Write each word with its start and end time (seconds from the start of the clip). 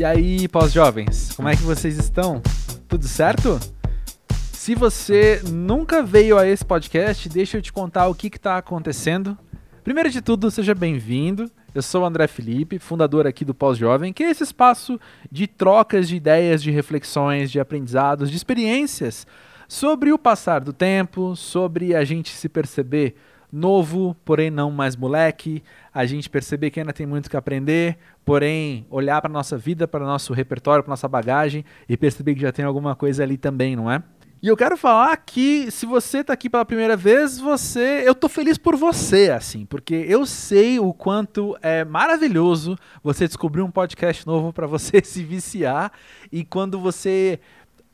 E 0.00 0.04
aí, 0.04 0.48
pós-jovens, 0.48 1.30
como 1.36 1.46
é 1.46 1.54
que 1.54 1.62
vocês 1.62 1.98
estão? 1.98 2.40
Tudo 2.88 3.06
certo? 3.06 3.60
Se 4.50 4.74
você 4.74 5.42
nunca 5.50 6.02
veio 6.02 6.38
a 6.38 6.48
esse 6.48 6.64
podcast, 6.64 7.28
deixa 7.28 7.58
eu 7.58 7.62
te 7.62 7.70
contar 7.70 8.08
o 8.08 8.14
que 8.14 8.28
está 8.28 8.56
acontecendo. 8.56 9.36
Primeiro 9.84 10.08
de 10.08 10.22
tudo, 10.22 10.50
seja 10.50 10.74
bem-vindo. 10.74 11.50
Eu 11.74 11.82
sou 11.82 12.00
o 12.00 12.06
André 12.06 12.26
Felipe, 12.28 12.78
fundador 12.78 13.26
aqui 13.26 13.44
do 13.44 13.52
Pós-Jovem, 13.52 14.10
que 14.10 14.24
é 14.24 14.30
esse 14.30 14.42
espaço 14.42 14.98
de 15.30 15.46
trocas 15.46 16.08
de 16.08 16.16
ideias, 16.16 16.62
de 16.62 16.70
reflexões, 16.70 17.50
de 17.50 17.60
aprendizados, 17.60 18.30
de 18.30 18.38
experiências 18.38 19.26
sobre 19.68 20.14
o 20.14 20.18
passar 20.18 20.62
do 20.62 20.72
tempo, 20.72 21.36
sobre 21.36 21.94
a 21.94 22.06
gente 22.06 22.30
se 22.30 22.48
perceber 22.48 23.16
novo, 23.52 24.16
porém 24.24 24.50
não 24.50 24.70
mais 24.70 24.96
moleque, 24.96 25.62
a 25.92 26.06
gente 26.06 26.28
perceber 26.28 26.70
que 26.70 26.80
ainda 26.80 26.92
tem 26.92 27.06
muito 27.06 27.28
que 27.28 27.36
aprender, 27.36 27.98
porém 28.24 28.86
olhar 28.90 29.20
para 29.20 29.30
nossa 29.30 29.58
vida, 29.58 29.88
para 29.88 30.04
nosso 30.04 30.32
repertório, 30.32 30.82
para 30.82 30.90
nossa 30.90 31.08
bagagem 31.08 31.64
e 31.88 31.96
perceber 31.96 32.34
que 32.34 32.40
já 32.40 32.52
tem 32.52 32.64
alguma 32.64 32.94
coisa 32.94 33.22
ali 33.22 33.36
também, 33.36 33.74
não 33.74 33.90
é? 33.90 34.02
E 34.42 34.48
eu 34.48 34.56
quero 34.56 34.74
falar 34.74 35.14
que 35.18 35.70
se 35.70 35.84
você 35.84 36.18
está 36.20 36.32
aqui 36.32 36.48
pela 36.48 36.64
primeira 36.64 36.96
vez, 36.96 37.38
você, 37.38 38.02
eu 38.06 38.14
tô 38.14 38.26
feliz 38.26 38.56
por 38.56 38.74
você, 38.74 39.30
assim, 39.30 39.66
porque 39.66 39.94
eu 40.08 40.24
sei 40.24 40.78
o 40.78 40.94
quanto 40.94 41.54
é 41.60 41.84
maravilhoso 41.84 42.74
você 43.02 43.26
descobrir 43.26 43.60
um 43.60 43.70
podcast 43.70 44.26
novo 44.26 44.50
para 44.50 44.66
você 44.66 45.00
se 45.04 45.22
viciar 45.22 45.92
e 46.32 46.42
quando 46.42 46.80
você 46.80 47.38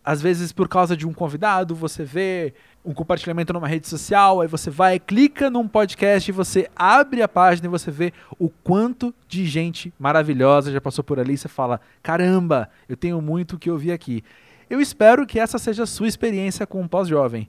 às 0.05 0.23
vezes 0.23 0.53
por 0.53 0.69
causa 0.69 0.97
de 0.97 1.05
um 1.05 1.13
convidado, 1.13 1.75
você 1.75 2.05
vê 2.05 2.55
um 2.87 2.95
compartilhamento 2.95 3.53
numa 3.53 3.67
rede 3.67 3.89
social, 3.89 4.41
aí 4.41 4.47
você 4.47 4.71
vai, 4.71 5.01
clica 5.01 5.51
num 5.51 5.67
podcast 5.67 6.31
e 6.31 6.33
você 6.33 6.71
abre 6.77 7.21
a 7.21 7.27
página 7.27 7.67
e 7.67 7.71
você 7.71 7.91
vê 7.91 8.13
o 8.39 8.49
quanto 8.49 9.13
de 9.27 9.45
gente 9.45 9.93
maravilhosa 9.99 10.71
já 10.71 10.81
passou 10.81 11.03
por 11.03 11.19
ali 11.19 11.35
e 11.35 11.39
você 11.39 11.49
fala: 11.49 11.81
caramba, 12.01 12.71
eu 12.89 12.97
tenho 12.97 13.21
muito 13.21 13.59
que 13.59 13.71
ouvir 13.71 13.91
aqui. 13.91 14.23
Eu 14.71 14.81
espero 14.81 15.27
que 15.27 15.41
essa 15.41 15.59
seja 15.59 15.83
a 15.83 15.87
sua 15.87 16.07
experiência 16.07 16.65
com 16.65 16.81
o 16.81 16.89
pós-jovem. 16.89 17.49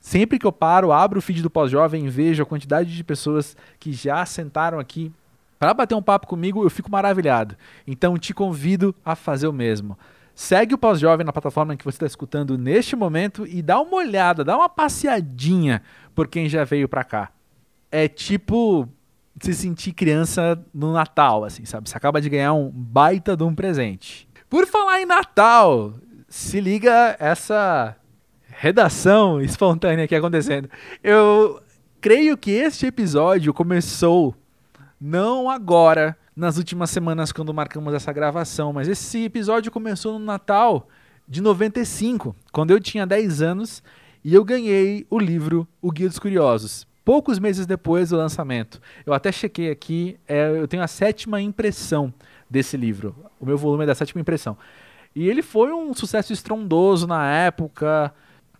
Sempre 0.00 0.38
que 0.38 0.46
eu 0.46 0.52
paro, 0.52 0.92
abro 0.92 1.18
o 1.18 1.22
feed 1.22 1.42
do 1.42 1.48
pós-jovem 1.48 2.04
e 2.04 2.10
vejo 2.10 2.42
a 2.42 2.46
quantidade 2.46 2.94
de 2.94 3.02
pessoas 3.02 3.56
que 3.80 3.90
já 3.90 4.24
sentaram 4.26 4.78
aqui 4.78 5.10
para 5.58 5.72
bater 5.72 5.94
um 5.94 6.02
papo 6.02 6.26
comigo, 6.26 6.62
eu 6.62 6.68
fico 6.68 6.90
maravilhado. 6.90 7.56
Então 7.86 8.18
te 8.18 8.34
convido 8.34 8.94
a 9.02 9.16
fazer 9.16 9.46
o 9.46 9.52
mesmo. 9.52 9.98
Segue 10.34 10.74
o 10.74 10.78
Pós-Jovem 10.78 11.24
na 11.24 11.32
plataforma 11.32 11.76
que 11.76 11.84
você 11.84 11.96
está 11.96 12.06
escutando 12.06 12.58
neste 12.58 12.96
momento 12.96 13.46
e 13.46 13.62
dá 13.62 13.80
uma 13.80 13.96
olhada, 13.96 14.44
dá 14.44 14.56
uma 14.56 14.68
passeadinha 14.68 15.80
por 16.14 16.26
quem 16.26 16.48
já 16.48 16.64
veio 16.64 16.88
para 16.88 17.04
cá. 17.04 17.30
É 17.90 18.08
tipo 18.08 18.88
se 19.40 19.54
sentir 19.54 19.92
criança 19.92 20.60
no 20.72 20.92
Natal, 20.92 21.44
assim, 21.44 21.64
sabe? 21.64 21.88
Você 21.88 21.96
acaba 21.96 22.20
de 22.20 22.28
ganhar 22.28 22.52
um 22.52 22.70
baita 22.70 23.36
de 23.36 23.44
um 23.44 23.54
presente. 23.54 24.28
Por 24.48 24.66
falar 24.66 25.00
em 25.00 25.06
Natal, 25.06 25.94
se 26.28 26.60
liga 26.60 27.16
essa 27.18 27.96
redação 28.48 29.40
espontânea 29.40 30.04
aqui 30.04 30.14
acontecendo. 30.14 30.68
Eu 31.02 31.60
creio 32.00 32.36
que 32.36 32.50
este 32.50 32.86
episódio 32.86 33.54
começou 33.54 34.34
não 35.00 35.50
agora, 35.50 36.16
nas 36.36 36.58
últimas 36.58 36.90
semanas 36.90 37.32
quando 37.32 37.54
marcamos 37.54 37.94
essa 37.94 38.12
gravação, 38.12 38.72
mas 38.72 38.88
esse 38.88 39.24
episódio 39.24 39.70
começou 39.70 40.18
no 40.18 40.24
Natal 40.24 40.88
de 41.28 41.40
95, 41.40 42.34
quando 42.52 42.70
eu 42.70 42.80
tinha 42.80 43.06
10 43.06 43.40
anos 43.40 43.82
e 44.24 44.34
eu 44.34 44.44
ganhei 44.44 45.06
o 45.08 45.18
livro 45.18 45.66
O 45.80 45.90
Guia 45.90 46.08
dos 46.08 46.18
Curiosos. 46.18 46.86
Poucos 47.04 47.38
meses 47.38 47.66
depois 47.66 48.08
do 48.08 48.16
lançamento. 48.16 48.80
Eu 49.04 49.12
até 49.12 49.30
chequei 49.30 49.70
aqui, 49.70 50.18
é, 50.26 50.50
eu 50.50 50.66
tenho 50.66 50.82
a 50.82 50.88
sétima 50.88 51.40
impressão 51.40 52.12
desse 52.48 52.76
livro. 52.76 53.14
O 53.38 53.44
meu 53.44 53.58
volume 53.58 53.84
é 53.84 53.86
da 53.86 53.94
sétima 53.94 54.20
impressão. 54.20 54.56
E 55.14 55.28
ele 55.28 55.42
foi 55.42 55.72
um 55.72 55.92
sucesso 55.94 56.32
estrondoso 56.32 57.06
na 57.06 57.30
época. 57.30 58.12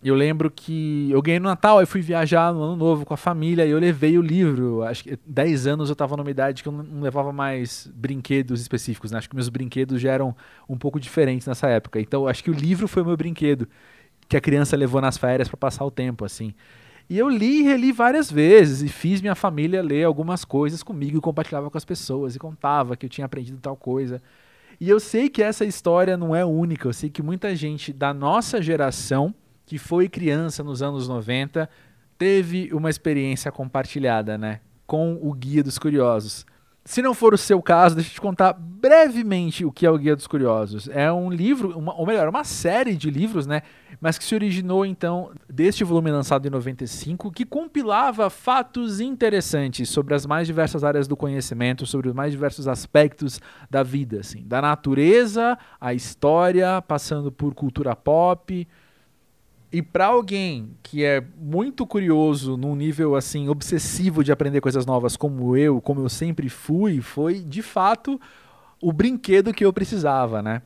Eu 0.05 0.13
lembro 0.13 0.51
que 0.51 1.09
eu 1.09 1.19
ganhei 1.19 1.39
no 1.39 1.49
Natal, 1.49 1.81
eu 1.81 1.87
fui 1.87 1.99
viajar 1.99 2.53
no 2.53 2.61
Ano 2.61 2.75
Novo 2.75 3.03
com 3.03 3.15
a 3.15 3.17
família 3.17 3.65
e 3.65 3.71
eu 3.71 3.79
levei 3.79 4.19
o 4.19 4.21
livro. 4.21 4.83
Acho 4.83 5.03
que 5.03 5.17
10 5.25 5.65
anos 5.65 5.89
eu 5.89 5.93
estava 5.93 6.15
numa 6.15 6.29
idade 6.29 6.61
que 6.61 6.69
eu 6.69 6.71
não 6.71 7.01
levava 7.01 7.33
mais 7.33 7.91
brinquedos 7.91 8.61
específicos, 8.61 9.09
né? 9.09 9.17
Acho 9.17 9.27
que 9.27 9.35
meus 9.35 9.49
brinquedos 9.49 9.99
já 9.99 10.11
eram 10.11 10.35
um 10.69 10.77
pouco 10.77 10.99
diferentes 10.99 11.47
nessa 11.47 11.67
época. 11.69 11.99
Então 11.99 12.27
acho 12.27 12.43
que 12.43 12.51
o 12.51 12.53
livro 12.53 12.87
foi 12.87 13.01
o 13.01 13.05
meu 13.07 13.17
brinquedo 13.17 13.67
que 14.29 14.37
a 14.37 14.41
criança 14.41 14.77
levou 14.77 15.01
nas 15.01 15.17
férias 15.17 15.47
para 15.47 15.57
passar 15.57 15.83
o 15.83 15.89
tempo, 15.89 16.23
assim. 16.23 16.53
E 17.09 17.17
eu 17.17 17.27
li 17.27 17.61
e 17.61 17.63
reli 17.63 17.91
várias 17.91 18.29
vezes 18.29 18.83
e 18.83 18.87
fiz 18.87 19.21
minha 19.21 19.33
família 19.33 19.81
ler 19.81 20.03
algumas 20.03 20.45
coisas 20.45 20.83
comigo 20.83 21.17
e 21.17 21.21
compartilhava 21.21 21.71
com 21.71 21.79
as 21.79 21.85
pessoas 21.85 22.35
e 22.35 22.39
contava 22.39 22.95
que 22.95 23.07
eu 23.07 23.09
tinha 23.09 23.25
aprendido 23.25 23.57
tal 23.59 23.75
coisa. 23.75 24.21
E 24.79 24.87
eu 24.87 24.99
sei 24.99 25.29
que 25.29 25.41
essa 25.41 25.65
história 25.65 26.15
não 26.15 26.35
é 26.35 26.45
única, 26.45 26.87
eu 26.87 26.93
sei 26.93 27.09
que 27.09 27.23
muita 27.23 27.55
gente 27.55 27.91
da 27.91 28.13
nossa 28.13 28.61
geração 28.61 29.33
que 29.65 29.77
foi 29.77 30.07
criança 30.07 30.63
nos 30.63 30.81
anos 30.81 31.07
90 31.07 31.69
teve 32.17 32.69
uma 32.73 32.89
experiência 32.89 33.51
compartilhada, 33.51 34.37
né? 34.37 34.61
Com 34.85 35.19
o 35.21 35.33
Guia 35.33 35.63
dos 35.63 35.77
Curiosos. 35.77 36.45
Se 36.87 37.01
não 37.01 37.15
for 37.15 37.33
o 37.33 37.37
seu 37.37 37.63
caso, 37.63 37.95
deixa 37.95 38.11
eu 38.11 38.13
te 38.13 38.21
contar 38.21 38.53
brevemente 38.53 39.65
o 39.65 39.71
que 39.71 39.87
é 39.87 39.89
o 39.89 39.97
Guia 39.97 40.15
dos 40.15 40.27
Curiosos. 40.27 40.87
É 40.89 41.11
um 41.11 41.31
livro, 41.31 41.75
uma, 41.75 41.95
ou 41.95 42.05
melhor, 42.05 42.29
uma 42.29 42.43
série 42.43 42.95
de 42.95 43.09
livros, 43.09 43.47
né? 43.47 43.63
Mas 43.99 44.19
que 44.19 44.23
se 44.23 44.35
originou 44.35 44.85
então 44.85 45.31
deste 45.49 45.83
volume 45.83 46.11
lançado 46.11 46.47
em 46.47 46.51
95, 46.51 47.31
que 47.31 47.43
compilava 47.43 48.29
fatos 48.29 48.99
interessantes 48.99 49.89
sobre 49.89 50.13
as 50.13 50.27
mais 50.27 50.45
diversas 50.45 50.83
áreas 50.83 51.07
do 51.07 51.17
conhecimento, 51.17 51.87
sobre 51.87 52.07
os 52.07 52.13
mais 52.13 52.31
diversos 52.31 52.67
aspectos 52.67 53.41
da 53.67 53.81
vida, 53.81 54.19
assim, 54.19 54.43
da 54.45 54.61
natureza, 54.61 55.57
a 55.81 55.91
história, 55.91 56.83
passando 56.83 57.31
por 57.31 57.55
cultura 57.55 57.95
pop, 57.95 58.67
e 59.75 59.81
para 59.81 60.05
alguém 60.05 60.69
que 60.81 61.03
é 61.03 61.21
muito 61.37 61.85
curioso 61.85 62.55
num 62.55 62.77
nível 62.77 63.13
assim 63.13 63.49
obsessivo 63.49 64.23
de 64.23 64.31
aprender 64.31 64.61
coisas 64.61 64.85
novas 64.85 65.17
como 65.17 65.57
eu, 65.57 65.81
como 65.81 65.99
eu 65.99 66.07
sempre 66.07 66.47
fui, 66.47 67.01
foi 67.01 67.41
de 67.41 67.61
fato 67.61 68.17
o 68.81 68.93
brinquedo 68.93 69.53
que 69.53 69.65
eu 69.65 69.73
precisava, 69.73 70.41
né? 70.41 70.61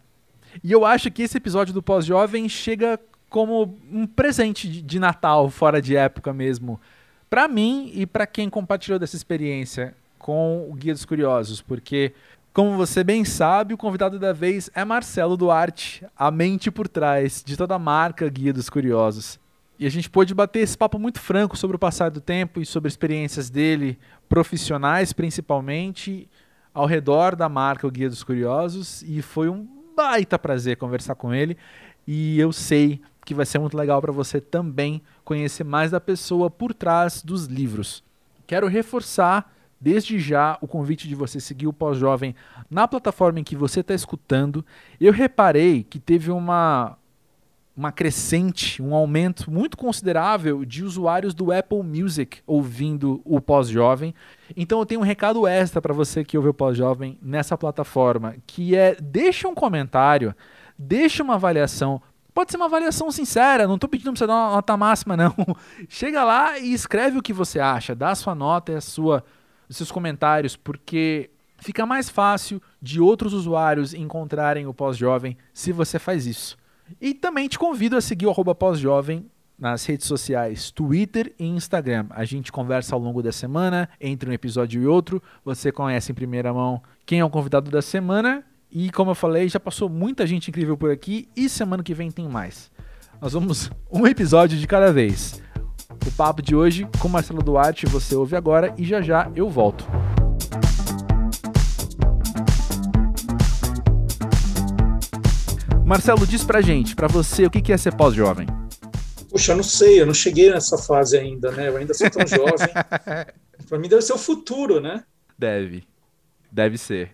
E 0.63 0.71
eu 0.71 0.85
acho 0.85 1.09
que 1.09 1.23
esse 1.23 1.35
episódio 1.35 1.73
do 1.73 1.81
Pós-Jovem 1.81 2.47
chega 2.47 2.99
como 3.31 3.79
um 3.91 4.05
presente 4.05 4.67
de 4.67 4.99
Natal 4.99 5.49
fora 5.49 5.81
de 5.81 5.95
época 5.95 6.31
mesmo, 6.31 6.79
para 7.31 7.47
mim 7.47 7.91
e 7.95 8.05
para 8.05 8.27
quem 8.27 8.47
compartilhou 8.47 8.99
dessa 8.99 9.15
experiência 9.15 9.95
com 10.19 10.69
o 10.69 10.75
Guia 10.75 10.93
dos 10.93 11.05
Curiosos, 11.05 11.63
porque 11.63 12.13
como 12.53 12.75
você 12.75 13.03
bem 13.03 13.23
sabe, 13.23 13.73
o 13.73 13.77
convidado 13.77 14.17
da 14.17 14.33
vez 14.33 14.69
é 14.73 14.83
Marcelo 14.83 15.37
Duarte, 15.37 16.05
a 16.17 16.31
mente 16.31 16.71
por 16.71 16.87
trás 16.87 17.43
de 17.45 17.55
toda 17.55 17.75
a 17.75 17.79
marca 17.79 18.27
Guia 18.27 18.51
dos 18.51 18.69
Curiosos. 18.69 19.39
E 19.77 19.85
a 19.85 19.89
gente 19.89 20.09
pôde 20.09 20.33
bater 20.33 20.59
esse 20.59 20.77
papo 20.77 20.99
muito 20.99 21.21
franco 21.21 21.55
sobre 21.55 21.77
o 21.77 21.79
passar 21.79 22.11
do 22.11 22.19
tempo 22.19 22.59
e 22.59 22.65
sobre 22.65 22.89
experiências 22.89 23.49
dele, 23.49 23.97
profissionais 24.27 25.13
principalmente, 25.13 26.27
ao 26.73 26.85
redor 26.85 27.35
da 27.35 27.47
marca 27.47 27.87
O 27.87 27.91
Guia 27.91 28.09
dos 28.09 28.23
Curiosos. 28.23 29.01
E 29.03 29.21
foi 29.21 29.47
um 29.47 29.65
baita 29.95 30.37
prazer 30.37 30.75
conversar 30.75 31.15
com 31.15 31.33
ele. 31.33 31.55
E 32.05 32.37
eu 32.39 32.51
sei 32.51 32.99
que 33.23 33.33
vai 33.33 33.45
ser 33.45 33.59
muito 33.59 33.77
legal 33.77 34.01
para 34.01 34.11
você 34.11 34.41
também 34.41 35.01
conhecer 35.23 35.63
mais 35.63 35.91
da 35.91 36.01
pessoa 36.01 36.49
por 36.49 36.73
trás 36.73 37.21
dos 37.21 37.45
livros. 37.45 38.03
Quero 38.45 38.67
reforçar 38.67 39.53
desde 39.79 40.19
já 40.19 40.57
o 40.61 40.67
convite 40.67 41.07
de 41.07 41.15
você 41.15 41.39
seguir 41.39 41.67
o 41.67 41.73
Pós-Jovem 41.73 42.35
na 42.69 42.87
plataforma 42.87 43.39
em 43.39 43.43
que 43.43 43.55
você 43.55 43.79
está 43.79 43.93
escutando. 43.93 44.65
Eu 44.99 45.13
reparei 45.13 45.83
que 45.83 45.99
teve 45.99 46.31
uma, 46.31 46.97
uma 47.75 47.91
crescente, 47.91 48.81
um 48.81 48.93
aumento 48.93 49.49
muito 49.49 49.77
considerável 49.77 50.65
de 50.65 50.83
usuários 50.83 51.33
do 51.33 51.51
Apple 51.51 51.81
Music 51.81 52.39
ouvindo 52.45 53.21
o 53.23 53.39
Pós-Jovem. 53.39 54.13
Então 54.55 54.79
eu 54.79 54.85
tenho 54.85 55.01
um 55.01 55.03
recado 55.03 55.47
extra 55.47 55.81
para 55.81 55.93
você 55.93 56.23
que 56.23 56.37
ouve 56.37 56.49
o 56.49 56.53
Pós-Jovem 56.53 57.17
nessa 57.21 57.57
plataforma, 57.57 58.35
que 58.45 58.75
é 58.75 58.95
deixa 59.01 59.47
um 59.47 59.55
comentário, 59.55 60.35
deixa 60.77 61.23
uma 61.23 61.35
avaliação, 61.35 62.01
Pode 62.31 62.51
ser 62.51 62.57
uma 62.57 62.67
avaliação 62.67 63.11
sincera, 63.11 63.67
não 63.67 63.75
estou 63.75 63.89
pedindo 63.89 64.11
para 64.11 64.19
você 64.19 64.27
dar 64.27 64.33
uma 64.33 64.55
nota 64.55 64.77
máxima, 64.77 65.17
não. 65.17 65.35
Chega 65.89 66.23
lá 66.23 66.57
e 66.57 66.71
escreve 66.71 67.17
o 67.17 67.21
que 67.21 67.33
você 67.33 67.59
acha, 67.59 67.95
dá 67.95 68.11
a 68.11 68.15
sua 68.15 68.33
nota 68.33 68.71
e 68.71 68.75
a 68.75 68.81
sua 68.81 69.25
os 69.69 69.77
seus 69.77 69.91
comentários, 69.91 70.55
porque 70.55 71.29
fica 71.59 71.85
mais 71.85 72.09
fácil 72.09 72.61
de 72.81 72.99
outros 72.99 73.33
usuários 73.33 73.93
encontrarem 73.93 74.65
o 74.65 74.73
Pós-Jovem 74.73 75.37
se 75.53 75.71
você 75.71 75.99
faz 75.99 76.25
isso. 76.25 76.57
E 76.99 77.13
também 77.13 77.47
te 77.47 77.59
convido 77.59 77.95
a 77.95 78.01
seguir 78.01 78.25
o 78.25 78.55
Pós-Jovem 78.55 79.29
nas 79.57 79.85
redes 79.85 80.07
sociais 80.07 80.71
Twitter 80.71 81.33
e 81.37 81.45
Instagram. 81.45 82.07
A 82.09 82.23
gente 82.25 82.51
conversa 82.51 82.95
ao 82.95 83.01
longo 83.01 83.21
da 83.21 83.31
semana, 83.31 83.89
entre 83.99 84.29
um 84.29 84.33
episódio 84.33 84.81
e 84.81 84.87
outro. 84.87 85.21
Você 85.43 85.71
conhece 85.71 86.11
em 86.11 86.15
primeira 86.15 86.53
mão 86.53 86.81
quem 87.05 87.19
é 87.19 87.25
o 87.25 87.29
convidado 87.29 87.69
da 87.69 87.81
semana. 87.81 88.43
E 88.71 88.89
como 88.91 89.11
eu 89.11 89.15
falei, 89.15 89.49
já 89.49 89.59
passou 89.59 89.89
muita 89.89 90.25
gente 90.25 90.49
incrível 90.49 90.77
por 90.77 90.91
aqui 90.91 91.27
e 91.35 91.49
semana 91.49 91.83
que 91.83 91.93
vem 91.93 92.09
tem 92.09 92.27
mais. 92.27 92.71
Nós 93.21 93.33
vamos 93.33 93.69
um 93.91 94.07
episódio 94.07 94.57
de 94.57 94.65
cada 94.65 94.93
vez. 94.93 95.41
O 95.91 96.11
papo 96.11 96.41
de 96.41 96.55
hoje 96.55 96.87
com 96.99 97.09
Marcelo 97.09 97.41
Duarte 97.41 97.87
você 97.87 98.15
ouve 98.15 98.35
agora 98.35 98.73
e 98.77 98.85
já 98.85 99.01
já 99.01 99.31
eu 99.35 99.49
volto. 99.49 99.85
Marcelo, 105.83 106.27
diz 106.27 106.43
pra 106.43 106.61
gente, 106.61 106.95
pra 106.95 107.07
você, 107.07 107.47
o 107.47 107.49
que 107.49 107.73
é 107.73 107.77
ser 107.77 107.95
pós-jovem? 107.95 108.45
Puxa, 109.31 109.55
não 109.55 109.63
sei, 109.63 109.99
eu 109.99 110.05
não 110.05 110.13
cheguei 110.13 110.51
nessa 110.51 110.77
fase 110.77 111.17
ainda, 111.17 111.51
né? 111.51 111.69
Eu 111.69 111.77
ainda 111.77 111.95
sou 111.95 112.07
tão 112.11 112.25
jovem. 112.27 112.69
Para 113.67 113.79
mim 113.79 113.89
deve 113.89 114.03
ser 114.03 114.13
o 114.13 114.17
futuro, 114.17 114.79
né? 114.79 115.03
Deve. 115.37 115.83
Deve 116.51 116.77
ser. 116.77 117.11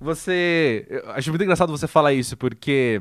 Você. 0.00 0.84
Eu 0.90 1.10
acho 1.12 1.30
muito 1.30 1.42
engraçado 1.42 1.70
você 1.70 1.86
falar 1.86 2.12
isso, 2.12 2.36
porque 2.36 3.00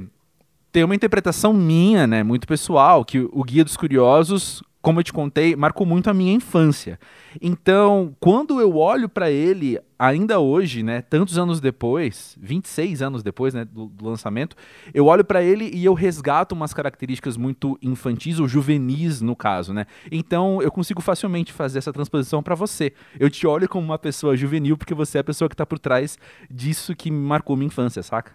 tem 0.72 0.84
uma 0.84 0.94
interpretação 0.96 1.54
minha, 1.54 2.06
né, 2.06 2.22
muito 2.22 2.46
pessoal, 2.46 3.04
que 3.04 3.20
o 3.20 3.44
Guia 3.44 3.64
dos 3.64 3.78
Curiosos 3.78 4.62
como 4.86 5.00
eu 5.00 5.04
te 5.04 5.12
contei, 5.12 5.56
marcou 5.56 5.84
muito 5.84 6.12
a 6.12 6.14
minha 6.14 6.32
infância. 6.32 7.00
Então, 7.42 8.16
quando 8.20 8.62
eu 8.62 8.78
olho 8.78 9.10
para 9.10 9.32
ele, 9.32 9.80
ainda 9.98 10.40
hoje, 10.40 10.84
né, 10.84 11.02
tantos 11.02 11.40
anos 11.40 11.60
depois, 11.60 12.38
26 12.40 13.02
anos 13.02 13.24
depois, 13.24 13.56
né, 13.56 13.66
do, 13.66 13.88
do 13.88 14.06
lançamento, 14.06 14.56
eu 14.94 15.08
olho 15.08 15.26
para 15.26 15.42
ele 15.42 15.72
e 15.74 15.84
eu 15.84 15.96
resgato 15.96 16.52
umas 16.52 16.72
características 16.72 17.36
muito 17.36 17.80
infantis 17.82 18.40
ou 18.40 18.48
juvenis 18.48 19.22
no 19.22 19.36
caso, 19.36 19.74
né? 19.74 19.88
Então, 20.12 20.62
eu 20.62 20.72
consigo 20.72 21.02
facilmente 21.02 21.52
fazer 21.52 21.80
essa 21.80 21.92
transposição 21.92 22.44
para 22.44 22.54
você. 22.54 22.94
Eu 23.20 23.28
te 23.28 23.48
olho 23.48 23.68
como 23.68 23.84
uma 23.84 23.98
pessoa 23.98 24.38
juvenil 24.38 24.78
porque 24.78 24.94
você 24.94 25.18
é 25.18 25.22
a 25.22 25.24
pessoa 25.24 25.50
que 25.50 25.56
tá 25.56 25.66
por 25.66 25.80
trás 25.80 26.16
disso 26.48 26.96
que 26.96 27.10
marcou 27.10 27.56
minha 27.56 27.66
infância, 27.66 28.04
saca? 28.04 28.34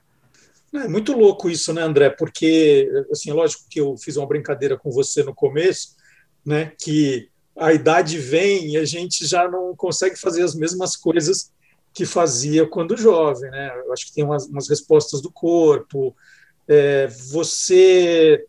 É 0.75 0.89
muito 0.89 1.17
louco 1.17 1.49
isso, 1.49 1.73
né, 1.73 1.83
André? 1.83 2.11
Porque, 2.11 2.91
assim, 3.13 3.31
lógico 3.31 3.63
que 3.71 3.81
eu 3.81 3.97
fiz 3.97 4.17
uma 4.17 4.27
brincadeira 4.27 4.77
com 4.77 4.91
você 4.91 5.23
no 5.23 5.33
começo, 5.33 6.00
né, 6.45 6.73
que 6.79 7.29
a 7.57 7.73
idade 7.73 8.19
vem 8.19 8.73
e 8.73 8.77
a 8.77 8.85
gente 8.85 9.27
já 9.27 9.49
não 9.49 9.75
consegue 9.77 10.17
fazer 10.17 10.43
as 10.43 10.55
mesmas 10.55 10.97
coisas 10.97 11.53
que 11.93 12.07
fazia 12.07 12.67
quando 12.67 12.97
jovem. 12.97 13.51
Né? 13.51 13.83
Eu 13.85 13.93
acho 13.93 14.07
que 14.07 14.13
tem 14.13 14.25
umas, 14.25 14.47
umas 14.47 14.69
respostas 14.69 15.21
do 15.21 15.31
corpo, 15.31 16.15
é, 16.67 17.09
você 17.09 18.47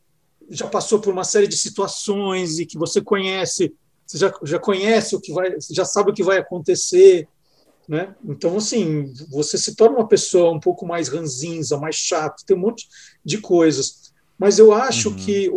já 0.50 0.68
passou 0.68 1.00
por 1.00 1.12
uma 1.12 1.24
série 1.24 1.48
de 1.48 1.58
situações 1.58 2.60
e 2.60 2.66
que 2.66 2.78
você 2.78 3.02
conhece, 3.02 3.74
você 4.06 4.18
já, 4.18 4.34
já 4.44 4.60
conhece 4.60 5.16
o 5.16 5.22
que 5.22 5.34
vai, 5.34 5.56
já 5.72 5.86
sabe 5.86 6.12
o 6.12 6.14
que 6.14 6.24
vai 6.24 6.38
acontecer. 6.38 7.28
Né? 7.88 8.14
Então, 8.24 8.58
assim, 8.58 9.12
você 9.30 9.58
se 9.58 9.76
torna 9.76 9.98
uma 9.98 10.08
pessoa 10.08 10.52
um 10.52 10.60
pouco 10.60 10.86
mais 10.86 11.10
ranzinza, 11.10 11.78
mais 11.78 11.96
chato, 11.96 12.46
tem 12.46 12.56
um 12.56 12.60
monte 12.60 12.88
de 13.26 13.40
coisas. 13.40 14.14
Mas 14.38 14.60
eu 14.60 14.72
acho 14.72 15.10
uhum. 15.10 15.16
que 15.16 15.50
o, 15.50 15.56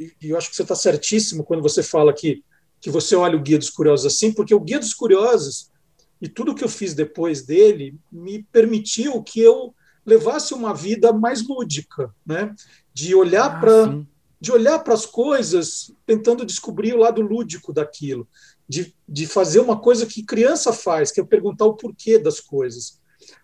e 0.00 0.30
eu 0.30 0.38
acho 0.38 0.48
que 0.48 0.56
você 0.56 0.62
está 0.62 0.74
certíssimo 0.74 1.44
quando 1.44 1.62
você 1.62 1.82
fala 1.82 2.12
que, 2.12 2.42
que 2.80 2.88
você 2.88 3.14
olha 3.14 3.36
o 3.36 3.42
Guia 3.42 3.58
dos 3.58 3.70
Curiosos 3.70 4.06
assim, 4.06 4.32
porque 4.32 4.54
o 4.54 4.60
Guia 4.60 4.78
dos 4.78 4.94
Curiosos 4.94 5.70
e 6.20 6.28
tudo 6.28 6.54
que 6.54 6.64
eu 6.64 6.68
fiz 6.68 6.94
depois 6.94 7.42
dele 7.42 7.94
me 8.10 8.42
permitiu 8.44 9.22
que 9.22 9.40
eu 9.40 9.74
levasse 10.04 10.54
uma 10.54 10.74
vida 10.74 11.12
mais 11.12 11.46
lúdica, 11.46 12.14
né? 12.26 12.54
De 12.92 13.14
olhar 13.14 13.46
ah, 13.46 13.60
para 13.60 14.04
de 14.40 14.50
olhar 14.50 14.78
para 14.78 14.94
as 14.94 15.04
coisas 15.04 15.92
tentando 16.06 16.46
descobrir 16.46 16.94
o 16.94 16.98
lado 16.98 17.20
lúdico 17.20 17.74
daquilo, 17.74 18.26
de, 18.66 18.94
de 19.06 19.26
fazer 19.26 19.60
uma 19.60 19.78
coisa 19.78 20.06
que 20.06 20.22
criança 20.22 20.72
faz, 20.72 21.12
que 21.12 21.20
é 21.20 21.24
perguntar 21.24 21.66
o 21.66 21.74
porquê 21.74 22.18
das 22.18 22.40
coisas. 22.40 22.98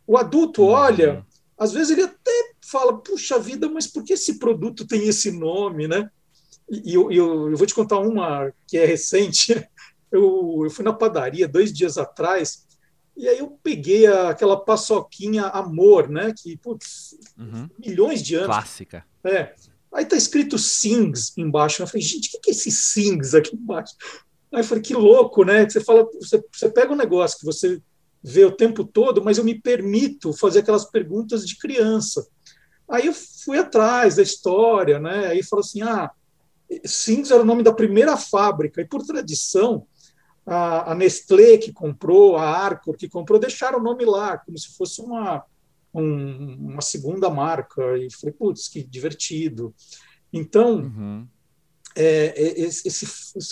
O 0.06 0.16
adulto 0.16 0.62
uhum. 0.62 0.68
olha, 0.68 1.26
às 1.58 1.72
vezes 1.72 1.90
ele 1.90 2.02
até 2.02 2.54
fala, 2.62 2.96
puxa 2.96 3.38
vida, 3.38 3.68
mas 3.68 3.86
por 3.86 4.04
que 4.04 4.14
esse 4.14 4.38
produto 4.38 4.86
tem 4.86 5.06
esse 5.06 5.30
nome, 5.30 5.86
né? 5.86 6.10
E 6.68 6.94
eu, 6.94 7.10
eu, 7.12 7.50
eu, 7.50 7.56
vou 7.56 7.66
te 7.66 7.74
contar 7.74 7.98
uma 7.98 8.52
que 8.66 8.76
é 8.76 8.84
recente. 8.84 9.54
Eu, 10.08 10.60
eu 10.62 10.70
fui 10.70 10.84
na 10.84 10.92
padaria 10.92 11.48
dois 11.48 11.72
dias 11.72 11.98
atrás 11.98 12.64
e 13.16 13.26
aí 13.28 13.38
eu 13.38 13.58
peguei 13.62 14.06
a, 14.06 14.30
aquela 14.30 14.62
paçoquinha 14.62 15.46
Amor, 15.46 16.08
né? 16.08 16.34
Que, 16.36 16.56
putz, 16.58 17.16
uhum. 17.38 17.68
milhões 17.78 18.22
de 18.22 18.34
anos. 18.34 18.46
Clássica. 18.46 19.04
É. 19.24 19.54
Aí 19.92 20.04
tá 20.04 20.16
escrito 20.16 20.58
Sings 20.58 21.32
embaixo. 21.38 21.82
Eu 21.82 21.86
falei, 21.86 22.02
gente, 22.02 22.36
o 22.36 22.40
que 22.40 22.50
é 22.50 22.52
esse 22.52 22.70
Sings 22.70 23.34
aqui 23.34 23.56
embaixo? 23.56 23.94
Aí 24.52 24.60
eu 24.60 24.64
falei, 24.64 24.82
que 24.82 24.94
louco, 24.94 25.44
né? 25.44 25.68
Você 25.68 25.80
fala, 25.80 26.04
você, 26.20 26.44
você 26.52 26.68
pega 26.68 26.92
um 26.92 26.96
negócio 26.96 27.38
que 27.38 27.46
você 27.46 27.80
vê 28.22 28.44
o 28.44 28.52
tempo 28.52 28.84
todo, 28.84 29.24
mas 29.24 29.38
eu 29.38 29.44
me 29.44 29.58
permito 29.58 30.34
fazer 30.34 30.58
aquelas 30.58 30.84
perguntas 30.84 31.46
de 31.46 31.56
criança. 31.56 32.26
Aí 32.88 33.06
eu 33.06 33.14
fui 33.14 33.58
atrás 33.58 34.16
da 34.16 34.22
história, 34.22 34.98
né? 34.98 35.28
Aí 35.28 35.42
falou 35.42 35.64
assim, 35.64 35.80
ah, 35.80 36.10
Sims 36.84 37.30
era 37.30 37.42
o 37.42 37.46
nome 37.46 37.62
da 37.62 37.72
primeira 37.72 38.16
fábrica, 38.16 38.80
e 38.80 38.86
por 38.86 39.04
tradição, 39.04 39.86
a, 40.44 40.92
a 40.92 40.94
Nestlé 40.94 41.58
que 41.58 41.72
comprou, 41.72 42.36
a 42.36 42.48
Arcor 42.48 42.96
que 42.96 43.08
comprou, 43.08 43.38
deixaram 43.38 43.78
o 43.80 43.82
nome 43.82 44.04
lá, 44.04 44.38
como 44.38 44.56
se 44.56 44.76
fosse 44.76 45.00
uma, 45.00 45.44
um, 45.92 46.72
uma 46.72 46.82
segunda 46.82 47.28
marca. 47.28 47.98
E 47.98 48.08
falei, 48.12 48.32
putz, 48.32 48.68
que 48.68 48.82
divertido. 48.82 49.74
Então, 50.32 50.76
uhum. 50.76 51.26
é, 51.94 52.34
é 52.36 52.60
esse, 52.60 53.06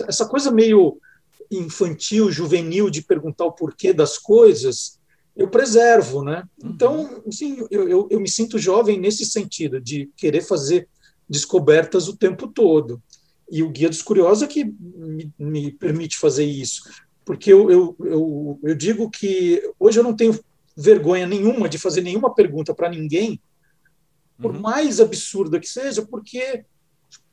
essa 0.08 0.26
coisa 0.26 0.50
meio 0.50 0.98
infantil, 1.50 2.30
juvenil, 2.30 2.88
de 2.88 3.02
perguntar 3.02 3.44
o 3.44 3.52
porquê 3.52 3.92
das 3.92 4.18
coisas, 4.18 4.98
eu 5.36 5.48
preservo, 5.48 6.22
né? 6.22 6.44
Uhum. 6.62 6.70
Então, 6.70 7.22
assim, 7.26 7.66
eu, 7.70 7.88
eu, 7.88 8.08
eu 8.10 8.20
me 8.20 8.28
sinto 8.28 8.58
jovem 8.58 9.00
nesse 9.00 9.24
sentido, 9.26 9.80
de 9.80 10.10
querer 10.16 10.42
fazer 10.42 10.88
descobertas 11.28 12.08
o 12.08 12.16
tempo 12.16 12.48
todo. 12.48 13.02
E 13.50 13.62
o 13.62 13.70
Guia 13.70 13.88
dos 13.88 14.02
Curiosos 14.02 14.42
é 14.42 14.46
que 14.46 14.64
me, 14.64 15.32
me 15.38 15.70
permite 15.72 16.16
fazer 16.18 16.44
isso. 16.44 16.82
Porque 17.24 17.52
eu, 17.52 17.70
eu, 17.70 17.96
eu, 18.00 18.60
eu, 18.62 18.74
digo 18.74 19.10
que 19.10 19.62
hoje 19.78 19.98
eu 19.98 20.04
não 20.04 20.14
tenho 20.14 20.38
vergonha 20.76 21.26
nenhuma 21.26 21.68
de 21.68 21.78
fazer 21.78 22.00
nenhuma 22.00 22.34
pergunta 22.34 22.74
para 22.74 22.88
ninguém, 22.90 23.40
por 24.38 24.54
uhum. 24.54 24.60
mais 24.60 25.00
absurda 25.00 25.60
que 25.60 25.68
seja, 25.68 26.04
porque 26.04 26.64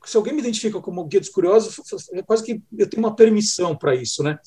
se 0.04 0.16
alguém 0.16 0.32
me 0.32 0.40
identifica 0.40 0.80
como 0.80 1.04
Guia 1.04 1.20
dos 1.20 1.28
Curiosos, 1.28 1.76
é 2.12 2.22
quase 2.22 2.44
que 2.44 2.62
eu 2.76 2.88
tenho 2.88 3.02
uma 3.02 3.14
permissão 3.14 3.76
para 3.76 3.94
isso, 3.94 4.22
né? 4.22 4.38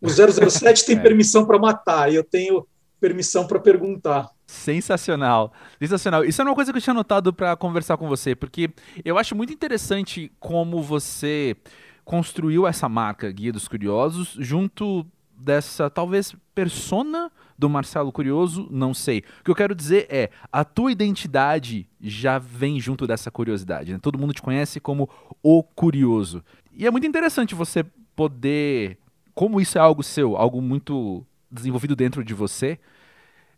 O 0.00 0.08
007 0.10 0.84
tem 0.84 0.96
é. 0.96 1.00
permissão 1.00 1.46
para 1.46 1.58
matar, 1.58 2.12
e 2.12 2.16
eu 2.16 2.24
tenho 2.24 2.66
permissão 3.00 3.46
para 3.46 3.58
perguntar. 3.58 4.28
Sensacional. 4.46 5.52
Sensacional. 5.78 6.24
Isso 6.24 6.42
é 6.42 6.44
uma 6.44 6.54
coisa 6.54 6.72
que 6.72 6.78
eu 6.78 6.82
tinha 6.82 6.94
notado 6.94 7.32
para 7.32 7.56
conversar 7.56 7.96
com 7.96 8.08
você, 8.08 8.34
porque 8.34 8.70
eu 9.04 9.16
acho 9.16 9.34
muito 9.34 9.52
interessante 9.52 10.30
como 10.38 10.82
você 10.82 11.56
construiu 12.04 12.66
essa 12.66 12.88
marca 12.88 13.30
Guia 13.30 13.52
dos 13.52 13.68
Curiosos 13.68 14.36
junto 14.38 15.06
dessa 15.36 15.88
talvez 15.88 16.34
persona 16.54 17.30
do 17.58 17.68
Marcelo 17.68 18.10
Curioso, 18.12 18.68
não 18.70 18.92
sei. 18.92 19.22
O 19.40 19.44
que 19.44 19.50
eu 19.50 19.54
quero 19.54 19.74
dizer 19.74 20.06
é, 20.10 20.30
a 20.50 20.64
tua 20.64 20.92
identidade 20.92 21.88
já 22.00 22.38
vem 22.38 22.80
junto 22.80 23.06
dessa 23.06 23.30
curiosidade. 23.30 23.92
Né? 23.92 23.98
Todo 24.00 24.18
mundo 24.18 24.34
te 24.34 24.42
conhece 24.42 24.80
como 24.80 25.08
o 25.42 25.62
curioso. 25.62 26.42
E 26.72 26.86
é 26.86 26.90
muito 26.90 27.06
interessante 27.06 27.54
você 27.54 27.84
poder, 28.16 28.98
como 29.34 29.60
isso 29.60 29.78
é 29.78 29.80
algo 29.80 30.02
seu, 30.02 30.36
algo 30.36 30.60
muito 30.60 31.24
desenvolvido 31.50 31.96
dentro 31.96 32.24
de 32.24 32.32
você, 32.32 32.78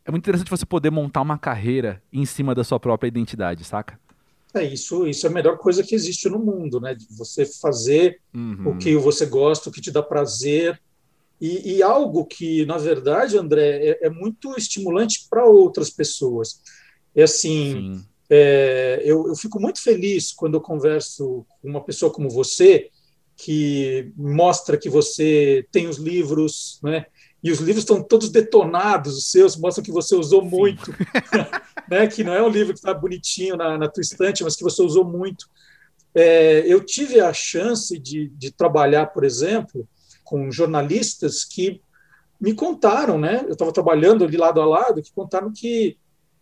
é 0.04 0.10
muito 0.10 0.24
interessante 0.24 0.50
você 0.50 0.66
poder 0.66 0.90
montar 0.90 1.20
uma 1.20 1.38
carreira 1.38 2.02
em 2.12 2.24
cima 2.24 2.54
da 2.54 2.64
sua 2.64 2.80
própria 2.80 3.08
identidade, 3.08 3.64
saca? 3.64 3.98
É 4.54 4.62
isso, 4.62 5.06
isso 5.06 5.26
é 5.26 5.30
a 5.30 5.32
melhor 5.32 5.56
coisa 5.56 5.82
que 5.82 5.94
existe 5.94 6.28
no 6.28 6.38
mundo, 6.38 6.80
né? 6.80 6.94
De 6.94 7.06
você 7.16 7.46
fazer 7.46 8.20
uhum. 8.34 8.72
o 8.72 8.78
que 8.78 8.94
você 8.96 9.24
gosta, 9.24 9.70
o 9.70 9.72
que 9.72 9.80
te 9.80 9.90
dá 9.90 10.02
prazer. 10.02 10.80
E, 11.40 11.76
e 11.76 11.82
algo 11.82 12.24
que, 12.26 12.66
na 12.66 12.76
verdade, 12.76 13.38
André, 13.38 13.88
é, 13.88 14.06
é 14.06 14.10
muito 14.10 14.54
estimulante 14.56 15.26
para 15.28 15.46
outras 15.46 15.88
pessoas. 15.88 16.60
É 17.14 17.22
assim, 17.22 18.02
é, 18.28 19.00
eu, 19.04 19.28
eu 19.28 19.34
fico 19.36 19.58
muito 19.60 19.82
feliz 19.82 20.32
quando 20.32 20.54
eu 20.54 20.60
converso 20.60 21.46
com 21.60 21.68
uma 21.68 21.82
pessoa 21.82 22.12
como 22.12 22.28
você, 22.28 22.90
que 23.36 24.12
mostra 24.16 24.76
que 24.76 24.88
você 24.88 25.66
tem 25.72 25.88
os 25.88 25.96
livros, 25.96 26.78
né? 26.82 27.06
E 27.42 27.50
os 27.50 27.58
livros 27.58 27.82
estão 27.82 28.00
todos 28.00 28.30
detonados, 28.30 29.18
os 29.18 29.30
seus 29.30 29.56
mostram 29.56 29.84
que 29.84 29.90
você 29.90 30.14
usou 30.14 30.44
muito, 30.44 30.94
né? 31.90 32.06
que 32.06 32.22
não 32.22 32.32
é 32.32 32.42
um 32.42 32.48
livro 32.48 32.72
que 32.72 32.78
está 32.78 32.94
bonitinho 32.94 33.56
na, 33.56 33.76
na 33.76 33.88
tua 33.88 34.00
estante, 34.00 34.44
mas 34.44 34.54
que 34.54 34.62
você 34.62 34.80
usou 34.80 35.04
muito. 35.04 35.48
É, 36.14 36.60
eu 36.66 36.84
tive 36.84 37.20
a 37.20 37.32
chance 37.32 37.98
de, 37.98 38.28
de 38.28 38.52
trabalhar, 38.52 39.06
por 39.06 39.24
exemplo, 39.24 39.88
com 40.22 40.52
jornalistas 40.52 41.44
que 41.44 41.80
me 42.40 42.54
contaram, 42.54 43.18
né? 43.18 43.44
Eu 43.46 43.52
estava 43.52 43.72
trabalhando 43.72 44.24
ali 44.24 44.36
lado 44.36 44.60
a 44.60 44.66
lado, 44.66 45.02
que 45.02 45.12
contaram 45.12 45.52
que 45.52 45.96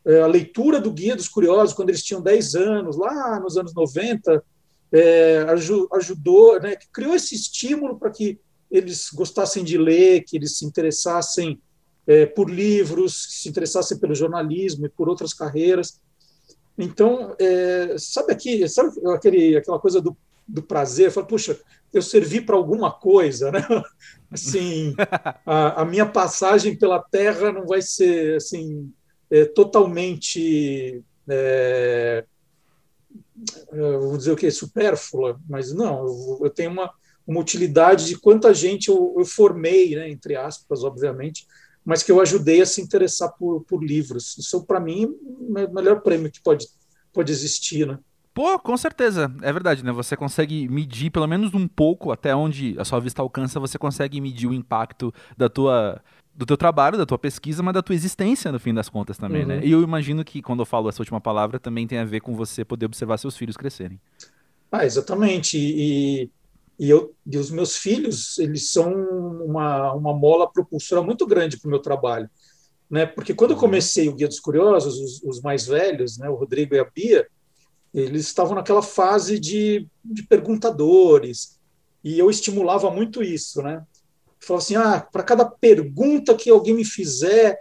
é, 0.05 0.21
a 0.21 0.27
leitura 0.27 0.81
do 0.81 0.91
Guia 0.91 1.17
dos 1.17 1.29
Curiosos, 1.29 1.75
quando 1.75 1.91
eles 1.91 2.03
tinham 2.03 2.23
10 2.23 2.55
anos, 2.57 2.97
lá 2.97 3.39
nos 3.41 3.57
anos 3.57 3.73
90, 3.75 4.43
é, 4.93 5.47
ajudou, 5.93 6.61
né? 6.61 6.77
Criou 6.93 7.15
esse 7.15 7.35
estímulo 7.35 7.99
para 7.99 8.11
que 8.11 8.39
eles 8.71 9.11
gostassem 9.13 9.65
de 9.65 9.77
ler, 9.77 10.23
que 10.25 10.37
eles 10.37 10.59
se 10.59 10.65
interessassem 10.65 11.61
é, 12.07 12.27
por 12.27 12.51
livros, 12.51 13.41
se 13.41 13.49
interessassem 13.49 13.99
pelo 13.99 14.15
jornalismo 14.15 14.87
e 14.87 14.89
por 14.89 15.09
outras 15.09 15.35
carreiras. 15.35 16.01
Então, 16.79 17.35
é, 17.39 17.97
sabe 17.99 18.33
aqui, 18.33 18.67
sabe 18.69 18.93
aquele, 19.15 19.57
aquela 19.57 19.79
coisa 19.79 20.01
do, 20.01 20.17
do 20.47 20.63
prazer? 20.63 21.11
Fala, 21.11 21.27
puxa, 21.27 21.59
eu 21.93 22.01
servi 22.01 22.41
para 22.41 22.57
alguma 22.57 22.91
coisa, 22.91 23.51
né? 23.51 23.67
Assim, 24.31 24.95
a, 25.45 25.83
a, 25.83 25.85
minha 25.85 26.07
passagem 26.07 26.77
pela 26.77 27.03
Terra 27.03 27.53
não 27.53 27.67
vai 27.67 27.83
ser 27.83 28.37
assim 28.37 28.93
é, 29.29 29.45
totalmente 29.45 31.03
é, 31.29 32.25
vou 34.01 34.17
dizer 34.17 34.33
o 34.33 34.37
que, 34.37 34.51
supérflua, 34.51 35.41
mas 35.49 35.73
não, 35.73 36.07
eu, 36.07 36.41
eu 36.45 36.51
tenho 36.51 36.71
uma, 36.71 36.93
uma 37.27 37.41
utilidade 37.41 38.07
de 38.07 38.19
quanta 38.19 38.53
gente 38.53 38.89
eu, 38.89 39.15
eu 39.19 39.25
formei, 39.25 39.95
né, 39.95 40.11
entre 40.11 40.37
aspas, 40.37 40.83
obviamente, 40.83 41.47
mas 41.85 42.03
que 42.03 42.13
eu 42.13 42.21
ajudei 42.21 42.61
a 42.61 42.67
se 42.67 42.81
interessar 42.81 43.33
por, 43.39 43.63
por 43.65 43.83
livros. 43.83 44.37
Isso, 44.39 44.65
para 44.65 44.81
mim, 44.81 45.15
é 45.57 45.65
o 45.65 45.75
melhor 45.75 46.03
prêmio 46.03 46.31
que 46.31 46.41
pode, 46.43 46.67
pode 47.13 47.33
existir, 47.33 47.87
né? 47.87 47.99
Pô, 48.33 48.59
com 48.59 48.77
certeza. 48.77 49.33
É 49.43 49.53
verdade, 49.53 49.85
né? 49.85 49.91
Você 49.93 50.17
consegue 50.17 50.69
medir 50.69 51.11
pelo 51.11 51.27
menos 51.27 51.53
um 51.53 51.67
pouco 51.67 52.13
até 52.13 52.35
onde 52.35 52.77
a 52.79 52.85
sua 52.85 53.01
vista 53.01 53.21
alcança, 53.23 53.59
você 53.59 53.77
consegue 53.77 54.21
medir 54.21 54.47
o 54.47 54.55
impacto 54.55 55.13
da 55.37 55.49
tua 55.49 56.01
do 56.33 56.47
teu 56.47 56.57
trabalho, 56.57 56.97
da 56.97 57.05
tua 57.05 57.19
pesquisa, 57.19 57.63
mas 57.63 57.75
da 57.75 57.83
tua 57.83 57.95
existência 57.95 58.51
no 58.51 58.59
fim 58.59 58.73
das 58.73 58.89
contas 58.89 59.19
também, 59.19 59.45
né? 59.45 59.57
uhum. 59.57 59.61
né? 59.61 59.67
E 59.67 59.73
eu 59.73 59.83
imagino 59.83 60.25
que 60.25 60.41
quando 60.41 60.61
eu 60.61 60.67
falo 60.67 60.89
essa 60.89 61.03
última 61.03 61.21
palavra 61.21 61.59
também 61.59 61.87
tem 61.87 61.99
a 61.99 62.05
ver 62.05 62.21
com 62.21 62.35
você 62.35 62.65
poder 62.65 62.87
observar 62.87 63.19
seus 63.19 63.37
filhos 63.37 63.57
crescerem. 63.57 64.01
Ah, 64.73 64.87
exatamente. 64.87 65.59
E, 65.59 66.31
e 66.81 66.89
eu 66.89 67.15
e 67.31 67.37
os 67.37 67.51
meus 67.51 67.77
filhos, 67.77 68.39
eles 68.39 68.73
são 68.73 68.91
uma, 69.45 69.93
uma 69.93 70.15
mola 70.15 70.51
propulsora 70.51 71.03
muito 71.03 71.27
grande 71.27 71.59
para 71.59 71.69
o 71.69 71.71
meu 71.71 71.79
trabalho, 71.79 72.27
né? 72.89 73.05
Porque 73.05 73.35
quando 73.35 73.51
eu 73.51 73.57
uhum. 73.57 73.61
comecei 73.61 74.09
o 74.09 74.15
Guia 74.15 74.27
dos 74.27 74.41
Curiosos, 74.41 74.99
os, 74.99 75.23
os 75.23 75.43
mais 75.43 75.67
velhos, 75.67 76.17
né, 76.17 76.31
o 76.31 76.37
Rodrigo 76.37 76.75
e 76.75 76.79
a 76.79 76.85
Bia, 76.85 77.29
eles 77.93 78.25
estavam 78.25 78.55
naquela 78.55 78.81
fase 78.81 79.39
de, 79.39 79.87
de 80.03 80.23
perguntadores, 80.23 81.61
e 82.03 82.19
eu 82.19 82.31
estimulava 82.31 82.91
muito 82.91 83.23
isso, 83.23 83.61
né? 83.61 83.85
Falava 84.41 84.65
assim, 84.65 84.77
ah, 84.77 85.07
para 85.13 85.23
cada 85.23 85.45
pergunta 85.45 86.35
que 86.35 86.49
alguém 86.49 86.73
me 86.73 86.85
fizer, 86.85 87.61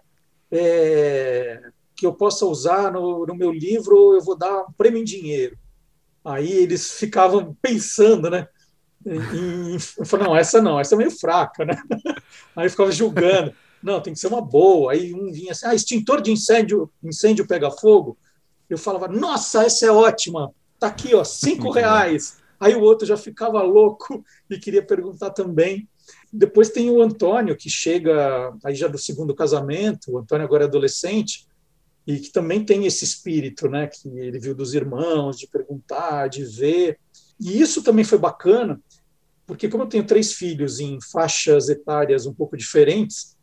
é, 0.49 1.61
que 1.93 2.05
eu 2.05 2.13
possa 2.13 2.45
usar 2.45 2.93
no, 2.93 3.25
no, 3.25 3.35
meu 3.35 3.51
livro, 3.51 4.13
eu 4.15 4.21
vou 4.21 4.37
dar 4.37 4.61
um 4.61 4.71
prêmio 4.71 5.01
em 5.01 5.03
dinheiro. 5.03 5.57
Aí 6.23 6.49
eles 6.49 6.91
ficavam 6.91 7.53
pensando, 7.61 8.29
né? 8.29 8.47
E, 9.05 9.77
eu 9.97 10.05
falei, 10.05 10.27
não, 10.27 10.35
essa 10.35 10.61
não, 10.61 10.79
essa 10.79 10.95
é 10.95 10.97
meio 10.97 11.11
fraca, 11.11 11.65
né? 11.65 11.81
Aí 12.55 12.69
ficava 12.69 12.91
julgando, 12.91 13.53
não, 13.81 14.01
tem 14.01 14.13
que 14.13 14.19
ser 14.19 14.27
uma 14.27 14.41
boa. 14.41 14.91
Aí 14.91 15.13
um 15.13 15.31
vinha 15.31 15.51
assim, 15.51 15.65
ah, 15.65 15.75
extintor 15.75 16.21
de 16.21 16.31
incêndio, 16.31 16.91
incêndio 17.03 17.47
pega 17.47 17.71
fogo 17.71 18.17
eu 18.69 18.77
falava, 18.77 19.07
nossa, 19.07 19.63
essa 19.63 19.87
é 19.87 19.91
ótima, 19.91 20.53
tá 20.77 20.87
aqui, 20.87 21.15
ó, 21.15 21.23
cinco 21.23 21.71
reais. 21.71 22.37
Aí 22.59 22.75
o 22.75 22.81
outro 22.81 23.07
já 23.07 23.17
ficava 23.17 23.61
louco 23.63 24.23
e 24.49 24.59
queria 24.59 24.85
perguntar 24.85 25.31
também. 25.31 25.87
Depois 26.31 26.69
tem 26.69 26.89
o 26.89 27.01
Antônio, 27.01 27.57
que 27.57 27.69
chega 27.69 28.53
aí 28.63 28.75
já 28.75 28.87
do 28.87 28.97
segundo 28.97 29.33
casamento, 29.33 30.11
o 30.11 30.17
Antônio 30.19 30.45
agora 30.45 30.65
é 30.65 30.67
adolescente, 30.67 31.47
e 32.05 32.19
que 32.19 32.31
também 32.31 32.63
tem 32.63 32.85
esse 32.85 33.03
espírito, 33.03 33.67
né, 33.67 33.87
que 33.87 34.07
ele 34.07 34.39
viu 34.39 34.55
dos 34.55 34.73
irmãos, 34.73 35.37
de 35.37 35.47
perguntar, 35.47 36.27
de 36.27 36.43
ver. 36.43 36.99
E 37.39 37.61
isso 37.61 37.83
também 37.83 38.03
foi 38.03 38.17
bacana, 38.17 38.81
porque 39.45 39.69
como 39.69 39.83
eu 39.83 39.87
tenho 39.87 40.05
três 40.05 40.33
filhos 40.33 40.79
em 40.79 40.99
faixas 41.01 41.69
etárias 41.69 42.25
um 42.25 42.33
pouco 42.33 42.57
diferentes, 42.57 43.37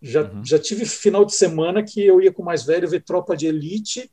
já, 0.00 0.22
uhum. 0.22 0.44
já 0.44 0.58
tive 0.58 0.84
final 0.84 1.24
de 1.24 1.34
semana 1.34 1.82
que 1.82 2.04
eu 2.04 2.20
ia 2.20 2.32
com 2.32 2.42
o 2.42 2.44
mais 2.44 2.64
velho 2.64 2.88
ver 2.88 3.02
Tropa 3.02 3.36
de 3.36 3.46
Elite 3.46 4.10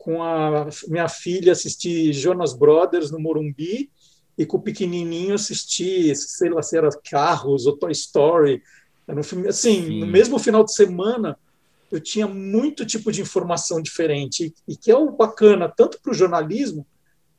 com 0.00 0.22
a 0.22 0.66
minha 0.88 1.08
filha 1.08 1.52
assistir 1.52 2.14
Jonas 2.14 2.54
Brothers 2.54 3.10
no 3.10 3.20
Morumbi 3.20 3.90
e 4.36 4.46
com 4.46 4.56
o 4.56 4.62
pequenininho 4.62 5.34
assistir, 5.34 6.16
sei 6.16 6.48
lá 6.48 6.62
se 6.62 6.74
era 6.74 6.88
Carros 7.10 7.66
ou 7.66 7.76
Toy 7.76 7.92
Story. 7.92 8.62
Era 9.06 9.20
um 9.20 9.22
filme, 9.22 9.46
assim, 9.48 9.84
Sim. 9.84 10.00
no 10.00 10.06
mesmo 10.06 10.38
final 10.38 10.64
de 10.64 10.72
semana, 10.72 11.38
eu 11.92 12.00
tinha 12.00 12.26
muito 12.26 12.86
tipo 12.86 13.12
de 13.12 13.20
informação 13.20 13.82
diferente 13.82 14.54
e, 14.66 14.74
que 14.74 14.90
é 14.90 14.96
o 14.96 15.12
bacana 15.12 15.68
tanto 15.68 16.00
para 16.00 16.12
o 16.12 16.14
jornalismo 16.14 16.86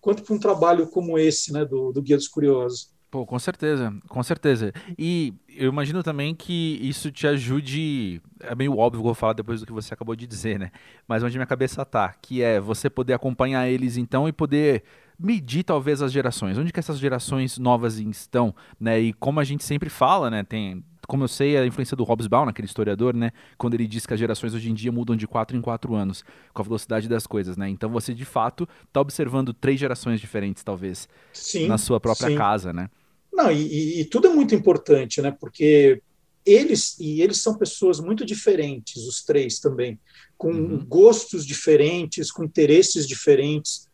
quanto 0.01 0.23
para 0.23 0.35
um 0.35 0.39
trabalho 0.39 0.87
como 0.87 1.17
esse, 1.17 1.53
né, 1.53 1.63
do, 1.63 1.91
do 1.91 2.01
Guia 2.01 2.17
dos 2.17 2.27
Curiosos. 2.27 2.91
Pô, 3.11 3.25
com 3.25 3.37
certeza, 3.37 3.93
com 4.07 4.23
certeza. 4.23 4.73
E 4.97 5.33
eu 5.49 5.69
imagino 5.69 6.01
também 6.01 6.33
que 6.33 6.79
isso 6.81 7.11
te 7.11 7.27
ajude. 7.27 8.21
É 8.39 8.55
meio 8.55 8.77
óbvio, 8.77 9.03
vou 9.03 9.13
falar 9.13 9.33
depois 9.33 9.59
do 9.59 9.65
que 9.65 9.73
você 9.73 9.93
acabou 9.93 10.15
de 10.15 10.25
dizer, 10.25 10.57
né? 10.57 10.71
Mas 11.05 11.21
onde 11.21 11.37
minha 11.37 11.45
cabeça 11.45 11.83
tá, 11.83 12.15
que 12.21 12.41
é 12.41 12.57
você 12.57 12.89
poder 12.89 13.13
acompanhar 13.13 13.67
eles 13.67 13.97
então 13.97 14.29
e 14.29 14.31
poder 14.31 14.83
medir 15.19 15.63
talvez 15.63 16.01
as 16.01 16.09
gerações, 16.09 16.57
onde 16.57 16.71
que 16.71 16.79
essas 16.79 16.97
gerações 16.97 17.57
novas 17.57 17.99
estão, 17.99 18.55
né? 18.79 18.97
E 18.99 19.11
como 19.11 19.41
a 19.41 19.43
gente 19.43 19.65
sempre 19.65 19.89
fala, 19.89 20.29
né? 20.29 20.41
Tem, 20.43 20.81
como 21.11 21.25
eu 21.25 21.27
sei, 21.27 21.57
a 21.57 21.65
influência 21.65 21.97
do 21.97 22.05
Hobsbawm, 22.05 22.47
aquele 22.47 22.67
historiador, 22.67 23.13
né? 23.13 23.33
Quando 23.57 23.73
ele 23.73 23.85
diz 23.85 24.05
que 24.05 24.13
as 24.13 24.19
gerações 24.19 24.53
hoje 24.53 24.71
em 24.71 24.73
dia 24.73 24.93
mudam 24.93 25.13
de 25.13 25.27
4 25.27 25.57
em 25.57 25.61
4 25.61 25.93
anos, 25.93 26.23
com 26.53 26.61
a 26.61 26.63
velocidade 26.63 27.09
das 27.09 27.27
coisas, 27.27 27.57
né? 27.57 27.67
Então 27.67 27.89
você 27.89 28.13
de 28.13 28.23
fato 28.23 28.65
está 28.87 29.01
observando 29.01 29.53
três 29.53 29.77
gerações 29.77 30.21
diferentes, 30.21 30.63
talvez, 30.63 31.09
sim, 31.33 31.67
na 31.67 31.77
sua 31.77 31.99
própria 31.99 32.29
sim. 32.29 32.37
casa, 32.37 32.71
né? 32.71 32.89
Não, 33.33 33.51
e, 33.51 33.99
e, 33.99 34.05
tudo 34.05 34.27
é 34.27 34.33
muito 34.33 34.55
importante, 34.55 35.21
né? 35.21 35.35
Porque 35.37 36.01
eles 36.45 36.97
e 36.97 37.21
eles 37.21 37.39
são 37.39 37.57
pessoas 37.57 37.99
muito 37.99 38.25
diferentes, 38.25 39.05
os 39.05 39.21
três 39.21 39.59
também, 39.59 39.99
com 40.37 40.53
uhum. 40.53 40.85
gostos 40.85 41.45
diferentes, 41.45 42.31
com 42.31 42.45
interesses 42.45 43.05
diferentes. 43.05 43.85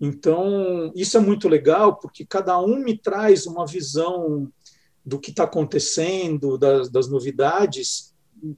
Então, 0.00 0.90
isso 0.96 1.16
é 1.16 1.20
muito 1.20 1.48
legal, 1.48 1.94
porque 1.98 2.26
cada 2.26 2.60
um 2.60 2.78
me 2.80 2.98
traz 2.98 3.46
uma 3.46 3.64
visão 3.64 4.50
do 5.04 5.18
que 5.18 5.30
está 5.30 5.44
acontecendo, 5.44 6.56
das, 6.56 6.88
das, 6.88 7.08
novidades, 7.08 8.14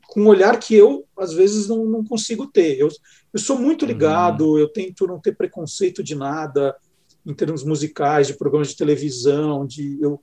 com 0.08 0.22
um 0.22 0.28
olhar 0.28 0.58
que 0.58 0.74
eu, 0.74 1.04
às 1.16 1.32
vezes, 1.32 1.68
não, 1.68 1.84
não 1.84 2.04
consigo 2.04 2.46
ter. 2.46 2.78
Eu, 2.78 2.88
eu 3.32 3.40
sou 3.40 3.58
muito 3.58 3.82
uhum. 3.82 3.88
ligado, 3.88 4.52
uhum. 4.52 4.58
eu 4.58 4.68
tento 4.68 5.06
não 5.06 5.20
ter 5.20 5.36
preconceito 5.36 6.02
de 6.02 6.14
nada, 6.14 6.76
em 7.24 7.34
termos 7.34 7.64
musicais, 7.64 8.28
de 8.28 8.34
programas 8.34 8.68
de 8.68 8.76
televisão, 8.76 9.66
de 9.66 9.98
eu, 10.00 10.22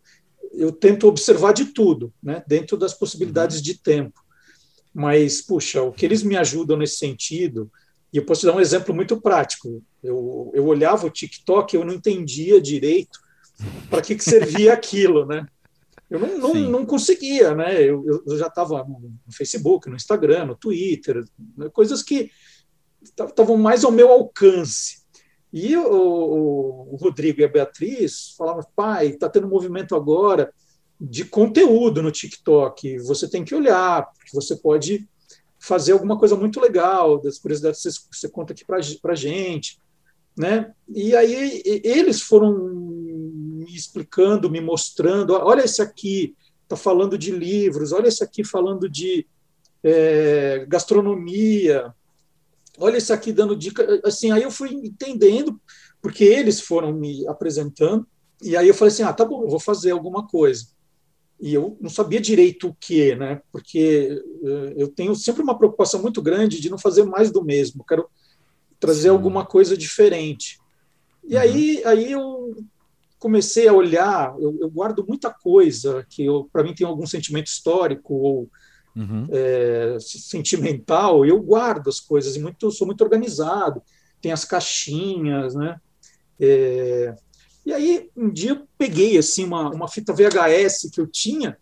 eu 0.54 0.72
tento 0.72 1.08
observar 1.08 1.52
de 1.52 1.66
tudo, 1.66 2.14
né, 2.22 2.44
dentro 2.48 2.78
das 2.78 2.94
possibilidades 2.94 3.62
de 3.62 3.78
tempo. 3.78 4.24
Mas, 4.94 5.42
puxa, 5.42 5.82
o 5.82 5.92
que 5.92 6.06
eles 6.06 6.24
me 6.24 6.38
ajudam 6.38 6.78
nesse 6.78 6.98
sentido, 6.98 7.70
e 8.14 8.18
eu 8.18 8.26
posso 8.26 8.42
te 8.42 8.48
dar 8.48 8.56
um 8.56 8.62
exemplo 8.62 8.94
muito 8.94 9.20
prático. 9.20 9.84
Eu, 10.02 10.52
eu 10.54 10.66
olhava 10.66 11.08
o 11.08 11.10
TikTok, 11.10 11.76
eu 11.76 11.84
não 11.84 11.96
entendia 11.96 12.62
direito 12.62 13.20
para 13.90 14.02
que, 14.02 14.16
que 14.16 14.24
servia 14.24 14.72
aquilo, 14.74 15.26
né? 15.26 15.48
Eu 16.14 16.20
não, 16.20 16.38
não, 16.38 16.54
não 16.54 16.86
conseguia, 16.86 17.56
né? 17.56 17.82
Eu, 17.82 18.06
eu 18.28 18.38
já 18.38 18.46
estava 18.46 18.84
no 18.84 19.20
Facebook, 19.32 19.90
no 19.90 19.96
Instagram, 19.96 20.46
no 20.46 20.56
Twitter, 20.56 21.26
né? 21.58 21.70
coisas 21.70 22.04
que 22.04 22.30
estavam 23.02 23.58
mais 23.58 23.84
ao 23.84 23.92
meu 23.92 24.12
alcance. 24.12 25.02
E 25.52 25.76
o, 25.76 26.92
o, 26.92 26.96
Rodrigo 26.98 27.42
e 27.42 27.44
a 27.44 27.48
Beatriz 27.48 28.36
falavam, 28.38 28.64
pai, 28.76 29.08
está 29.08 29.28
tendo 29.28 29.48
um 29.48 29.50
movimento 29.50 29.96
agora 29.96 30.54
de 31.02 31.26
conteúdo 31.26 32.04
no 32.04 32.12
TikTok, 32.12 33.00
você 33.00 33.28
tem 33.28 33.44
que 33.44 33.56
olhar, 33.56 34.08
porque 34.14 34.36
você 34.36 34.56
pode 34.56 35.10
fazer 35.60 35.94
alguma 35.94 36.20
coisa 36.20 36.36
muito 36.36 36.60
legal, 36.60 37.20
das 37.20 37.40
curiosidades 37.40 37.82
que 37.82 37.90
você, 37.90 38.00
você 38.12 38.30
conta 38.30 38.54
aqui 38.54 38.64
para 38.64 38.78
a 38.78 39.16
gente. 39.16 39.80
Né? 40.38 40.72
E 40.88 41.16
aí 41.16 41.64
eles 41.66 42.22
foram 42.22 42.94
me 43.64 43.76
explicando, 43.76 44.50
me 44.50 44.62
mostrando, 44.62 45.34
olha 45.34 45.64
esse 45.64 45.82
aqui, 45.82 46.36
está 46.64 46.76
falando 46.76 47.18
de 47.18 47.32
livros, 47.32 47.92
olha 47.92 48.08
esse 48.08 48.24
aqui 48.24 48.44
falando 48.44 48.90
de 48.90 49.26
é, 49.84 50.66
gastronomia, 50.68 51.94
olha 52.78 52.98
isso 52.98 53.14
aqui 53.14 53.32
dando 53.32 53.56
dica. 53.56 54.02
Assim, 54.04 54.32
aí 54.32 54.44
eu 54.44 54.52
fui 54.52 54.74
entendendo, 54.74 55.60
porque 56.02 56.24
eles 56.24 56.60
foram 56.60 56.92
me 56.94 57.28
apresentando, 57.28 58.08
e 58.42 58.58
aí 58.58 58.68
eu 58.68 58.74
falei 58.74 58.94
assim: 58.94 59.04
ah, 59.04 59.14
tá 59.14 59.26
bom, 59.26 59.44
eu 59.44 59.50
vou 59.50 59.60
fazer 59.60 59.92
alguma 59.92 60.28
coisa. 60.28 60.68
E 61.40 61.54
eu 61.54 61.78
não 61.82 61.90
sabia 61.90 62.22
direito 62.22 62.70
o 62.70 62.78
que, 62.80 63.16
né? 63.16 63.42
Porque 63.52 64.22
eh, 64.44 64.74
eu 64.78 64.88
tenho 64.88 65.14
sempre 65.16 65.42
uma 65.42 65.58
preocupação 65.58 66.02
muito 66.02 66.22
grande 66.22 66.62
de 66.62 66.70
não 66.70 66.78
fazer 66.78 67.04
mais 67.04 67.32
do 67.32 67.44
mesmo, 67.44 67.82
eu 67.82 67.86
quero 67.86 68.10
trazer 68.80 69.04
Sim. 69.04 69.10
alguma 69.10 69.46
coisa 69.46 69.76
diferente. 69.76 70.60
E 71.24 71.36
uhum. 71.36 71.42
aí, 71.42 71.82
aí 71.86 72.12
eu 72.12 72.56
comecei 73.24 73.70
a 73.70 73.74
olhar, 73.74 74.36
eu, 74.38 74.58
eu 74.60 74.70
guardo 74.70 75.06
muita 75.08 75.32
coisa 75.32 76.06
que 76.10 76.26
para 76.52 76.62
mim 76.62 76.76
tem 76.76 76.86
algum 76.86 77.08
sentimento 77.08 77.48
histórico 77.48 78.14
ou 78.14 78.50
uhum. 78.94 79.30
é, 79.32 79.96
sentimental, 80.02 81.26
eu 81.26 81.42
guardo 81.42 81.88
as 81.88 82.02
coisas 82.02 82.36
e 82.36 82.42
muito, 82.42 82.70
sou 82.70 82.86
muito 82.86 83.02
organizado. 83.02 83.82
Tem 84.22 84.34
as 84.34 84.44
caixinhas, 84.44 85.56
né? 85.56 85.80
É, 86.38 87.16
e 87.66 87.72
aí 87.72 88.10
um 88.14 88.30
dia 88.30 88.52
eu 88.52 88.68
peguei 88.78 89.18
assim 89.18 89.46
uma, 89.46 89.70
uma 89.70 89.88
fita 89.88 90.12
VHS 90.12 90.90
que 90.92 91.00
eu 91.00 91.08
tinha, 91.08 91.58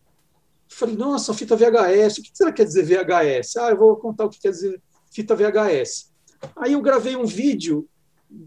falei, 0.68 0.96
nossa, 0.96 1.32
fita 1.32 1.56
VHS, 1.56 2.18
o 2.18 2.24
que 2.24 2.32
será 2.34 2.52
que 2.52 2.58
quer 2.58 2.66
dizer 2.66 2.84
VHS? 2.84 3.58
Ah, 3.58 3.70
eu 3.70 3.78
vou 3.78 3.96
contar 3.98 4.26
o 4.26 4.30
que 4.30 4.42
quer 4.42 4.50
dizer 4.50 4.82
fita 5.14 5.36
VHS. 5.36 6.10
Aí 6.56 6.74
eu 6.74 6.82
gravei 6.82 7.16
um 7.16 7.26
vídeo 7.28 7.88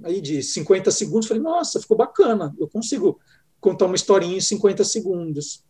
aí 0.03 0.21
de 0.21 0.43
50 0.43 0.91
segundos, 0.91 1.29
falei, 1.29 1.43
nossa, 1.43 1.81
ficou 1.81 1.97
bacana, 1.97 2.55
eu 2.59 2.69
consigo 2.69 3.19
contar 3.61 3.87
uma 3.87 3.95
historinha 3.95 4.37
em 4.37 4.41
50 4.41 4.85
segundos. 4.85 5.64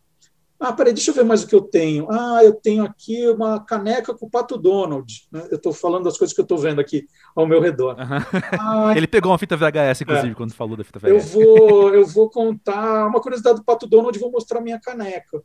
Ah, 0.59 0.73
peraí, 0.73 0.93
deixa 0.93 1.11
eu 1.11 1.15
ver 1.15 1.25
mais 1.25 1.43
o 1.43 1.47
que 1.47 1.55
eu 1.55 1.61
tenho. 1.61 2.11
Ah, 2.11 2.41
eu 2.43 2.55
tenho 2.55 2.85
aqui 2.85 3.29
uma 3.29 3.61
caneca 3.61 4.15
com 4.15 4.27
o 4.27 4.31
Pato 4.31 4.57
Donald. 4.57 5.27
Né? 5.31 5.47
Eu 5.51 5.57
estou 5.57 5.73
falando 5.73 6.05
das 6.05 6.17
coisas 6.17 6.35
que 6.35 6.41
eu 6.41 6.45
estou 6.45 6.57
vendo 6.57 6.81
aqui 6.81 7.07
ao 7.37 7.47
meu 7.47 7.61
redor. 7.61 7.97
Uhum. 7.99 8.41
Ah, 8.59 8.95
Ele 8.97 9.07
pegou 9.07 9.31
uma 9.33 9.39
fita 9.39 9.57
VHS, 9.57 10.01
inclusive, 10.01 10.31
é. 10.31 10.35
quando 10.35 10.55
falou 10.55 10.77
da 10.77 10.85
fita 10.85 10.99
VHS. 10.99 11.11
Eu 11.11 11.21
vou, 11.21 11.95
eu 11.95 12.07
vou 12.07 12.31
contar 12.31 13.07
uma 13.07 13.21
curiosidade 13.21 13.59
do 13.59 13.65
Pato 13.65 13.87
Donald 13.87 14.17
e 14.17 14.21
vou 14.21 14.31
mostrar 14.31 14.61
minha 14.61 14.81
caneca. 14.81 15.43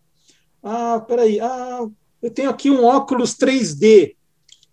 Ah, 0.63 1.03
peraí. 1.05 1.39
Ah, 1.39 1.85
eu 2.21 2.31
tenho 2.31 2.49
aqui 2.49 2.69
um 2.69 2.85
óculos 2.85 3.35
3D, 3.35 4.15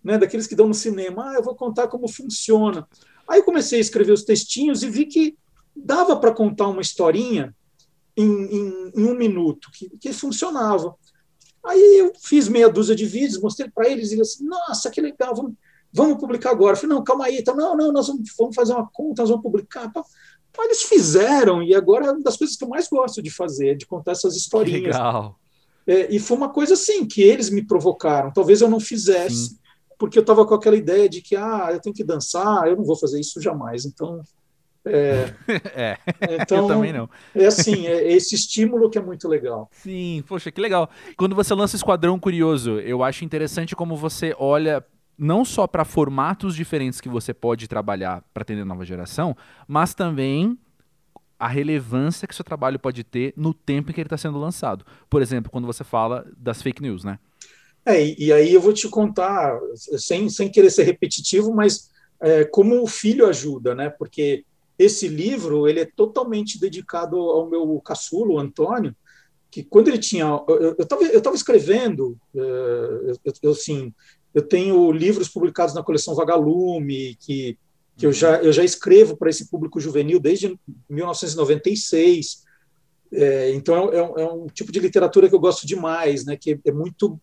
né, 0.03 0.17
daqueles 0.17 0.47
que 0.47 0.55
dão 0.55 0.67
no 0.67 0.73
cinema. 0.73 1.31
Ah, 1.31 1.33
eu 1.35 1.43
vou 1.43 1.55
contar 1.55 1.87
como 1.87 2.07
funciona. 2.07 2.87
Aí 3.29 3.43
comecei 3.43 3.79
a 3.79 3.81
escrever 3.81 4.11
os 4.11 4.23
textinhos 4.23 4.83
e 4.83 4.89
vi 4.89 5.05
que 5.05 5.37
dava 5.75 6.15
para 6.17 6.33
contar 6.33 6.67
uma 6.67 6.81
historinha 6.81 7.55
em, 8.15 8.25
em, 8.25 8.91
em 8.95 9.05
um 9.05 9.15
minuto, 9.15 9.69
que, 9.73 9.89
que, 9.99 10.13
funcionava. 10.13 10.95
Aí 11.63 11.99
eu 11.99 12.13
fiz 12.19 12.47
meia 12.47 12.69
dúzia 12.69 12.95
de 12.95 13.05
vídeos, 13.05 13.41
mostrei 13.41 13.69
para 13.69 13.87
eles 13.89 14.11
e 14.11 14.15
eles 14.15 14.33
assim, 14.33 14.45
nossa, 14.45 14.89
que 14.89 14.99
legal, 14.99 15.35
vamos, 15.35 15.53
vamos 15.93 16.17
publicar 16.17 16.51
agora. 16.51 16.75
Eu 16.75 16.79
falei, 16.79 16.95
não, 16.95 17.03
calma 17.03 17.25
aí, 17.25 17.37
então, 17.37 17.55
não, 17.55 17.75
não, 17.75 17.91
nós 17.91 18.07
vamos, 18.07 18.27
vamos 18.37 18.55
fazer 18.55 18.73
uma 18.73 18.89
conta, 18.91 19.21
nós 19.21 19.29
vamos 19.29 19.43
publicar. 19.43 19.91
Aí 19.95 20.65
eles 20.65 20.83
fizeram, 20.83 21.61
e 21.61 21.75
agora 21.75 22.07
é 22.07 22.11
uma 22.11 22.23
das 22.23 22.37
coisas 22.37 22.55
que 22.55 22.63
eu 22.63 22.69
mais 22.69 22.87
gosto 22.87 23.21
de 23.21 23.29
fazer, 23.29 23.75
de 23.77 23.85
contar 23.85 24.13
essas 24.13 24.35
historinhas. 24.35 24.95
Legal. 24.95 25.37
É, 25.85 26.13
e 26.13 26.19
foi 26.19 26.35
uma 26.35 26.49
coisa 26.49 26.73
assim, 26.73 27.05
que 27.05 27.21
eles 27.21 27.49
me 27.49 27.65
provocaram. 27.65 28.33
Talvez 28.33 28.61
eu 28.61 28.69
não 28.69 28.79
fizesse, 28.79 29.49
Sim. 29.49 29.57
Porque 29.97 30.17
eu 30.17 30.21
estava 30.21 30.45
com 30.45 30.53
aquela 30.53 30.75
ideia 30.75 31.09
de 31.09 31.21
que, 31.21 31.35
ah, 31.35 31.69
eu 31.71 31.79
tenho 31.79 31.95
que 31.95 32.03
dançar, 32.03 32.67
eu 32.67 32.75
não 32.75 32.83
vou 32.83 32.95
fazer 32.95 33.19
isso 33.19 33.41
jamais. 33.41 33.85
Então, 33.85 34.21
é, 34.85 35.33
é, 35.75 35.97
então, 36.41 36.59
eu 36.59 36.67
também 36.67 36.93
não. 36.93 37.09
É 37.35 37.45
assim, 37.45 37.85
é 37.87 38.11
esse 38.11 38.35
estímulo 38.35 38.89
que 38.89 38.97
é 38.97 39.01
muito 39.01 39.27
legal. 39.27 39.69
Sim, 39.71 40.23
poxa, 40.27 40.51
que 40.51 40.61
legal. 40.61 40.89
Quando 41.17 41.35
você 41.35 41.53
lança 41.53 41.75
Esquadrão 41.75 42.19
Curioso, 42.19 42.79
eu 42.79 43.03
acho 43.03 43.25
interessante 43.25 43.75
como 43.75 43.95
você 43.95 44.35
olha 44.37 44.83
não 45.17 45.43
só 45.43 45.65
para 45.65 45.83
formatos 45.83 46.55
diferentes 46.55 47.01
que 47.01 47.09
você 47.09 47.33
pode 47.33 47.67
trabalhar 47.67 48.23
para 48.33 48.43
atender 48.43 48.61
a 48.61 48.65
nova 48.65 48.85
geração, 48.85 49.35
mas 49.67 49.95
também 49.95 50.57
a 51.39 51.47
relevância 51.47 52.27
que 52.27 52.35
seu 52.35 52.45
trabalho 52.45 52.79
pode 52.79 53.03
ter 53.03 53.33
no 53.35 53.53
tempo 53.53 53.89
em 53.89 53.93
que 53.93 54.01
ele 54.01 54.07
está 54.07 54.17
sendo 54.17 54.39
lançado. 54.39 54.85
Por 55.09 55.21
exemplo, 55.21 55.51
quando 55.51 55.65
você 55.65 55.83
fala 55.83 56.25
das 56.37 56.61
fake 56.61 56.81
news, 56.81 57.03
né? 57.03 57.19
É, 57.87 58.05
e, 58.19 58.33
aí 58.33 58.53
eu 58.53 58.59
vou 58.59 58.73
te 58.73 58.89
contar, 58.89 59.57
sem, 59.97 60.27
sem 60.27 60.51
querer 60.51 60.69
ser 60.69 60.83
repetitivo, 60.83 61.53
mas 61.53 61.89
é, 62.19 62.43
como 62.43 62.83
o 62.83 62.87
filho 62.87 63.25
ajuda, 63.25 63.73
né? 63.73 63.89
Porque 63.89 64.43
esse 64.77 65.07
livro 65.07 65.69
ele 65.69 65.79
é 65.79 65.85
totalmente 65.85 66.59
dedicado 66.59 67.15
ao 67.17 67.49
meu 67.49 67.79
caçulo, 67.79 68.37
Antônio, 68.37 68.93
que 69.49 69.63
quando 69.63 69.87
ele 69.87 69.99
tinha. 69.99 70.25
Eu 70.49 70.75
estava 70.77 71.03
eu 71.05 71.21
tava 71.21 71.37
escrevendo, 71.37 72.17
é, 72.35 72.39
eu, 72.39 73.33
eu, 73.41 73.51
assim, 73.51 73.93
eu 74.33 74.41
tenho 74.41 74.91
livros 74.91 75.29
publicados 75.29 75.73
na 75.73 75.81
coleção 75.81 76.13
Vagalume, 76.13 77.15
que, 77.21 77.57
que 77.95 78.05
eu, 78.05 78.11
já, 78.11 78.41
eu 78.43 78.51
já 78.51 78.65
escrevo 78.65 79.15
para 79.15 79.29
esse 79.29 79.49
público 79.49 79.79
juvenil 79.79 80.19
desde 80.19 80.59
1996. 80.89 82.45
É, 83.13 83.51
então 83.53 83.93
é, 83.93 83.99
é, 83.99 84.25
um 84.25 84.47
tipo 84.47 84.73
de 84.73 84.81
literatura 84.81 85.29
que 85.29 85.35
eu 85.35 85.39
gosto 85.39 85.65
demais, 85.65 86.25
né? 86.25 86.35
Que 86.35 86.59
é 86.65 86.71
muito 86.73 87.17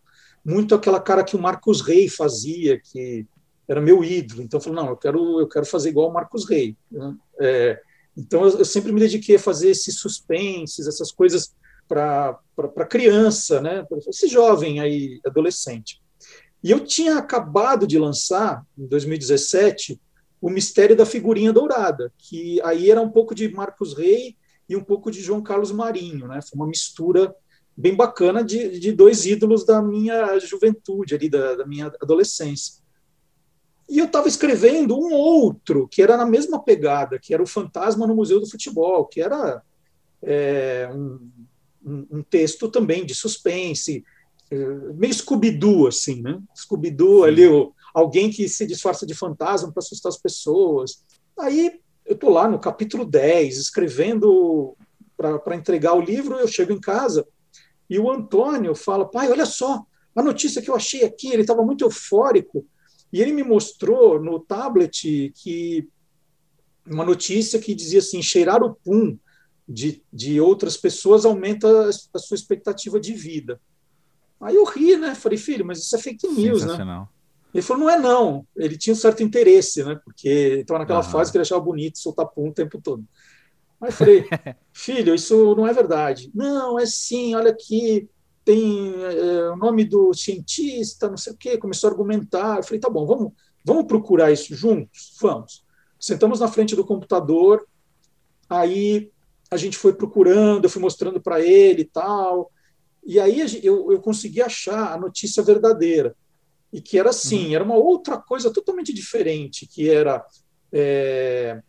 muito 0.44 0.74
aquela 0.74 1.00
cara 1.00 1.24
que 1.24 1.36
o 1.36 1.40
Marcos 1.40 1.80
Rey 1.80 2.08
fazia, 2.08 2.78
que 2.78 3.26
era 3.66 3.80
meu 3.80 4.04
ídolo. 4.04 4.42
Então, 4.42 4.58
eu 4.58 4.62
falei, 4.62 4.82
não, 4.82 4.90
eu 4.90 4.96
quero, 4.96 5.40
eu 5.40 5.48
quero 5.48 5.64
fazer 5.64 5.88
igual 5.88 6.10
o 6.10 6.12
Marcos 6.12 6.48
Rey. 6.48 6.76
É, 7.40 7.80
então, 8.16 8.44
eu, 8.44 8.58
eu, 8.58 8.64
sempre 8.64 8.92
me 8.92 9.00
dediquei 9.00 9.36
a 9.36 9.40
fazer 9.40 9.70
esses 9.70 9.98
suspenses, 9.98 10.86
essas 10.86 11.10
coisas 11.10 11.54
para 11.88 12.86
criança, 12.88 13.60
né? 13.60 13.86
Esse 14.08 14.28
jovem 14.28 14.80
aí, 14.80 15.20
adolescente. 15.24 16.02
E 16.62 16.70
eu 16.70 16.80
tinha 16.80 17.18
acabado 17.18 17.86
de 17.86 17.98
lançar, 17.98 18.64
em 18.76 18.86
2017, 18.86 20.00
o 20.40 20.50
Mistério 20.50 20.96
da 20.96 21.06
Figurinha 21.06 21.52
Dourada, 21.52 22.12
que 22.18 22.60
aí 22.62 22.90
era 22.90 23.00
um 23.00 23.10
pouco 23.10 23.34
de 23.34 23.48
Marcos 23.48 23.94
Rey 23.94 24.36
e 24.68 24.76
um 24.76 24.82
pouco 24.82 25.10
de 25.10 25.20
João 25.20 25.42
Carlos 25.42 25.72
Marinho, 25.72 26.26
né? 26.26 26.40
Foi 26.42 26.56
uma 26.56 26.66
mistura 26.66 27.34
bem 27.76 27.94
bacana 27.94 28.42
de, 28.42 28.78
de 28.78 28.92
dois 28.92 29.26
ídolos 29.26 29.64
da 29.64 29.82
minha 29.82 30.38
juventude, 30.38 31.14
ali, 31.14 31.28
da, 31.28 31.56
da 31.56 31.66
minha 31.66 31.86
adolescência. 32.00 32.82
E 33.88 33.98
eu 33.98 34.06
estava 34.06 34.28
escrevendo 34.28 34.96
um 34.96 35.12
outro, 35.12 35.88
que 35.88 36.02
era 36.02 36.16
na 36.16 36.24
mesma 36.24 36.62
pegada, 36.62 37.18
que 37.18 37.34
era 37.34 37.42
o 37.42 37.46
Fantasma 37.46 38.06
no 38.06 38.14
Museu 38.14 38.40
do 38.40 38.48
Futebol, 38.48 39.06
que 39.06 39.20
era 39.20 39.62
é, 40.22 40.88
um, 40.94 41.30
um, 42.10 42.22
texto 42.22 42.68
também 42.68 43.04
de 43.04 43.14
suspense, 43.14 44.02
é, 44.50 44.56
meio 44.94 45.12
Scooby-Doo, 45.12 45.86
assim, 45.86 46.22
né? 46.22 46.40
Scooby-Doo, 46.56 47.24
ali, 47.24 47.46
o, 47.46 47.74
alguém 47.92 48.30
que 48.30 48.48
se 48.48 48.66
disfarça 48.66 49.04
de 49.04 49.14
fantasma 49.14 49.70
para 49.70 49.80
assustar 49.80 50.10
as 50.10 50.18
pessoas. 50.18 51.04
Aí 51.38 51.78
eu 52.06 52.14
estou 52.14 52.30
lá 52.30 52.48
no 52.48 52.58
capítulo 52.58 53.04
10, 53.04 53.58
escrevendo 53.58 54.76
para 55.16 55.56
entregar 55.56 55.94
o 55.94 56.00
livro, 56.00 56.36
eu 56.36 56.48
chego 56.48 56.72
em 56.72 56.80
casa 56.80 57.26
e 57.88 57.98
o 57.98 58.10
Antônio 58.10 58.74
fala: 58.74 59.08
pai, 59.08 59.30
olha 59.30 59.46
só, 59.46 59.84
a 60.14 60.22
notícia 60.22 60.62
que 60.62 60.70
eu 60.70 60.74
achei 60.74 61.04
aqui, 61.04 61.28
ele 61.28 61.42
estava 61.42 61.62
muito 61.62 61.84
eufórico 61.84 62.66
e 63.12 63.20
ele 63.20 63.32
me 63.32 63.42
mostrou 63.42 64.20
no 64.20 64.40
tablet 64.40 65.32
que 65.36 65.88
uma 66.86 67.04
notícia 67.04 67.58
que 67.58 67.74
dizia 67.74 67.98
assim: 67.98 68.22
cheirar 68.22 68.62
o 68.62 68.74
pum 68.74 69.18
de, 69.68 70.02
de 70.12 70.40
outras 70.40 70.76
pessoas 70.76 71.24
aumenta 71.24 71.88
a 71.88 72.18
sua 72.18 72.34
expectativa 72.34 73.00
de 73.00 73.12
vida. 73.12 73.60
Aí 74.40 74.56
eu 74.56 74.64
ri, 74.64 74.96
né? 74.96 75.14
Falei, 75.14 75.38
filho, 75.38 75.64
mas 75.64 75.78
isso 75.78 75.96
é 75.96 75.98
fake 75.98 76.28
news, 76.28 76.64
né? 76.64 77.06
Ele 77.54 77.62
falou, 77.62 77.84
não 77.84 77.90
é 77.90 77.96
não. 77.96 78.46
Ele 78.56 78.76
tinha 78.76 78.92
um 78.92 78.96
certo 78.96 79.22
interesse, 79.22 79.84
né? 79.84 79.98
Porque 80.04 80.28
estava 80.60 80.80
naquela 80.80 81.04
uhum. 81.04 81.10
fase 81.10 81.30
que 81.30 81.38
ele 81.38 81.42
achava 81.42 81.60
bonito 81.60 81.98
soltar 81.98 82.26
pum 82.26 82.48
o 82.48 82.52
tempo 82.52 82.80
todo. 82.82 83.04
Aí 83.84 83.90
eu 83.90 83.92
falei, 83.92 84.24
filho, 84.72 85.14
isso 85.14 85.54
não 85.54 85.66
é 85.66 85.72
verdade. 85.72 86.30
Não, 86.34 86.78
é 86.78 86.86
sim, 86.86 87.34
olha 87.34 87.50
aqui, 87.50 88.08
tem 88.42 88.94
é, 88.94 89.50
o 89.50 89.56
nome 89.56 89.84
do 89.84 90.14
cientista, 90.14 91.08
não 91.08 91.18
sei 91.18 91.34
o 91.34 91.36
quê, 91.36 91.58
começou 91.58 91.88
a 91.88 91.92
argumentar. 91.92 92.56
Eu 92.56 92.62
falei, 92.62 92.80
tá 92.80 92.88
bom, 92.88 93.04
vamos, 93.04 93.32
vamos 93.62 93.84
procurar 93.84 94.32
isso 94.32 94.54
juntos? 94.54 95.14
Vamos. 95.20 95.64
Sentamos 96.00 96.40
na 96.40 96.48
frente 96.48 96.74
do 96.74 96.84
computador, 96.84 97.66
aí 98.48 99.10
a 99.50 99.56
gente 99.58 99.76
foi 99.76 99.92
procurando, 99.92 100.64
eu 100.64 100.70
fui 100.70 100.80
mostrando 100.80 101.20
para 101.20 101.42
ele 101.42 101.82
e 101.82 101.84
tal, 101.84 102.50
e 103.04 103.20
aí 103.20 103.38
eu, 103.62 103.92
eu 103.92 104.00
consegui 104.00 104.40
achar 104.40 104.94
a 104.94 104.98
notícia 104.98 105.42
verdadeira, 105.42 106.16
e 106.72 106.80
que 106.80 106.98
era 106.98 107.10
assim, 107.10 107.48
uhum. 107.48 107.54
era 107.54 107.64
uma 107.64 107.76
outra 107.76 108.16
coisa 108.16 108.50
totalmente 108.50 108.94
diferente, 108.94 109.66
que 109.66 109.90
era... 109.90 110.24
É, 110.72 111.62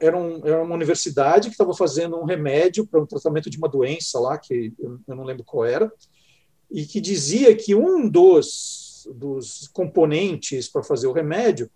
era, 0.00 0.16
um, 0.16 0.40
era 0.44 0.62
uma 0.62 0.74
universidade 0.74 1.48
que 1.48 1.54
estava 1.54 1.74
fazendo 1.74 2.16
um 2.16 2.24
remédio 2.24 2.86
para 2.86 3.00
um 3.00 3.06
tratamento 3.06 3.50
de 3.50 3.58
uma 3.58 3.68
doença 3.68 4.18
lá, 4.18 4.38
que 4.38 4.72
eu, 4.78 4.98
eu, 5.06 5.16
não 5.16 5.24
lembro 5.24 5.44
qual 5.44 5.64
era, 5.64 5.92
e 6.70 6.84
que 6.84 7.00
dizia 7.00 7.54
que 7.54 7.74
um 7.74 8.08
dos, 8.08 9.08
dos 9.14 9.68
componentes 9.72 10.68
para 10.68 10.82
fazer 10.82 11.06
o 11.06 11.12
remédio 11.12 11.70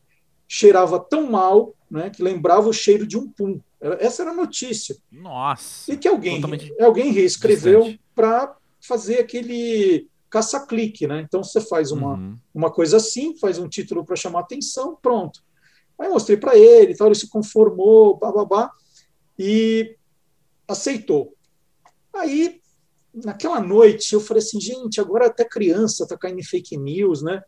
cheirava 0.47 0.99
tão 0.99 1.31
mal 1.31 1.75
né, 1.91 2.11
que 2.11 2.23
lembrava 2.23 2.69
o 2.69 2.73
cheiro 2.73 3.07
de 3.07 3.19
um 3.19 3.29
pum. 3.29 3.61
Essa 3.81 4.23
era 4.23 4.31
a 4.33 4.35
notícia. 4.35 4.97
Nossa! 5.13 5.93
E 5.93 5.97
que 5.97 6.09
alguém, 6.09 6.41
alguém 6.81 7.13
reescreveu 7.13 7.95
para 8.15 8.57
fazer 8.81 9.21
aquele 9.21 10.09
caça-clique. 10.31 11.07
Né? 11.07 11.21
Então 11.21 11.43
você 11.45 11.61
faz 11.61 11.93
uma, 11.93 12.15
uhum. 12.15 12.37
uma 12.55 12.71
coisa 12.71 12.97
assim, 12.97 13.37
faz 13.39 13.59
um 13.59 13.69
título 13.69 14.05
para 14.05 14.17
chamar 14.17 14.41
atenção, 14.41 14.97
pronto. 15.01 15.43
Aí 15.99 16.09
mostrei 16.09 16.37
para 16.37 16.57
ele, 16.57 16.95
tal, 16.95 17.09
ele 17.09 17.15
se 17.15 17.29
conformou, 17.29 18.17
babá, 18.17 18.71
e 19.39 19.97
aceitou. 20.67 21.35
Aí, 22.15 22.61
naquela 23.13 23.61
noite, 23.61 24.13
eu 24.13 24.21
falei 24.21 24.43
assim, 24.43 24.61
gente, 24.61 25.01
agora 25.01 25.27
até 25.27 25.45
criança 25.45 26.05
está 26.05 26.17
caindo 26.17 26.41
em 26.41 26.45
fake 26.45 26.77
news, 26.77 27.23
né? 27.23 27.43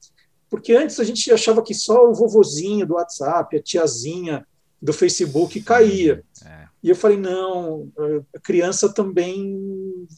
Porque 0.48 0.72
antes 0.72 0.98
a 0.98 1.04
gente 1.04 1.30
achava 1.32 1.62
que 1.62 1.74
só 1.74 2.08
o 2.08 2.14
vovozinho 2.14 2.86
do 2.86 2.94
WhatsApp, 2.94 3.56
a 3.56 3.62
tiazinha 3.62 4.46
do 4.82 4.92
Facebook 4.92 5.60
caía. 5.62 6.24
É. 6.44 6.66
E 6.82 6.88
eu 6.88 6.96
falei, 6.96 7.18
não, 7.18 7.92
a 8.34 8.40
criança 8.40 8.92
também 8.92 9.60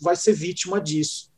vai 0.01 0.17
ser 0.17 0.33
vítima 0.33 0.81
disso. 0.81 1.31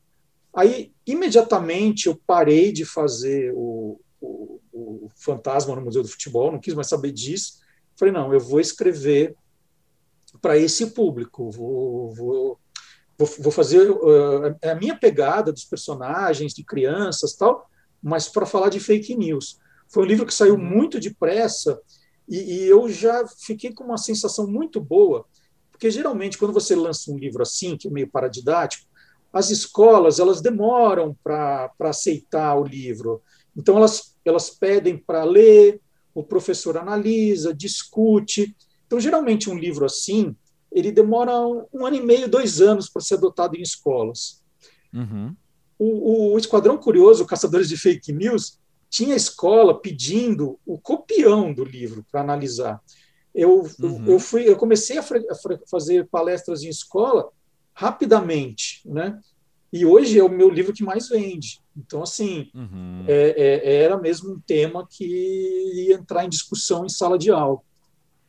Aí, 0.55 0.93
imediatamente, 1.05 2.07
eu 2.07 2.21
parei 2.27 2.71
de 2.71 2.85
fazer 2.85 3.53
o 3.57 3.99
fantasma 5.15 5.75
no 5.75 5.83
Museu 5.83 6.03
do 6.03 6.09
Futebol, 6.09 6.53
não 6.53 6.61
quis 6.61 6.75
mais 6.75 6.89
saber 6.89 7.13
disso. 7.13 7.61
Falei, 7.97 8.13
não, 8.13 8.33
eu 8.33 8.41
vou 8.41 8.61
escrever 8.61 9.35
para 10.41 10.59
esse 10.59 10.91
público, 10.91 11.51
vou, 11.51 12.13
vou, 12.13 12.59
vou, 13.17 13.29
vou 13.39 13.53
fazer 13.53 13.91
uh, 13.91 14.57
a 14.63 14.75
minha 14.75 14.97
pegada 14.99 15.53
dos 15.53 15.65
personagens, 15.65 16.53
de 16.53 16.65
crianças 16.65 17.35
tal, 17.35 17.69
mas 18.03 18.29
para 18.29 18.47
falar 18.47 18.69
de 18.69 18.81
fake 18.81 19.15
news. 19.17 19.59
Foi 19.89 20.03
um 20.03 20.07
livro 20.07 20.27
que 20.27 20.35
saiu 20.35 20.55
uhum. 20.55 20.65
muito 20.65 20.99
depressa 20.99 21.81
e, 22.29 22.37
e 22.37 22.65
eu 22.65 22.89
já 22.89 23.25
fiquei 23.27 23.73
com 23.73 23.85
uma 23.85 23.99
sensação 23.99 24.47
muito 24.47 24.81
boa, 24.81 25.25
porque 25.71 25.91
geralmente 25.91 26.37
quando 26.37 26.53
você 26.53 26.75
lança 26.75 27.13
um 27.13 27.17
livro 27.17 27.43
assim, 27.43 27.77
que 27.77 27.87
é 27.87 27.91
meio 27.91 28.11
paradidático, 28.11 28.87
as 29.35 29.51
escolas 29.51 30.21
elas 30.21 30.41
demoram 30.41 31.17
para 31.23 31.69
aceitar 31.81 32.55
o 32.57 32.65
livro. 32.65 33.21
Então, 33.57 33.77
elas, 33.77 34.14
elas 34.29 34.51
pedem 34.51 34.97
para 34.97 35.25
ler, 35.25 35.81
o 36.15 36.23
professor 36.23 36.77
analisa, 36.77 37.53
discute. 37.53 38.55
Então, 38.87 39.01
geralmente, 39.01 39.51
um 39.51 39.59
livro 39.59 39.85
assim, 39.85 40.35
ele 40.71 40.93
demora 40.93 41.33
um 41.73 41.87
ano 41.87 41.97
e 41.97 42.01
meio, 42.01 42.29
dois 42.29 42.61
anos 42.61 42.89
para 42.89 43.03
ser 43.03 43.15
adotado 43.15 43.57
em 43.57 43.63
escolas. 43.63 44.43
Uhum. 44.93 45.35
O, 45.79 46.33
o, 46.33 46.39
Esquadrão 46.39 46.79
Curioso, 46.79 47.27
Caçadores 47.27 47.69
de 47.69 47.77
Fake 47.77 48.13
News, 48.13 48.59
tinha 48.89 49.17
escola 49.17 49.81
pedindo 49.81 50.59
o 50.65 50.79
copião 50.79 51.53
do 51.53 51.65
livro 51.65 52.05
para 52.11 52.21
analisar. 52.21 52.81
Eu, 53.35 53.63
uhum. 53.81 54.05
eu, 54.07 54.19
fui, 54.21 54.49
eu 54.49 54.57
comecei 54.57 54.97
a, 54.99 55.01
a 55.03 55.59
fazer 55.69 56.07
palestras 56.07 56.63
em 56.63 56.69
escola 56.69 57.29
rapidamente, 57.73 58.81
né? 58.85 59.19
E 59.75 59.85
hoje 59.85 60.21
é 60.21 60.23
o 60.23 60.29
meu 60.29 60.49
livro 60.49 60.73
que 60.73 60.85
mais 60.85 61.09
vende. 61.09 61.61
Então, 61.77 62.01
assim, 62.01 62.49
uhum. 62.55 63.05
é, 63.09 63.35
é, 63.37 63.83
era 63.83 63.99
mesmo 63.99 64.33
um 64.33 64.39
tema 64.39 64.87
que 64.89 65.05
ia 65.05 65.95
entrar 65.95 66.25
em 66.25 66.29
discussão 66.29 66.87
em 66.87 66.89
sala 66.89 67.19
de 67.19 67.33
aula. 67.33 67.59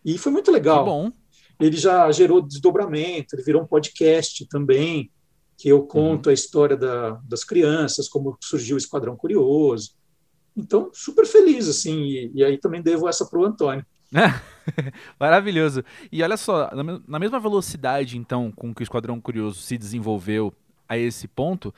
E 0.03 0.17
foi 0.17 0.31
muito 0.31 0.51
legal. 0.51 0.83
Que 0.83 0.89
bom. 0.89 1.11
Ele 1.59 1.77
já 1.77 2.11
gerou 2.11 2.41
desdobramento, 2.41 3.35
ele 3.35 3.43
virou 3.43 3.61
um 3.61 3.67
podcast 3.67 4.43
também, 4.47 5.11
que 5.55 5.69
eu 5.69 5.83
conto 5.83 6.25
uhum. 6.25 6.31
a 6.31 6.33
história 6.33 6.75
da, 6.75 7.11
das 7.29 7.43
crianças, 7.43 8.09
como 8.09 8.35
surgiu 8.41 8.73
o 8.73 8.79
Esquadrão 8.79 9.15
Curioso. 9.15 9.91
Então, 10.57 10.89
super 10.91 11.27
feliz, 11.27 11.69
assim, 11.69 12.05
e, 12.05 12.31
e 12.33 12.43
aí 12.43 12.57
também 12.57 12.81
devo 12.81 13.07
essa 13.07 13.23
para 13.23 13.39
o 13.39 13.45
Antônio. 13.45 13.85
Maravilhoso. 15.19 15.83
E 16.11 16.23
olha 16.23 16.37
só, 16.37 16.71
na, 16.73 16.99
na 17.07 17.19
mesma 17.19 17.39
velocidade, 17.39 18.17
então, 18.17 18.51
com 18.51 18.73
que 18.73 18.81
o 18.81 18.83
Esquadrão 18.83 19.21
Curioso 19.21 19.61
se 19.61 19.77
desenvolveu 19.77 20.51
a 20.87 20.97
esse 20.97 21.27
ponto, 21.27 21.73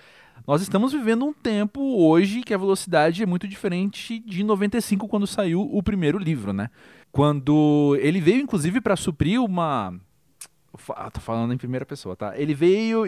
nós 0.45 0.61
estamos 0.61 0.93
vivendo 0.93 1.25
um 1.25 1.33
tempo 1.33 1.81
hoje 2.01 2.41
que 2.41 2.53
a 2.53 2.57
velocidade 2.57 3.23
é 3.23 3.25
muito 3.25 3.47
diferente 3.47 4.19
de 4.19 4.43
95 4.43 5.07
quando 5.07 5.27
saiu 5.27 5.61
o 5.61 5.83
primeiro 5.83 6.17
livro, 6.17 6.53
né? 6.53 6.69
Quando 7.11 7.97
ele 7.99 8.21
veio 8.21 8.41
inclusive 8.41 8.79
para 8.79 8.95
suprir 8.95 9.41
uma 9.41 9.93
ah, 10.95 11.09
tô 11.09 11.19
falando 11.19 11.53
em 11.53 11.57
primeira 11.57 11.85
pessoa, 11.85 12.15
tá? 12.15 12.37
Ele 12.37 12.53
veio 12.53 13.03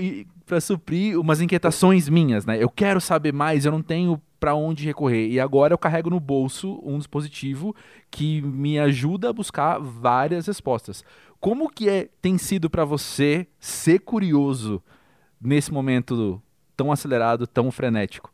para 0.45 0.59
suprir 0.59 1.19
umas 1.19 1.39
inquietações 1.39 2.09
minhas, 2.09 2.45
né? 2.45 2.61
Eu 2.61 2.69
quero 2.69 2.99
saber 2.99 3.31
mais, 3.31 3.65
eu 3.65 3.71
não 3.71 3.81
tenho 3.81 4.19
para 4.39 4.55
onde 4.55 4.85
recorrer. 4.85 5.27
E 5.29 5.39
agora 5.39 5.73
eu 5.73 5.77
carrego 5.77 6.09
no 6.09 6.19
bolso 6.19 6.79
um 6.83 6.97
dispositivo 6.97 7.75
que 8.09 8.41
me 8.41 8.79
ajuda 8.79 9.29
a 9.29 9.33
buscar 9.33 9.79
várias 9.79 10.47
respostas. 10.47 11.03
Como 11.39 11.69
que 11.69 11.89
é, 11.89 12.09
tem 12.21 12.37
sido 12.37 12.69
para 12.69 12.85
você 12.85 13.47
ser 13.59 13.99
curioso 13.99 14.81
nesse 15.41 15.71
momento 15.71 16.41
tão 16.75 16.91
acelerado, 16.91 17.47
tão 17.47 17.71
frenético? 17.71 18.33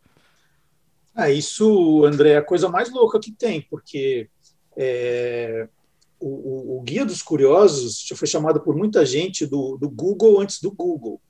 É, 1.17 1.31
isso, 1.31 2.03
André, 2.05 2.31
é 2.31 2.37
a 2.37 2.43
coisa 2.43 2.67
mais 2.67 2.91
louca 2.91 3.19
que 3.19 3.31
tem, 3.31 3.61
porque 3.61 4.29
é, 4.77 5.67
o, 6.19 6.77
o, 6.77 6.81
Guia 6.81 7.05
dos 7.05 7.21
Curiosos 7.21 8.03
já 8.05 8.15
foi 8.15 8.27
chamado 8.27 8.59
por 8.59 8.75
muita 8.75 9.05
gente 9.05 9.45
do, 9.45 9.77
do 9.77 9.89
Google 9.89 10.41
antes 10.41 10.61
do 10.61 10.71
Google. 10.71 11.21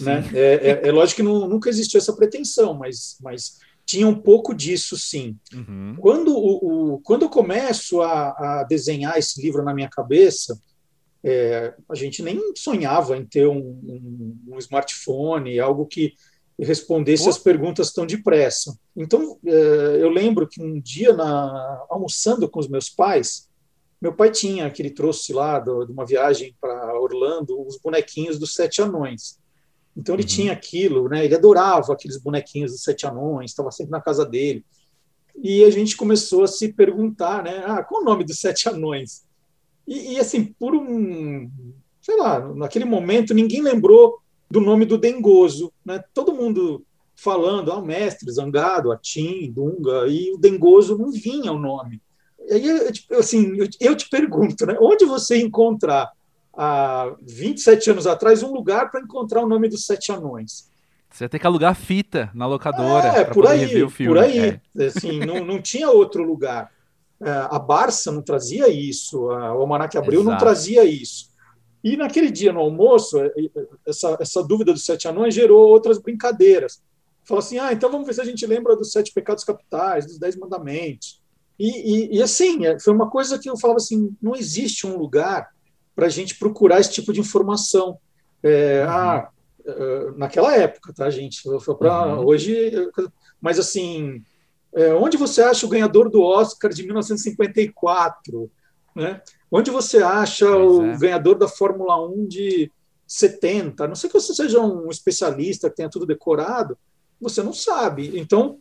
Né? 0.00 0.24
É, 0.34 0.54
é, 0.54 0.88
é, 0.88 0.92
lógico 0.92 1.16
que 1.16 1.22
não, 1.22 1.46
nunca 1.48 1.68
existiu 1.68 1.98
essa 1.98 2.14
pretensão, 2.14 2.74
mas, 2.74 3.16
mas 3.22 3.58
tinha 3.84 4.06
um 4.06 4.14
pouco 4.14 4.54
disso, 4.54 4.96
sim. 4.96 5.36
Uhum. 5.52 5.96
Quando, 5.98 6.36
o, 6.36 6.94
o, 6.94 7.00
quando 7.00 7.22
eu 7.22 7.30
começo 7.30 8.00
a, 8.02 8.60
a, 8.60 8.64
desenhar 8.64 9.18
esse 9.18 9.40
livro 9.40 9.62
na 9.62 9.74
minha 9.74 9.88
cabeça, 9.88 10.58
é, 11.28 11.74
a 11.88 11.94
gente 11.94 12.22
nem 12.22 12.40
sonhava 12.56 13.16
em 13.16 13.24
ter 13.24 13.46
um, 13.46 13.58
um, 13.58 14.38
um 14.48 14.58
smartphone, 14.58 15.58
algo 15.58 15.86
que 15.86 16.14
respondesse 16.58 17.24
Pô. 17.24 17.30
as 17.30 17.38
perguntas 17.38 17.92
tão 17.92 18.04
depressa. 18.06 18.76
Então, 18.96 19.38
é, 19.46 19.98
eu 20.00 20.08
lembro 20.08 20.48
que 20.48 20.62
um 20.62 20.80
dia, 20.80 21.12
na, 21.12 21.84
almoçando 21.88 22.48
com 22.48 22.58
os 22.58 22.68
meus 22.68 22.90
pais, 22.90 23.48
meu 24.00 24.12
pai 24.12 24.30
tinha, 24.30 24.70
que 24.70 24.82
ele 24.82 24.90
trouxe 24.90 25.32
lá 25.32 25.58
do, 25.58 25.84
de 25.84 25.92
uma 25.92 26.06
viagem 26.06 26.56
para 26.60 26.98
Orlando, 27.00 27.60
os 27.66 27.78
bonequinhos 27.78 28.38
dos 28.38 28.54
Sete 28.54 28.82
Anões. 28.82 29.38
Então, 29.96 30.14
ele 30.14 30.22
uhum. 30.22 30.28
tinha 30.28 30.52
aquilo, 30.52 31.08
né? 31.08 31.24
ele 31.24 31.34
adorava 31.34 31.92
aqueles 31.92 32.16
bonequinhos 32.16 32.72
dos 32.72 32.82
Sete 32.82 33.06
Anões, 33.06 33.50
estava 33.50 33.70
sempre 33.70 33.92
na 33.92 34.00
casa 34.00 34.24
dele. 34.24 34.64
E 35.42 35.64
a 35.64 35.70
gente 35.70 35.96
começou 35.96 36.42
a 36.42 36.48
se 36.48 36.72
perguntar, 36.72 37.44
né? 37.44 37.62
Ah, 37.64 37.82
qual 37.82 38.02
o 38.02 38.04
nome 38.04 38.24
dos 38.24 38.40
Sete 38.40 38.68
Anões? 38.68 39.24
E, 39.88 40.12
e, 40.12 40.20
assim, 40.20 40.44
por 40.44 40.74
um, 40.74 41.50
sei 42.02 42.16
lá, 42.16 42.38
naquele 42.54 42.84
momento 42.84 43.32
ninguém 43.32 43.62
lembrou 43.62 44.20
do 44.50 44.60
nome 44.60 44.84
do 44.84 44.98
Dengoso, 44.98 45.72
né? 45.84 46.04
Todo 46.12 46.34
mundo 46.34 46.84
falando, 47.16 47.72
ah, 47.72 47.80
mestre, 47.80 48.30
Zangado, 48.30 48.92
Atim, 48.92 49.50
Dunga, 49.50 50.06
e 50.06 50.30
o 50.32 50.38
Dengoso 50.38 50.96
não 50.96 51.10
vinha 51.10 51.50
o 51.52 51.58
nome. 51.58 52.02
E 52.48 52.52
aí, 52.52 52.90
assim, 53.18 53.56
eu 53.80 53.96
te 53.96 54.08
pergunto, 54.08 54.66
né? 54.66 54.76
Onde 54.80 55.06
você 55.06 55.38
encontrar 55.38 56.12
há 56.54 57.14
27 57.22 57.90
anos 57.90 58.06
atrás 58.06 58.42
um 58.42 58.52
lugar 58.52 58.90
para 58.90 59.00
encontrar 59.00 59.42
o 59.42 59.48
nome 59.48 59.68
dos 59.68 59.86
sete 59.86 60.12
anões? 60.12 60.70
Você 61.10 61.24
ia 61.24 61.28
ter 61.28 61.38
que 61.38 61.46
alugar 61.46 61.74
fita 61.74 62.30
na 62.34 62.46
locadora. 62.46 63.08
É, 63.08 63.24
por 63.24 63.46
aí, 63.46 63.86
por 64.06 64.18
aí. 64.18 64.60
É. 64.78 64.84
Assim, 64.84 65.18
não, 65.18 65.44
não 65.44 65.60
tinha 65.60 65.90
outro 65.90 66.22
lugar. 66.22 66.70
É, 67.20 67.30
a 67.50 67.58
Barça 67.58 68.12
não 68.12 68.22
trazia 68.22 68.68
isso, 68.68 69.26
o 69.26 69.30
Almanac 69.32 69.96
Abril 69.98 70.20
Exato. 70.20 70.30
não 70.30 70.38
trazia 70.38 70.84
isso. 70.84 71.28
E 71.82 71.96
naquele 71.96 72.30
dia 72.30 72.52
no 72.52 72.60
almoço, 72.60 73.18
é, 73.18 73.32
essa, 73.86 74.16
essa 74.20 74.42
dúvida 74.42 74.72
dos 74.72 74.84
sete 74.84 75.08
anões 75.08 75.34
gerou 75.34 75.68
outras 75.68 75.98
brincadeiras. 75.98 76.82
Falou 77.24 77.40
assim: 77.40 77.58
ah, 77.58 77.72
então 77.72 77.90
vamos 77.90 78.06
ver 78.06 78.14
se 78.14 78.20
a 78.20 78.24
gente 78.24 78.46
lembra 78.46 78.76
dos 78.76 78.92
sete 78.92 79.12
pecados 79.12 79.44
capitais, 79.44 80.06
dos 80.06 80.18
dez 80.18 80.36
mandamentos. 80.36 81.20
E, 81.58 82.14
e, 82.14 82.16
e 82.18 82.22
assim, 82.22 82.58
foi 82.80 82.94
uma 82.94 83.10
coisa 83.10 83.38
que 83.38 83.50
eu 83.50 83.58
falava 83.58 83.78
assim: 83.78 84.14
não 84.22 84.34
existe 84.34 84.86
um 84.86 84.96
lugar 84.96 85.50
para 85.94 86.06
a 86.06 86.10
gente 86.10 86.38
procurar 86.38 86.80
esse 86.80 86.92
tipo 86.92 87.12
de 87.12 87.20
informação. 87.20 87.98
É, 88.42 88.84
uhum. 88.84 88.90
ah, 88.90 89.30
naquela 90.16 90.56
época, 90.56 90.92
tá, 90.92 91.10
gente? 91.10 91.42
Para 91.78 92.16
uhum. 92.16 92.26
hoje, 92.26 92.72
mas 93.40 93.58
assim, 93.58 94.22
é, 94.74 94.94
onde 94.94 95.16
você 95.16 95.42
acha 95.42 95.66
o 95.66 95.68
ganhador 95.68 96.10
do 96.10 96.22
Oscar 96.22 96.72
de 96.72 96.82
1954? 96.84 98.50
Né? 98.94 99.20
Onde 99.50 99.70
você 99.70 99.98
acha 99.98 100.48
o 100.56 100.84
é. 100.84 100.98
ganhador 100.98 101.38
da 101.38 101.48
Fórmula 101.48 102.04
1 102.06 102.26
de 102.26 102.70
70? 103.06 103.84
A 103.84 103.88
não 103.88 103.94
sei 103.94 104.10
que 104.10 104.20
você 104.20 104.34
seja 104.34 104.60
um 104.60 104.90
especialista, 104.90 105.70
que 105.70 105.76
tenha 105.76 105.90
tudo 105.90 106.06
decorado, 106.06 106.76
você 107.20 107.42
não 107.42 107.52
sabe. 107.52 108.18
Então, 108.18 108.58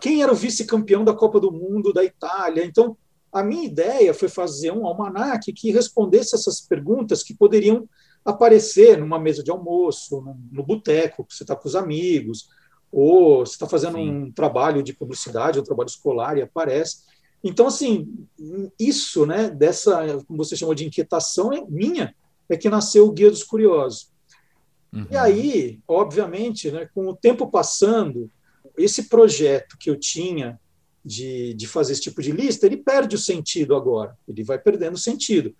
quem 0.00 0.22
era 0.22 0.32
o 0.32 0.36
vice-campeão 0.36 1.04
da 1.04 1.14
Copa 1.14 1.38
do 1.38 1.52
Mundo 1.52 1.92
da 1.92 2.02
Itália? 2.02 2.64
Então, 2.64 2.96
a 3.32 3.42
minha 3.42 3.64
ideia 3.64 4.12
foi 4.14 4.28
fazer 4.28 4.72
um 4.72 4.86
almanaque 4.86 5.52
que 5.52 5.70
respondesse 5.70 6.34
essas 6.34 6.60
perguntas 6.60 7.22
que 7.22 7.34
poderiam 7.34 7.88
aparecer 8.24 8.98
numa 8.98 9.18
mesa 9.18 9.42
de 9.42 9.50
almoço, 9.50 10.20
no, 10.20 10.36
no 10.50 10.62
boteco, 10.64 11.24
que 11.24 11.34
você 11.34 11.44
está 11.44 11.54
com 11.54 11.68
os 11.68 11.76
amigos, 11.76 12.48
ou 12.98 13.44
você 13.44 13.52
está 13.52 13.68
fazendo 13.68 13.98
Sim. 13.98 14.08
um 14.08 14.32
trabalho 14.32 14.82
de 14.82 14.94
publicidade, 14.94 15.60
um 15.60 15.62
trabalho 15.62 15.86
escolar 15.88 16.38
e 16.38 16.40
aparece. 16.40 17.00
Então, 17.44 17.66
assim, 17.66 18.26
isso, 18.80 19.26
né, 19.26 19.50
dessa, 19.50 20.24
como 20.26 20.42
você 20.42 20.56
chamou 20.56 20.74
de 20.74 20.86
inquietação, 20.86 21.52
é 21.52 21.62
minha, 21.68 22.14
é 22.48 22.56
que 22.56 22.70
nasceu 22.70 23.06
o 23.06 23.12
Guia 23.12 23.30
dos 23.30 23.44
Curiosos. 23.44 24.10
Uhum. 24.90 25.06
E 25.10 25.16
aí, 25.18 25.78
obviamente, 25.86 26.70
né, 26.70 26.88
com 26.94 27.06
o 27.06 27.14
tempo 27.14 27.50
passando, 27.50 28.30
esse 28.78 29.10
projeto 29.10 29.76
que 29.78 29.90
eu 29.90 29.96
tinha 30.00 30.58
de, 31.04 31.52
de 31.52 31.66
fazer 31.66 31.92
esse 31.92 32.00
tipo 32.00 32.22
de 32.22 32.32
lista, 32.32 32.64
ele 32.64 32.78
perde 32.78 33.14
o 33.14 33.18
sentido 33.18 33.76
agora, 33.76 34.16
ele 34.26 34.42
vai 34.42 34.58
perdendo 34.58 34.94
o 34.94 34.98
sentido, 34.98 35.54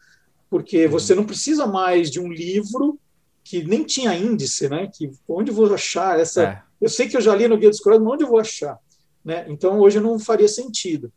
porque 0.48 0.86
uhum. 0.86 0.90
você 0.90 1.14
não 1.14 1.26
precisa 1.26 1.66
mais 1.66 2.10
de 2.10 2.18
um 2.18 2.32
livro 2.32 2.98
que 3.44 3.62
nem 3.62 3.84
tinha 3.84 4.16
índice, 4.16 4.70
né? 4.70 4.90
Que 4.90 5.10
onde 5.28 5.52
vou 5.52 5.72
achar 5.72 6.18
essa? 6.18 6.42
É. 6.42 6.65
Eu 6.80 6.88
sei 6.88 7.08
que 7.08 7.16
eu 7.16 7.20
já 7.20 7.34
li 7.34 7.48
no 7.48 7.56
Guia 7.56 7.70
dos 7.70 7.80
Curiosos, 7.80 8.04
mas 8.04 8.14
onde 8.14 8.24
eu 8.24 8.28
vou 8.28 8.38
achar? 8.38 8.78
Né? 9.24 9.46
Então 9.48 9.80
hoje 9.80 10.00
não 10.00 10.18
faria 10.18 10.48
sentido. 10.48 11.12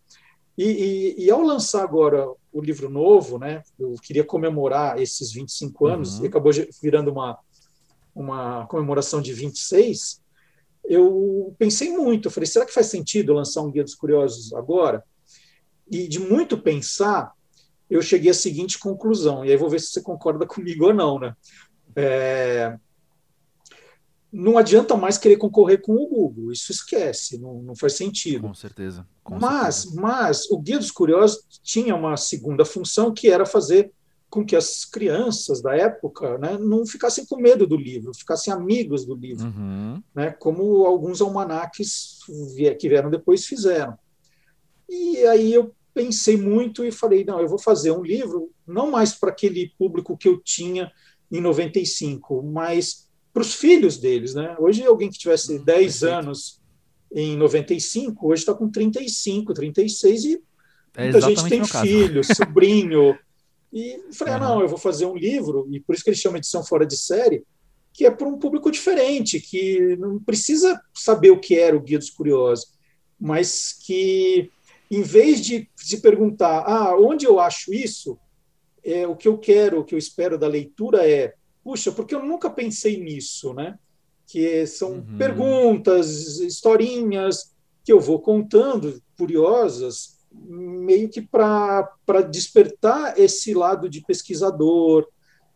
E, 0.58 1.16
e, 1.18 1.26
e, 1.26 1.32
ao 1.32 1.42
lançar 1.42 1.84
agora 1.84 2.28
o 2.52 2.62
livro 2.62 2.90
novo, 2.90 3.40
né? 3.40 3.64
Eu 3.80 3.96
queria 4.04 4.26
comemorar 4.26 5.02
esses 5.02 5.32
25 5.32 5.88
anos 5.88 6.20
uhum. 6.20 6.26
e 6.26 6.28
acabou 6.28 6.52
virando 6.82 7.12
uma 7.12 7.40
uma 8.14 8.66
comemoração 8.68 9.22
de 9.22 9.34
26. 9.34 10.22
Eu 10.84 11.56
pensei 11.58 11.96
muito, 11.96 12.28
eu 12.28 12.32
falei, 12.32 12.48
será 12.48 12.66
que 12.66 12.74
faz 12.74 12.88
sentido 12.88 13.34
lançar 13.34 13.62
um 13.62 13.72
Guia 13.72 13.84
dos 13.84 13.96
Curiosos 13.96 14.54
agora? 14.54 15.04
E 15.90 16.08
de 16.08 16.20
muito 16.20 16.58
pensar, 16.58 17.32
eu 17.90 18.02
cheguei 18.02 18.32
à 18.32 18.34
seguinte 18.34 18.78
conclusão, 18.78 19.46
e 19.46 19.52
aí 19.52 19.58
vou 19.58 19.70
ver 19.70 19.80
se 19.80 19.88
você 19.88 20.02
concorda 20.02 20.46
comigo 20.48 20.88
ou 20.88 20.94
não, 20.94 21.20
né? 21.20 21.36
É, 21.96 22.78
não 24.32 24.58
adianta 24.58 24.96
mais 24.96 25.18
querer 25.18 25.38
concorrer 25.38 25.82
com 25.82 25.96
o 25.96 26.08
Google, 26.08 26.52
isso 26.52 26.72
esquece, 26.72 27.40
não, 27.40 27.62
não 27.64 27.76
faz 27.76 27.94
sentido. 27.94 28.42
Com 28.42 28.54
certeza. 28.54 29.08
Com 29.24 29.40
mas, 29.40 29.76
certeza. 29.76 30.02
mas 30.02 30.52
o 30.52 30.60
Guia 30.60 30.78
dos 30.78 30.92
Curiosos 30.92 31.44
tinha 31.64 31.96
uma 31.96 32.16
segunda 32.16 32.64
função 32.64 33.14
que 33.14 33.30
era 33.30 33.46
fazer 33.46 33.92
com 34.30 34.46
que 34.46 34.56
as 34.56 34.86
crianças 34.86 35.62
da 35.62 35.76
época 35.76 36.38
né, 36.38 36.58
não 36.60 36.86
ficassem 36.86 37.26
com 37.26 37.38
medo 37.38 37.66
do 37.66 37.76
livro, 37.76 38.14
ficassem 38.14 38.54
amigos 38.54 39.04
do 39.04 39.16
livro, 39.16 39.48
uhum. 39.48 40.02
né, 40.14 40.30
como 40.32 40.86
alguns 40.86 41.20
almanaques 41.20 42.20
que 42.80 42.88
vieram 42.88 43.10
depois 43.10 43.48
fizeram. 43.48 43.98
E 44.88 45.18
aí 45.26 45.52
eu 45.52 45.74
pensei 45.94 46.38
muito 46.38 46.86
e 46.86 46.92
falei, 46.92 47.26
não, 47.26 47.42
eu 47.42 47.48
vou 47.48 47.58
fazer 47.58 47.92
um 47.92 48.04
livro 48.04 48.52
não 48.68 48.92
mais 48.92 49.14
para 49.14 49.32
aquele 49.32 49.74
público 49.80 50.16
que 50.16 50.28
eu 50.28 50.40
tinha 50.40 50.92
em 51.32 51.42
95, 51.42 52.44
mas 52.44 53.09
para 53.34 53.42
os 53.42 53.54
filhos 53.54 53.98
deles. 53.98 54.34
Né? 54.34 54.56
Hoje, 54.60 54.86
alguém 54.86 55.10
que 55.10 55.18
tivesse 55.18 55.60
10 55.60 55.60
hum, 55.60 56.00
Perfeito. 56.00 56.06
anos 56.14 56.60
em 57.12 57.36
95, 57.38 58.28
hoje 58.28 58.42
está 58.42 58.54
com 58.54 58.70
35, 58.70 59.54
36 59.54 60.26
e 60.26 60.44
é 60.96 61.04
muita 61.04 61.22
gente 61.22 61.50
tem 61.50 61.64
filho, 61.64 62.22
sobrinho. 62.36 63.18
E 63.72 64.00
falei, 64.14 64.34
uhum. 64.34 64.40
ah, 64.40 64.50
não, 64.50 64.62
eu 64.62 64.68
vou 64.68 64.78
fazer 64.78 65.06
um 65.06 65.16
livro, 65.16 65.68
e 65.72 65.80
por 65.80 65.94
isso 65.94 66.04
que 66.04 66.10
ele 66.10 66.18
chama 66.18 66.38
edição 66.38 66.64
fora 66.64 66.86
de 66.86 66.98
série, 66.98 67.44
que 67.94 68.06
é 68.06 68.12
para 68.12 68.28
um 68.28 68.38
público 68.38 68.72
diferente, 68.72 69.40
que 69.40 69.96
não 69.98 70.20
precisa 70.20 70.80
saber 70.94 71.32
o 71.32 71.40
que 71.40 71.58
era 71.58 71.76
o 71.76 71.82
Guia 71.82 72.00
dos 72.00 72.10
Curiosos, 72.10 72.68
mas 73.20 73.74
que, 73.74 74.50
em 74.90 75.02
vez 75.02 75.42
de 75.42 75.70
se 75.76 76.02
perguntar, 76.02 76.64
ah, 76.66 76.96
onde 76.98 77.26
eu 77.26 77.40
acho 77.40 77.74
isso, 77.74 78.18
é, 78.84 79.06
o 79.08 79.16
que 79.16 79.28
eu 79.28 79.38
quero, 79.38 79.80
o 79.80 79.84
que 79.84 79.94
eu 79.94 80.00
espero 80.00 80.38
da 80.38 80.48
leitura 80.48 81.08
é, 81.08 81.34
puxa, 81.64 81.92
porque 81.92 82.16
eu 82.16 82.24
nunca 82.24 82.50
pensei 82.50 83.02
nisso, 83.02 83.54
né? 83.54 83.78
Que 84.28 84.66
são 84.66 84.94
uhum. 84.94 85.18
perguntas, 85.18 86.40
historinhas 86.40 87.54
que 87.84 87.92
eu 87.92 88.00
vou 88.00 88.20
contando, 88.20 89.02
curiosas, 89.18 90.20
meio 90.32 91.10
que 91.10 91.22
para 91.22 92.22
despertar 92.30 93.20
esse 93.20 93.54
lado 93.54 93.90
de 93.90 94.02
pesquisador, 94.02 95.08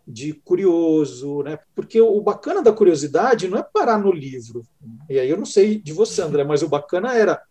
de 0.06 0.34
curioso, 0.34 1.44
né? 1.44 1.60
Porque 1.76 2.02
o 2.02 2.20
bacana 2.22 2.62
da 2.62 2.74
curiosidade 2.74 3.48
não 3.48 3.58
é 3.58 3.63
parar 3.63 3.98
no 3.98 4.12
livro. 4.12 4.66
E 5.10 5.18
aí 5.18 5.30
eu 5.30 5.38
não 5.38 5.46
sei 5.46 5.80
de 5.80 5.94
você, 5.94 6.22
André, 6.24 6.44
mas 6.44 6.62
o 6.62 6.70
bacana 6.70 7.13
era 7.13 7.42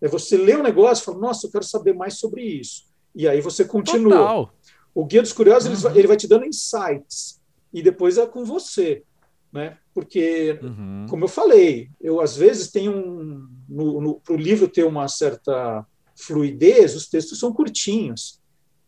é 0.00 0.08
você 0.08 0.36
ler 0.36 0.58
um 0.58 0.62
negócio 0.62 1.02
e 1.02 1.04
falar, 1.04 1.18
nossa, 1.18 1.46
eu 1.46 1.50
quero 1.50 1.64
saber 1.64 1.92
mais 1.92 2.18
sobre 2.18 2.42
isso. 2.42 2.84
E 3.14 3.28
aí 3.28 3.40
você 3.40 3.64
continua. 3.64 4.16
Total. 4.16 4.54
O 4.94 5.04
Guia 5.04 5.22
dos 5.22 5.32
Curiosos 5.32 5.84
uhum. 5.84 5.94
ele 5.94 6.08
vai 6.08 6.16
te 6.16 6.26
dando 6.26 6.46
insights 6.46 7.39
e 7.72 7.82
depois 7.82 8.18
é 8.18 8.26
com 8.26 8.44
você, 8.44 9.04
né? 9.52 9.78
Porque, 9.94 10.58
uhum. 10.62 11.06
como 11.08 11.24
eu 11.24 11.28
falei, 11.28 11.90
eu 12.00 12.20
às 12.20 12.36
vezes 12.36 12.70
tenho 12.70 12.92
um 12.92 14.20
para 14.24 14.34
o 14.34 14.36
livro 14.36 14.68
ter 14.68 14.84
uma 14.84 15.06
certa 15.08 15.86
fluidez, 16.16 16.94
os 16.94 17.08
textos 17.08 17.38
são 17.38 17.52
curtinhos. 17.52 18.40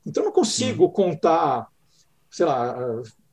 Então, 0.05 0.23
eu 0.23 0.27
não 0.27 0.33
consigo 0.33 0.91
contar, 0.91 1.69
sei 2.31 2.47
lá, 2.47 2.77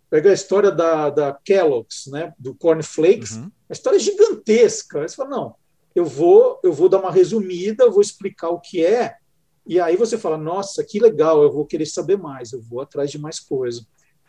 pega 0.09 0.29
a 0.29 0.33
história 0.33 0.71
da, 0.71 1.09
da 1.09 1.33
Kellogg's, 1.33 2.07
né, 2.07 2.33
do 2.37 2.53
Corn 2.53 2.81
Flakes, 2.83 3.37
uhum. 3.37 3.51
a 3.69 3.73
história 3.73 3.97
é 3.97 3.99
gigantesca. 3.99 5.01
Aí 5.01 5.09
você 5.09 5.15
fala, 5.15 5.29
não, 5.29 5.55
eu 5.95 6.05
vou, 6.05 6.59
eu 6.63 6.71
vou 6.71 6.87
dar 6.87 6.99
uma 6.99 7.11
resumida, 7.11 7.83
eu 7.83 7.91
vou 7.91 8.01
explicar 8.01 8.49
o 8.49 8.59
que 8.59 8.85
é, 8.85 9.17
e 9.69 9.79
aí 9.79 9.95
você 9.95 10.17
fala, 10.17 10.35
nossa, 10.35 10.83
que 10.83 10.99
legal, 10.99 11.43
eu 11.43 11.51
vou 11.51 11.63
querer 11.63 11.85
saber 11.85 12.17
mais, 12.17 12.51
eu 12.51 12.59
vou 12.59 12.81
atrás 12.81 13.11
de 13.11 13.19
mais 13.19 13.39
coisa. 13.39 13.85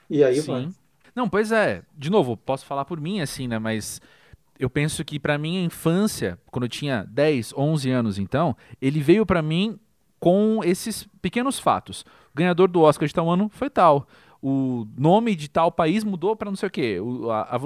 E 0.09 0.23
aí 0.23 0.43
Sim. 0.43 0.47
vai. 0.47 0.69
Não, 1.15 1.29
pois 1.29 1.53
é. 1.53 1.83
De 1.97 2.11
novo, 2.11 2.37
posso 2.37 2.65
falar 2.65 2.85
por 2.85 3.01
mim 3.01 3.21
assim, 3.21 3.49
né? 3.49 3.59
Mas 3.59 4.01
eu 4.59 4.69
penso 4.69 5.05
que 5.05 5.19
para 5.19 5.39
minha 5.39 5.63
infância, 5.63 6.39
quando 6.51 6.65
eu 6.65 6.69
tinha 6.69 7.05
10, 7.09 7.55
11 7.57 7.91
anos 7.91 8.19
então, 8.19 8.57
ele 8.81 9.01
veio 9.01 9.25
para 9.25 9.41
mim 9.41 9.79
com 10.19 10.61
esses 10.63 11.09
pequenos 11.23 11.59
fatos. 11.59 12.03
O 12.33 12.37
ganhador 12.37 12.69
do 12.69 12.83
Oscar 12.83 13.09
de 13.09 13.15
tal 13.15 13.29
ano 13.31 13.49
foi 13.49 13.71
tal. 13.71 14.07
O 14.43 14.87
nome 14.97 15.35
de 15.35 15.49
tal 15.49 15.73
país 15.73 16.05
mudou 16.05 16.37
para 16.37 16.51
não 16.51 16.57
sei 16.57 16.67
o 16.69 16.71
quê. 16.71 16.99
a, 17.31 17.57
a, 17.57 17.61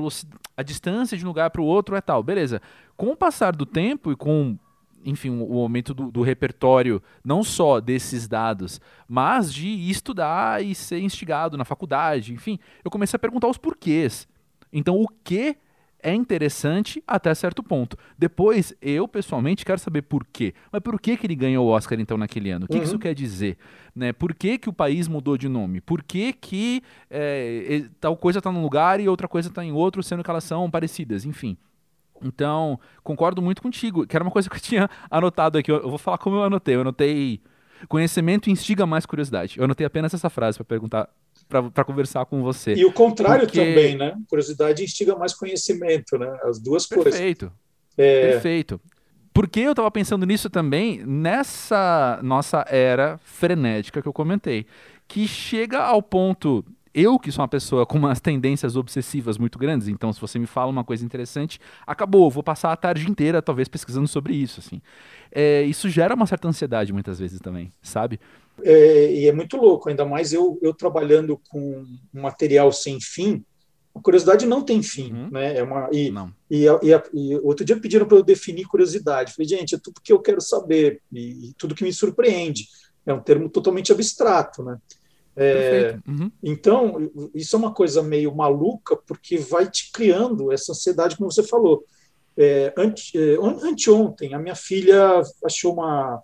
a 0.56 0.62
distância 0.62 1.16
de 1.16 1.24
um 1.24 1.28
lugar 1.28 1.50
para 1.50 1.60
o 1.60 1.66
outro 1.66 1.96
é 1.96 2.00
tal. 2.00 2.22
Beleza. 2.22 2.62
Com 2.96 3.10
o 3.10 3.16
passar 3.16 3.54
do 3.54 3.66
tempo 3.66 4.12
e 4.12 4.16
com 4.16 4.56
enfim, 5.04 5.30
o 5.30 5.58
aumento 5.60 5.92
do, 5.92 6.10
do, 6.10 6.22
repertório, 6.22 7.02
não 7.24 7.44
só 7.44 7.80
desses 7.80 8.26
dados, 8.26 8.80
mas 9.06 9.52
de 9.52 9.68
estudar 9.90 10.64
e 10.64 10.74
ser 10.74 11.00
instigado 11.00 11.56
na 11.56 11.64
faculdade, 11.64 12.32
enfim, 12.32 12.58
eu 12.84 12.90
comecei 12.90 13.16
a 13.16 13.20
perguntar 13.20 13.48
os 13.48 13.58
porquês. 13.58 14.26
Então, 14.72 15.00
o 15.00 15.06
que 15.22 15.56
é 16.04 16.14
interessante 16.14 17.02
até 17.06 17.34
certo 17.34 17.62
ponto. 17.62 17.96
Depois, 18.18 18.74
eu 18.82 19.08
pessoalmente 19.08 19.64
quero 19.64 19.78
saber 19.78 20.02
por 20.02 20.26
quê. 20.30 20.52
Mas 20.70 20.82
por 20.82 21.00
que, 21.00 21.16
que 21.16 21.26
ele 21.26 21.34
ganhou 21.34 21.66
o 21.66 21.70
Oscar 21.70 21.98
então 21.98 22.18
naquele 22.18 22.50
ano? 22.50 22.66
O 22.66 22.68
que, 22.68 22.74
uhum. 22.74 22.80
que 22.80 22.84
isso 22.84 22.94
uhum. 22.94 23.00
quer 23.00 23.14
dizer? 23.14 23.56
Né? 23.96 24.12
Por 24.12 24.34
que, 24.34 24.58
que 24.58 24.68
o 24.68 24.72
país 24.72 25.08
mudou 25.08 25.38
de 25.38 25.48
nome? 25.48 25.80
Por 25.80 26.02
que, 26.02 26.34
que 26.34 26.82
é, 27.10 27.86
tal 27.98 28.18
coisa 28.18 28.38
está 28.38 28.52
num 28.52 28.60
lugar 28.60 29.00
e 29.00 29.08
outra 29.08 29.26
coisa 29.26 29.48
está 29.48 29.64
em 29.64 29.72
outro, 29.72 30.02
sendo 30.02 30.22
que 30.22 30.28
elas 30.28 30.44
são 30.44 30.70
parecidas? 30.70 31.24
Enfim. 31.24 31.56
Então, 32.22 32.78
concordo 33.02 33.42
muito 33.42 33.60
contigo, 33.60 34.06
que 34.06 34.16
era 34.16 34.24
uma 34.24 34.30
coisa 34.30 34.48
que 34.48 34.56
eu 34.56 34.60
tinha 34.60 34.88
anotado 35.10 35.58
aqui. 35.58 35.70
Eu 35.70 35.88
vou 35.88 35.98
falar 35.98 36.18
como 36.18 36.36
eu 36.36 36.44
anotei. 36.44 36.74
Eu 36.74 36.80
anotei 36.80 37.40
conhecimento 37.88 38.50
instiga 38.50 38.86
mais 38.86 39.04
curiosidade. 39.04 39.58
Eu 39.58 39.64
anotei 39.64 39.86
apenas 39.86 40.14
essa 40.14 40.30
frase 40.30 40.58
para 40.58 40.64
perguntar 40.64 41.08
para 41.48 41.84
conversar 41.84 42.24
com 42.26 42.42
você. 42.42 42.74
E 42.74 42.84
o 42.84 42.92
contrário 42.92 43.46
Porque... 43.46 43.58
também, 43.58 43.96
né? 43.96 44.16
Curiosidade 44.28 44.82
instiga 44.82 45.14
mais 45.14 45.34
conhecimento, 45.34 46.16
né? 46.16 46.38
As 46.44 46.58
duas 46.58 46.86
Perfeito. 46.86 47.02
coisas. 47.02 47.20
Perfeito. 47.20 47.52
É... 47.98 48.32
Perfeito. 48.32 48.80
Porque 49.32 49.60
eu 49.60 49.72
estava 49.72 49.90
pensando 49.90 50.24
nisso 50.24 50.48
também 50.48 51.04
nessa 51.04 52.20
nossa 52.22 52.64
era 52.68 53.18
frenética 53.18 54.00
que 54.00 54.06
eu 54.06 54.12
comentei, 54.12 54.64
que 55.08 55.26
chega 55.26 55.82
ao 55.82 56.00
ponto 56.00 56.64
eu, 56.94 57.18
que 57.18 57.32
sou 57.32 57.42
uma 57.42 57.48
pessoa 57.48 57.84
com 57.84 57.98
umas 57.98 58.20
tendências 58.20 58.76
obsessivas 58.76 59.36
muito 59.36 59.58
grandes, 59.58 59.88
então 59.88 60.12
se 60.12 60.20
você 60.20 60.38
me 60.38 60.46
fala 60.46 60.70
uma 60.70 60.84
coisa 60.84 61.04
interessante, 61.04 61.60
acabou, 61.86 62.30
vou 62.30 62.42
passar 62.42 62.72
a 62.72 62.76
tarde 62.76 63.10
inteira 63.10 63.42
talvez 63.42 63.68
pesquisando 63.68 64.06
sobre 64.06 64.34
isso, 64.34 64.60
assim. 64.60 64.80
É, 65.32 65.62
isso 65.62 65.88
gera 65.88 66.14
uma 66.14 66.26
certa 66.26 66.48
ansiedade 66.48 66.92
muitas 66.92 67.18
vezes 67.18 67.40
também, 67.40 67.72
sabe? 67.82 68.20
É, 68.62 69.12
e 69.12 69.26
é 69.26 69.32
muito 69.32 69.56
louco, 69.56 69.88
ainda 69.88 70.04
mais 70.04 70.32
eu, 70.32 70.58
eu 70.62 70.72
trabalhando 70.72 71.40
com 71.48 71.84
um 72.14 72.22
material 72.22 72.70
sem 72.70 73.00
fim, 73.00 73.44
a 73.94 74.00
curiosidade 74.00 74.44
não 74.44 74.62
tem 74.62 74.82
fim, 74.82 75.12
uhum. 75.12 75.30
né? 75.30 75.56
É 75.56 75.62
uma, 75.62 75.88
e, 75.92 76.12
e, 76.50 76.66
e, 76.66 77.02
e, 77.14 77.36
outro 77.36 77.64
dia 77.64 77.78
pediram 77.78 78.06
para 78.06 78.18
eu 78.18 78.24
definir 78.24 78.64
curiosidade. 78.64 79.32
Falei, 79.32 79.48
gente, 79.48 79.76
é 79.76 79.78
tudo 79.78 80.00
que 80.02 80.12
eu 80.12 80.18
quero 80.20 80.40
saber 80.40 81.00
e, 81.12 81.50
e, 81.50 81.54
tudo 81.56 81.76
que 81.76 81.84
me 81.84 81.92
surpreende. 81.92 82.66
É 83.06 83.12
um 83.14 83.20
termo 83.20 83.48
totalmente 83.48 83.92
abstrato, 83.92 84.64
né? 84.64 84.78
É, 85.36 85.98
uhum. 86.06 86.30
Então, 86.42 87.10
isso 87.34 87.56
é 87.56 87.58
uma 87.58 87.72
coisa 87.72 88.02
meio 88.02 88.34
maluca, 88.34 88.96
porque 88.96 89.38
vai 89.38 89.68
te 89.68 89.90
criando 89.92 90.52
essa 90.52 90.72
ansiedade, 90.72 91.16
como 91.16 91.30
você 91.30 91.42
falou. 91.42 91.84
É, 92.36 92.72
ante, 92.76 93.16
é, 93.16 93.36
anteontem, 93.40 94.34
a 94.34 94.38
minha 94.38 94.54
filha 94.54 95.22
achou 95.44 95.74
uma, 95.74 96.22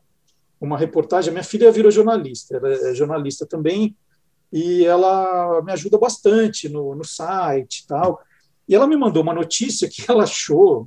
uma 0.61 0.79
reportagem. 0.79 1.31
A 1.31 1.33
minha 1.33 1.45
filha 1.45 1.73
virou 1.73 1.91
jornalista, 1.91 2.57
ela 2.57 2.91
é 2.91 2.95
jornalista 2.95 3.47
também, 3.47 3.97
e 4.53 4.85
ela 4.85 5.63
me 5.63 5.73
ajuda 5.73 5.99
bastante 5.99 6.69
no, 6.69 6.95
no 6.95 7.05
site 7.05 7.81
e 7.81 7.87
tal. 7.87 8.21
E 8.69 8.75
ela 8.75 8.87
me 8.87 8.97
mandou 8.97 9.23
uma 9.23 9.35
notícia 9.35 9.89
que 9.89 10.05
ela 10.09 10.23
achou, 10.23 10.87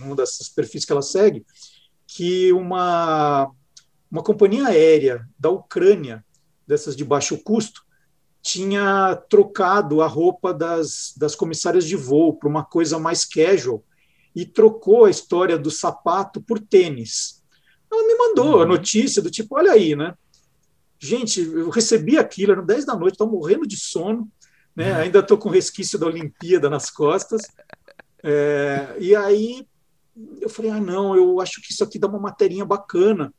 num 0.00 0.14
desses 0.14 0.48
perfis 0.48 0.84
que 0.84 0.92
ela 0.92 1.02
segue, 1.02 1.44
que 2.06 2.50
uma, 2.52 3.50
uma 4.10 4.22
companhia 4.22 4.68
aérea 4.68 5.26
da 5.38 5.50
Ucrânia 5.50 6.24
dessas 6.68 6.94
de 6.94 7.04
baixo 7.04 7.38
custo, 7.38 7.82
tinha 8.42 9.16
trocado 9.28 10.02
a 10.02 10.06
roupa 10.06 10.52
das, 10.52 11.14
das 11.16 11.34
comissárias 11.34 11.84
de 11.84 11.96
voo 11.96 12.34
para 12.34 12.48
uma 12.48 12.64
coisa 12.64 12.98
mais 12.98 13.24
casual 13.24 13.82
e 14.36 14.44
trocou 14.44 15.06
a 15.06 15.10
história 15.10 15.58
do 15.58 15.70
sapato 15.70 16.40
por 16.40 16.60
tênis. 16.60 17.42
Ela 17.90 18.06
me 18.06 18.14
mandou 18.14 18.56
uhum. 18.56 18.62
a 18.62 18.66
notícia 18.66 19.22
do 19.22 19.30
tipo, 19.30 19.56
olha 19.56 19.72
aí, 19.72 19.96
né? 19.96 20.14
Gente, 21.00 21.40
eu 21.40 21.70
recebi 21.70 22.18
aquilo, 22.18 22.52
eram 22.52 22.64
10 22.64 22.84
da 22.84 22.94
noite, 22.94 23.14
estou 23.14 23.30
morrendo 23.30 23.66
de 23.66 23.76
sono, 23.76 24.30
né? 24.76 24.92
Uhum. 24.92 24.98
ainda 24.98 25.18
estou 25.20 25.38
com 25.38 25.48
resquício 25.48 25.98
da 25.98 26.06
Olimpíada 26.06 26.68
nas 26.68 26.90
costas. 26.90 27.42
É, 28.22 28.96
e 29.00 29.16
aí 29.16 29.66
eu 30.40 30.48
falei, 30.48 30.70
ah, 30.70 30.80
não, 30.80 31.16
eu 31.16 31.40
acho 31.40 31.62
que 31.62 31.72
isso 31.72 31.82
aqui 31.82 31.98
dá 31.98 32.06
uma 32.06 32.18
materinha 32.18 32.64
bacana 32.64 33.32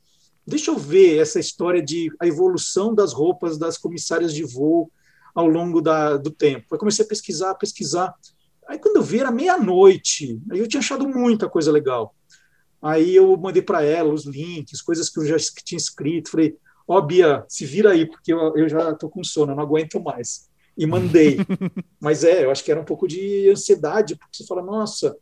deixa 0.50 0.72
eu 0.72 0.78
ver 0.78 1.20
essa 1.20 1.40
história 1.40 1.82
de 1.82 2.12
a 2.20 2.28
evolução 2.28 2.94
das 2.94 3.14
roupas 3.14 3.58
das 3.58 3.78
comissárias 3.78 4.34
de 4.34 4.44
voo 4.44 4.92
ao 5.34 5.48
longo 5.48 5.80
da, 5.82 6.18
do 6.18 6.32
tempo. 6.32 6.66
Eu 6.72 6.78
comecei 6.78 7.06
a 7.06 7.08
pesquisar, 7.08 7.54
pesquisar. 7.56 8.14
Aí 8.68 8.78
quando 8.78 8.98
eu 8.98 9.04
vi 9.04 9.20
era 9.20 9.32
meia-noite, 9.32 10.42
aí 10.52 10.60
eu 10.60 10.68
tinha 10.68 10.80
achado 10.80 11.08
muita 11.08 11.48
coisa 11.48 11.72
legal. 11.72 12.16
Aí 12.82 13.16
eu 13.16 13.36
mandei 13.38 13.62
para 13.62 13.84
ela 13.84 14.14
os 14.14 14.26
links, 14.26 14.82
coisas 14.82 15.10
que 15.10 15.20
eu 15.20 15.26
já 15.26 15.38
tinha 15.64 15.78
escrito. 15.78 16.32
Falei, 16.32 16.58
ó, 16.88 16.98
oh, 16.98 17.02
Bia, 17.02 17.46
se 17.48 17.66
vira 17.66 17.92
aí, 17.92 18.06
porque 18.06 18.34
eu, 18.34 18.56
eu 18.58 18.68
já 18.68 18.92
estou 18.92 19.10
com 19.10 19.24
sono, 19.24 19.52
eu 19.52 19.56
não 19.56 19.64
aguento 19.64 20.00
mais. 20.00 20.50
E 20.78 20.86
mandei. 20.86 21.38
Mas 22.00 22.24
é, 22.24 22.46
eu 22.46 22.52
acho 22.52 22.64
que 22.64 22.72
era 22.72 22.80
um 22.80 22.86
pouco 22.86 23.08
de 23.08 23.50
ansiedade, 23.50 24.16
porque 24.16 24.38
você 24.38 24.46
fala, 24.46 24.64
nossa, 24.64 25.16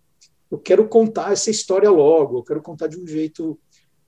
eu 0.52 0.58
quero 0.58 0.88
contar 0.88 1.34
essa 1.34 1.50
história 1.50 1.90
logo, 1.90 2.38
eu 2.38 2.44
quero 2.44 2.62
contar 2.62 2.88
de 2.88 2.98
um 2.98 3.06
jeito 3.06 3.60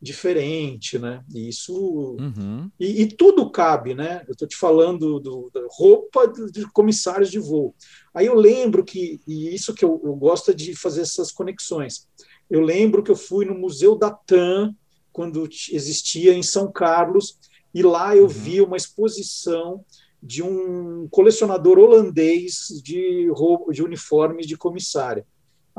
diferente, 0.01 0.97
né? 0.97 1.23
E 1.33 1.49
isso 1.49 1.73
uhum. 2.19 2.71
e, 2.79 3.01
e, 3.01 3.07
tudo 3.07 3.51
cabe, 3.51 3.93
né? 3.93 4.23
Eu 4.27 4.31
estou 4.31 4.47
te 4.47 4.55
falando 4.55 5.19
do, 5.19 5.51
da 5.53 5.62
roupa 5.69 6.25
de 6.27 6.65
comissários 6.71 7.29
de 7.29 7.39
voo. 7.39 7.75
Aí 8.13 8.25
eu 8.25 8.35
lembro 8.35 8.83
que 8.83 9.19
e 9.27 9.53
isso 9.53 9.73
que 9.73 9.83
eu, 9.83 10.01
eu 10.03 10.15
gosto 10.15 10.53
de 10.53 10.73
fazer 10.73 11.01
essas 11.01 11.31
conexões. 11.31 12.07
Eu 12.49 12.62
lembro 12.62 13.03
que 13.03 13.12
eu 13.12 13.15
fui 13.15 13.45
no 13.45 13.53
Museu 13.53 13.95
da 13.95 14.09
TAM 14.09 14.73
quando 15.12 15.47
existia 15.71 16.33
em 16.33 16.43
São 16.43 16.71
Carlos 16.71 17.38
e 17.73 17.83
lá 17.83 18.15
eu 18.15 18.23
uhum. 18.23 18.29
vi 18.29 18.62
uma 18.62 18.77
exposição 18.77 19.83
de 20.21 20.41
um 20.41 21.07
colecionador 21.09 21.77
holandês 21.77 22.67
de 22.83 23.29
roupa, 23.29 23.71
de 23.71 23.83
uniformes 23.83 24.47
de 24.47 24.57
comissária. 24.57 25.25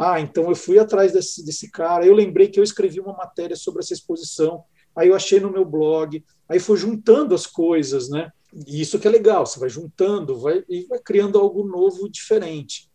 Ah, 0.03 0.19
então 0.19 0.49
eu 0.49 0.57
fui 0.57 0.79
atrás 0.79 1.13
desse, 1.13 1.45
desse 1.45 1.71
cara. 1.71 2.07
Eu 2.07 2.15
lembrei 2.15 2.49
que 2.49 2.59
eu 2.59 2.65
escrevi 2.65 2.99
uma 2.99 3.13
matéria 3.13 3.55
sobre 3.55 3.81
essa 3.81 3.93
exposição. 3.93 4.65
Aí 4.97 5.09
eu 5.09 5.15
achei 5.15 5.39
no 5.39 5.53
meu 5.53 5.63
blog. 5.63 6.25
Aí 6.49 6.59
foi 6.59 6.79
juntando 6.79 7.35
as 7.35 7.47
coisas, 7.47 8.09
né? 8.09 8.33
E 8.67 8.81
isso 8.81 8.99
que 8.99 9.07
é 9.07 9.11
legal. 9.11 9.45
Você 9.45 9.61
vai 9.61 9.69
juntando, 9.69 10.39
vai 10.39 10.65
e 10.71 10.87
vai 10.87 10.99
criando 11.01 11.39
algo 11.39 11.69
novo, 11.69 12.09
diferente. 12.09 12.91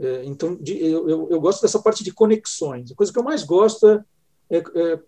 É, 0.00 0.24
então 0.24 0.56
de, 0.56 0.76
eu, 0.84 1.08
eu, 1.08 1.28
eu, 1.30 1.40
gosto 1.40 1.62
dessa 1.62 1.80
parte 1.80 2.02
de 2.02 2.12
conexões. 2.12 2.90
A 2.90 2.96
coisa 2.96 3.12
que 3.12 3.18
eu 3.20 3.22
mais 3.22 3.44
gosto 3.44 3.86
é, 3.86 4.02
é, 4.50 4.62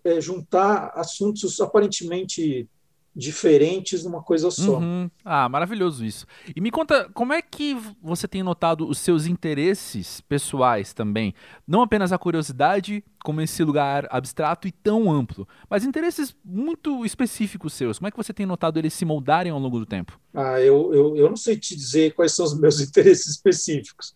é 0.05 0.21
juntar 0.21 0.93
assuntos 0.95 1.59
aparentemente 1.59 2.69
diferentes 3.15 4.03
numa 4.03 4.21
coisa 4.21 4.51
só. 4.51 4.77
Uhum. 4.77 5.09
Ah, 5.23 5.47
maravilhoso 5.47 6.03
isso. 6.03 6.25
E 6.53 6.59
me 6.59 6.69
conta, 6.69 7.09
como 7.13 7.31
é 7.31 7.41
que 7.41 7.77
você 8.01 8.27
tem 8.27 8.43
notado 8.43 8.87
os 8.87 8.97
seus 8.97 9.25
interesses 9.25 10.19
pessoais 10.21 10.93
também? 10.93 11.33
Não 11.65 11.81
apenas 11.81 12.11
a 12.11 12.17
curiosidade, 12.17 13.03
como 13.23 13.39
esse 13.41 13.63
lugar 13.63 14.05
abstrato 14.11 14.67
e 14.67 14.71
tão 14.71 15.09
amplo, 15.09 15.47
mas 15.69 15.85
interesses 15.85 16.35
muito 16.43 17.05
específicos 17.05 17.73
seus. 17.73 17.99
Como 17.99 18.09
é 18.09 18.11
que 18.11 18.17
você 18.17 18.33
tem 18.33 18.45
notado 18.45 18.77
eles 18.77 18.93
se 18.93 19.05
moldarem 19.05 19.51
ao 19.51 19.59
longo 19.59 19.79
do 19.79 19.85
tempo? 19.85 20.19
Ah, 20.33 20.59
eu, 20.59 20.93
eu, 20.93 21.15
eu 21.15 21.29
não 21.29 21.37
sei 21.37 21.55
te 21.55 21.73
dizer 21.73 22.13
quais 22.13 22.33
são 22.33 22.45
os 22.45 22.59
meus 22.59 22.81
interesses 22.81 23.27
específicos, 23.27 24.13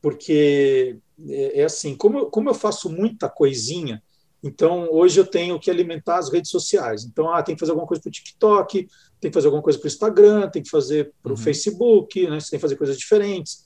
porque 0.00 0.96
é, 1.28 1.60
é 1.60 1.64
assim, 1.64 1.96
como 1.96 2.18
eu, 2.20 2.26
como 2.26 2.48
eu 2.48 2.54
faço 2.54 2.88
muita 2.88 3.28
coisinha, 3.28 4.00
então, 4.42 4.88
hoje 4.92 5.18
eu 5.18 5.26
tenho 5.26 5.58
que 5.58 5.70
alimentar 5.70 6.18
as 6.18 6.32
redes 6.32 6.50
sociais. 6.50 7.04
Então, 7.04 7.32
ah, 7.32 7.42
tem 7.42 7.54
que 7.56 7.60
fazer 7.60 7.72
alguma 7.72 7.88
coisa 7.88 8.00
para 8.00 8.08
o 8.08 8.12
TikTok, 8.12 8.88
tem 9.20 9.30
que 9.30 9.34
fazer 9.34 9.48
alguma 9.48 9.62
coisa 9.62 9.78
para 9.78 9.86
o 9.86 9.88
Instagram, 9.88 10.48
tem 10.48 10.62
que 10.62 10.70
fazer 10.70 11.12
para 11.22 11.32
o 11.32 11.36
uhum. 11.36 11.42
Facebook, 11.42 12.28
né? 12.28 12.38
Você 12.38 12.50
tem 12.50 12.58
que 12.58 12.62
fazer 12.62 12.76
coisas 12.76 12.96
diferentes. 12.96 13.64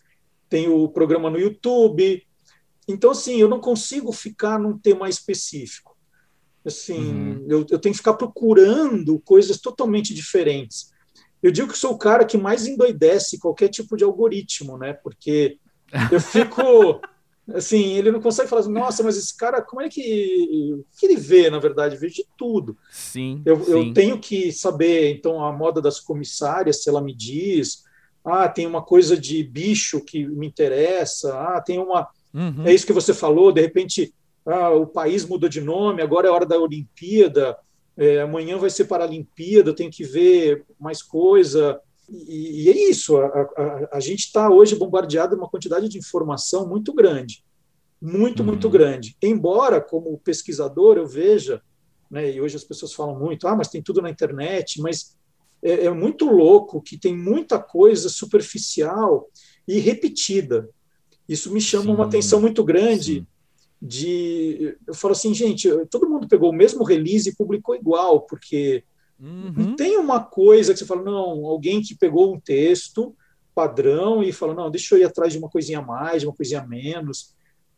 Tem 0.48 0.68
o 0.68 0.88
programa 0.88 1.28
no 1.28 1.38
YouTube. 1.38 2.22
Então, 2.88 3.10
assim, 3.10 3.36
eu 3.36 3.48
não 3.48 3.60
consigo 3.60 4.12
ficar 4.12 4.58
num 4.58 4.78
tema 4.78 5.08
específico. 5.08 5.96
Assim, 6.64 7.12
uhum. 7.12 7.46
eu, 7.48 7.66
eu 7.70 7.78
tenho 7.78 7.92
que 7.92 7.98
ficar 7.98 8.14
procurando 8.14 9.18
coisas 9.20 9.58
totalmente 9.58 10.14
diferentes. 10.14 10.90
Eu 11.42 11.50
digo 11.50 11.68
que 11.68 11.78
sou 11.78 11.92
o 11.92 11.98
cara 11.98 12.24
que 12.24 12.38
mais 12.38 12.66
endoidece 12.66 13.38
qualquer 13.38 13.68
tipo 13.68 13.96
de 13.96 14.04
algoritmo, 14.04 14.78
né? 14.78 14.92
Porque 14.92 15.58
eu 16.10 16.20
fico 16.20 17.00
assim, 17.54 17.94
ele 17.94 18.10
não 18.10 18.20
consegue 18.20 18.48
falar 18.48 18.62
assim, 18.62 18.72
nossa, 18.72 19.02
mas 19.02 19.16
esse 19.16 19.36
cara, 19.36 19.62
como 19.62 19.82
é 19.82 19.88
que, 19.88 20.82
que 20.98 21.06
ele 21.06 21.16
vê, 21.16 21.50
na 21.50 21.58
verdade? 21.58 21.96
Vê 21.96 22.08
de 22.08 22.26
tudo. 22.36 22.76
Sim 22.90 23.42
eu, 23.44 23.64
sim. 23.64 23.70
eu 23.70 23.94
tenho 23.94 24.18
que 24.18 24.52
saber, 24.52 25.12
então, 25.14 25.44
a 25.44 25.52
moda 25.52 25.80
das 25.80 26.00
comissárias, 26.00 26.82
se 26.82 26.88
ela 26.88 27.00
me 27.00 27.14
diz, 27.14 27.84
ah, 28.24 28.48
tem 28.48 28.66
uma 28.66 28.82
coisa 28.82 29.16
de 29.16 29.42
bicho 29.42 30.00
que 30.00 30.26
me 30.26 30.46
interessa, 30.46 31.34
ah, 31.38 31.60
tem 31.60 31.78
uma... 31.78 32.08
Uhum. 32.32 32.66
É 32.66 32.72
isso 32.72 32.86
que 32.86 32.92
você 32.92 33.12
falou, 33.12 33.52
de 33.52 33.60
repente, 33.60 34.14
ah, 34.46 34.70
o 34.70 34.86
país 34.86 35.24
mudou 35.24 35.48
de 35.48 35.60
nome, 35.60 36.02
agora 36.02 36.28
é 36.28 36.30
hora 36.30 36.46
da 36.46 36.58
Olimpíada, 36.58 37.56
é, 37.96 38.22
amanhã 38.22 38.56
vai 38.56 38.70
ser 38.70 38.84
Paralimpíada, 38.84 39.70
eu 39.70 39.74
tenho 39.74 39.90
que 39.90 40.04
ver 40.04 40.64
mais 40.80 41.02
coisa... 41.02 41.80
E, 42.12 42.64
e 42.64 42.68
é 42.68 42.90
isso, 42.90 43.16
a, 43.16 43.26
a, 43.26 43.88
a 43.92 44.00
gente 44.00 44.26
está 44.26 44.50
hoje 44.50 44.76
bombardeado 44.76 45.34
uma 45.34 45.48
quantidade 45.48 45.88
de 45.88 45.98
informação 45.98 46.68
muito 46.68 46.92
grande, 46.92 47.42
muito, 48.00 48.40
uhum. 48.40 48.48
muito 48.48 48.68
grande. 48.68 49.16
Embora, 49.22 49.80
como 49.80 50.18
pesquisador, 50.18 50.98
eu 50.98 51.06
veja, 51.06 51.62
né, 52.10 52.30
e 52.30 52.40
hoje 52.40 52.56
as 52.56 52.64
pessoas 52.64 52.92
falam 52.92 53.18
muito, 53.18 53.48
ah, 53.48 53.56
mas 53.56 53.68
tem 53.68 53.82
tudo 53.82 54.02
na 54.02 54.10
internet, 54.10 54.80
mas 54.82 55.16
é, 55.62 55.86
é 55.86 55.90
muito 55.90 56.26
louco 56.26 56.82
que 56.82 56.98
tem 56.98 57.16
muita 57.16 57.58
coisa 57.58 58.10
superficial 58.10 59.30
e 59.66 59.78
repetida. 59.78 60.68
Isso 61.26 61.50
me 61.50 61.60
chama 61.60 61.84
Sim. 61.84 61.90
uma 61.92 62.04
atenção 62.04 62.40
muito 62.40 62.62
grande. 62.62 63.20
Sim. 63.20 63.26
De, 63.84 64.76
eu 64.86 64.94
falo 64.94 65.10
assim, 65.10 65.34
gente, 65.34 65.68
todo 65.90 66.08
mundo 66.08 66.28
pegou 66.28 66.50
o 66.50 66.54
mesmo 66.54 66.84
release 66.84 67.30
e 67.30 67.34
publicou 67.34 67.74
igual, 67.74 68.20
porque 68.20 68.84
Uhum. 69.22 69.52
Não 69.56 69.76
tem 69.76 69.96
uma 69.96 70.20
coisa 70.20 70.72
que 70.72 70.80
você 70.80 70.84
fala, 70.84 71.02
não, 71.02 71.46
alguém 71.46 71.80
que 71.80 71.94
pegou 71.94 72.34
um 72.34 72.40
texto 72.40 73.14
padrão 73.54 74.22
e 74.22 74.32
fala, 74.32 74.54
não, 74.54 74.70
deixa 74.70 74.94
eu 74.94 75.00
ir 75.00 75.04
atrás 75.04 75.32
de 75.32 75.38
uma 75.38 75.48
coisinha 75.48 75.78
a 75.78 75.82
mais, 75.82 76.22
de 76.22 76.26
uma 76.26 76.34
coisinha 76.34 76.60
a 76.60 76.66
menos. 76.66 77.34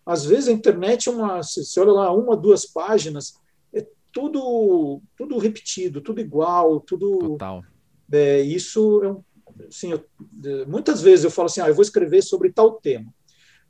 Às 0.06 0.24
vezes 0.24 0.48
a 0.48 0.52
internet 0.52 1.08
é 1.08 1.12
uma, 1.12 1.42
você 1.42 1.80
olha 1.80 1.92
lá, 1.92 2.12
uma, 2.12 2.36
duas 2.36 2.64
páginas, 2.64 3.34
é 3.72 3.86
tudo, 4.10 5.02
tudo 5.16 5.36
repetido, 5.38 6.00
tudo 6.00 6.20
igual, 6.20 6.80
tudo. 6.80 7.18
Total. 7.18 7.62
É, 8.10 8.40
isso 8.40 9.02
é 9.02 9.10
um, 9.10 9.22
assim, 9.68 9.92
eu, 9.92 10.04
muitas 10.66 11.02
vezes 11.02 11.24
eu 11.24 11.30
falo 11.30 11.46
assim, 11.46 11.60
ah, 11.60 11.68
eu 11.68 11.74
vou 11.74 11.82
escrever 11.82 12.22
sobre 12.22 12.52
tal 12.52 12.72
tema. 12.72 13.12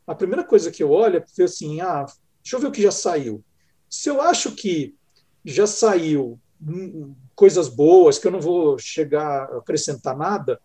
A 0.06 0.14
primeira 0.14 0.44
coisa 0.44 0.70
que 0.70 0.82
eu 0.82 0.90
olho 0.90 1.16
é 1.16 1.42
assim, 1.42 1.80
ah, 1.80 2.04
deixa 2.42 2.56
eu 2.56 2.60
ver 2.60 2.66
o 2.68 2.72
que 2.72 2.82
já 2.82 2.90
saiu. 2.90 3.42
Se 3.88 4.10
eu 4.10 4.20
acho 4.20 4.52
que 4.52 4.94
já 5.44 5.66
saiu 5.66 6.38
coisas 7.34 7.68
boas, 7.68 8.18
que 8.18 8.26
eu 8.26 8.30
não 8.30 8.40
vou 8.40 8.78
chegar 8.78 9.44
a 9.44 9.58
acrescentar 9.58 10.16
nada, 10.16 10.60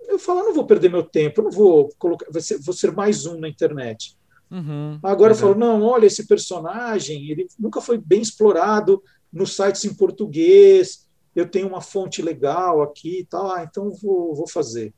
eu 0.00 0.18
falo, 0.18 0.42
não 0.42 0.54
vou 0.54 0.66
perder 0.66 0.90
meu 0.90 1.02
tempo, 1.02 1.40
eu 1.40 1.44
não 1.44 1.50
vou 1.50 1.88
colocar, 1.98 2.26
vou 2.30 2.74
ser, 2.74 2.92
mais 2.92 3.24
um 3.26 3.38
na 3.38 3.48
internet. 3.48 4.16
Uhum, 4.50 4.98
Agora 5.02 5.32
eu 5.32 5.36
falo, 5.36 5.54
não, 5.54 5.82
olha, 5.82 6.06
esse 6.06 6.26
personagem, 6.26 7.30
ele 7.30 7.46
nunca 7.58 7.80
foi 7.80 7.96
bem 7.96 8.20
explorado 8.20 9.02
nos 9.32 9.56
sites 9.56 9.84
em 9.84 9.94
português, 9.94 11.08
eu 11.34 11.48
tenho 11.48 11.68
uma 11.68 11.80
fonte 11.80 12.20
legal 12.20 12.82
aqui 12.82 13.20
e 13.20 13.24
tal, 13.24 13.50
ah, 13.50 13.64
então 13.64 13.90
vou, 13.92 14.34
vou 14.34 14.46
fazer. 14.46 14.92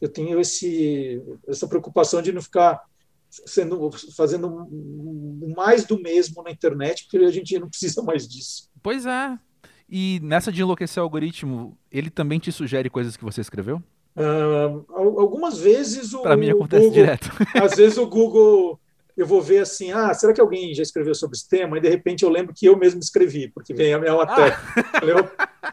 Eu 0.00 0.08
tenho 0.08 0.40
esse, 0.40 1.22
essa 1.46 1.66
preocupação 1.66 2.22
de 2.22 2.32
não 2.32 2.40
ficar 2.40 2.82
sendo, 3.28 3.90
fazendo 4.14 4.68
mais 5.54 5.84
do 5.84 5.98
mesmo 5.98 6.42
na 6.42 6.50
internet, 6.50 7.04
porque 7.04 7.24
a 7.24 7.30
gente 7.30 7.58
não 7.58 7.68
precisa 7.68 8.02
mais 8.02 8.26
disso. 8.28 8.70
Pois 8.82 9.06
é. 9.06 9.38
E 9.94 10.18
nessa 10.22 10.50
de 10.50 10.62
enlouquecer 10.62 11.02
o 11.02 11.04
algoritmo, 11.04 11.76
ele 11.90 12.08
também 12.08 12.38
te 12.38 12.50
sugere 12.50 12.88
coisas 12.88 13.14
que 13.14 13.22
você 13.22 13.42
escreveu? 13.42 13.76
Uh, 14.16 14.86
algumas 14.88 15.58
vezes 15.58 16.14
o. 16.14 16.22
Para 16.22 16.34
mim 16.34 16.48
acontece 16.48 16.86
Google, 16.86 17.04
direto. 17.04 17.30
Às 17.62 17.74
vezes 17.76 17.98
o 17.98 18.06
Google, 18.06 18.80
eu 19.14 19.26
vou 19.26 19.42
ver 19.42 19.58
assim, 19.58 19.92
ah, 19.92 20.14
será 20.14 20.32
que 20.32 20.40
alguém 20.40 20.72
já 20.72 20.82
escreveu 20.82 21.14
sobre 21.14 21.36
esse 21.36 21.46
tema? 21.46 21.76
E 21.76 21.80
de 21.82 21.90
repente 21.90 22.22
eu 22.22 22.30
lembro 22.30 22.54
que 22.54 22.64
eu 22.64 22.74
mesmo 22.74 23.00
escrevi, 23.00 23.48
porque 23.48 23.74
vem 23.74 23.92
a 23.92 23.98
minha 23.98 24.16
matéria. 24.16 24.56
Ah. 24.56 24.98
Falei, 24.98 25.14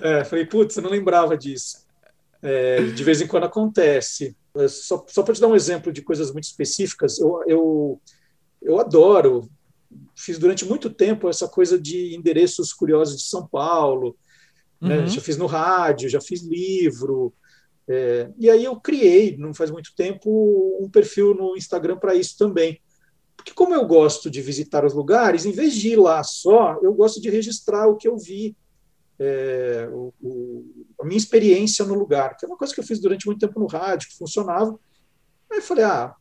é, 0.02 0.24
falei, 0.26 0.46
putz, 0.46 0.76
eu 0.76 0.84
não 0.84 0.90
lembrava 0.90 1.38
disso. 1.38 1.88
É, 2.44 2.82
de 2.82 3.04
vez 3.06 3.22
em 3.22 3.28
quando 3.28 3.46
acontece. 3.46 4.36
Só, 4.68 5.06
só 5.08 5.24
para 5.24 5.34
te 5.34 5.40
dar 5.40 5.48
um 5.48 5.56
exemplo 5.56 5.94
de 5.94 6.02
coisas 6.02 6.30
muito 6.34 6.44
específicas, 6.44 7.20
eu, 7.20 7.42
eu, 7.48 8.02
eu 8.62 8.80
adoro 8.82 9.50
fiz 10.16 10.38
durante 10.38 10.66
muito 10.66 10.90
tempo 10.90 11.30
essa 11.30 11.48
coisa 11.48 11.80
de 11.80 12.16
endereços 12.16 12.74
curiosos 12.74 13.18
de 13.18 13.24
São 13.24 13.48
Paulo. 13.48 14.16
Né? 14.80 14.98
Uhum. 14.98 15.02
Né? 15.04 15.08
Já 15.08 15.22
fiz 15.22 15.38
no 15.38 15.46
rádio, 15.46 16.10
já 16.10 16.22
fiz 16.22 16.44
livro. 16.44 17.34
É, 17.88 18.30
e 18.38 18.50
aí 18.50 18.64
eu 18.64 18.80
criei, 18.80 19.36
não 19.38 19.54
faz 19.54 19.72
muito 19.72 19.94
tempo, 19.96 20.78
um 20.80 20.90
perfil 20.90 21.34
no 21.34 21.58
Instagram 21.58 21.98
para 21.98 22.14
isso 22.14 22.38
também. 22.38 22.80
Porque 23.36 23.54
como 23.54 23.74
eu 23.74 23.86
gosto 23.86 24.30
de 24.30 24.42
visitar 24.42 24.86
os 24.86 24.94
lugares, 24.94 25.46
em 25.46 25.52
vez 25.52 25.74
de 25.74 25.90
ir 25.90 25.96
lá 25.96 26.22
só, 26.24 26.78
eu 26.84 26.94
gosto 26.94 27.22
de 27.22 27.30
registrar 27.30 27.88
o 27.88 27.96
que 27.96 28.08
eu 28.08 28.18
vi, 28.18 28.56
é, 29.18 29.90
o, 29.92 30.14
o, 30.22 30.86
a 31.02 31.06
minha 31.06 31.18
experiência 31.18 31.84
no 31.86 31.94
lugar, 31.94 32.38
que 32.38 32.46
é 32.46 32.48
uma 32.48 32.58
coisa 32.58 32.74
que 32.74 32.80
eu 32.80 32.84
fiz 32.84 33.00
durante 33.00 33.26
muito 33.26 33.40
tempo 33.40 33.60
no 33.60 33.66
rádio, 33.66 34.10
que 34.10 34.18
funcionava. 34.18 34.78
Aí 35.52 35.58
eu 35.58 35.64
falei, 35.64 35.84
ah, 35.84 36.14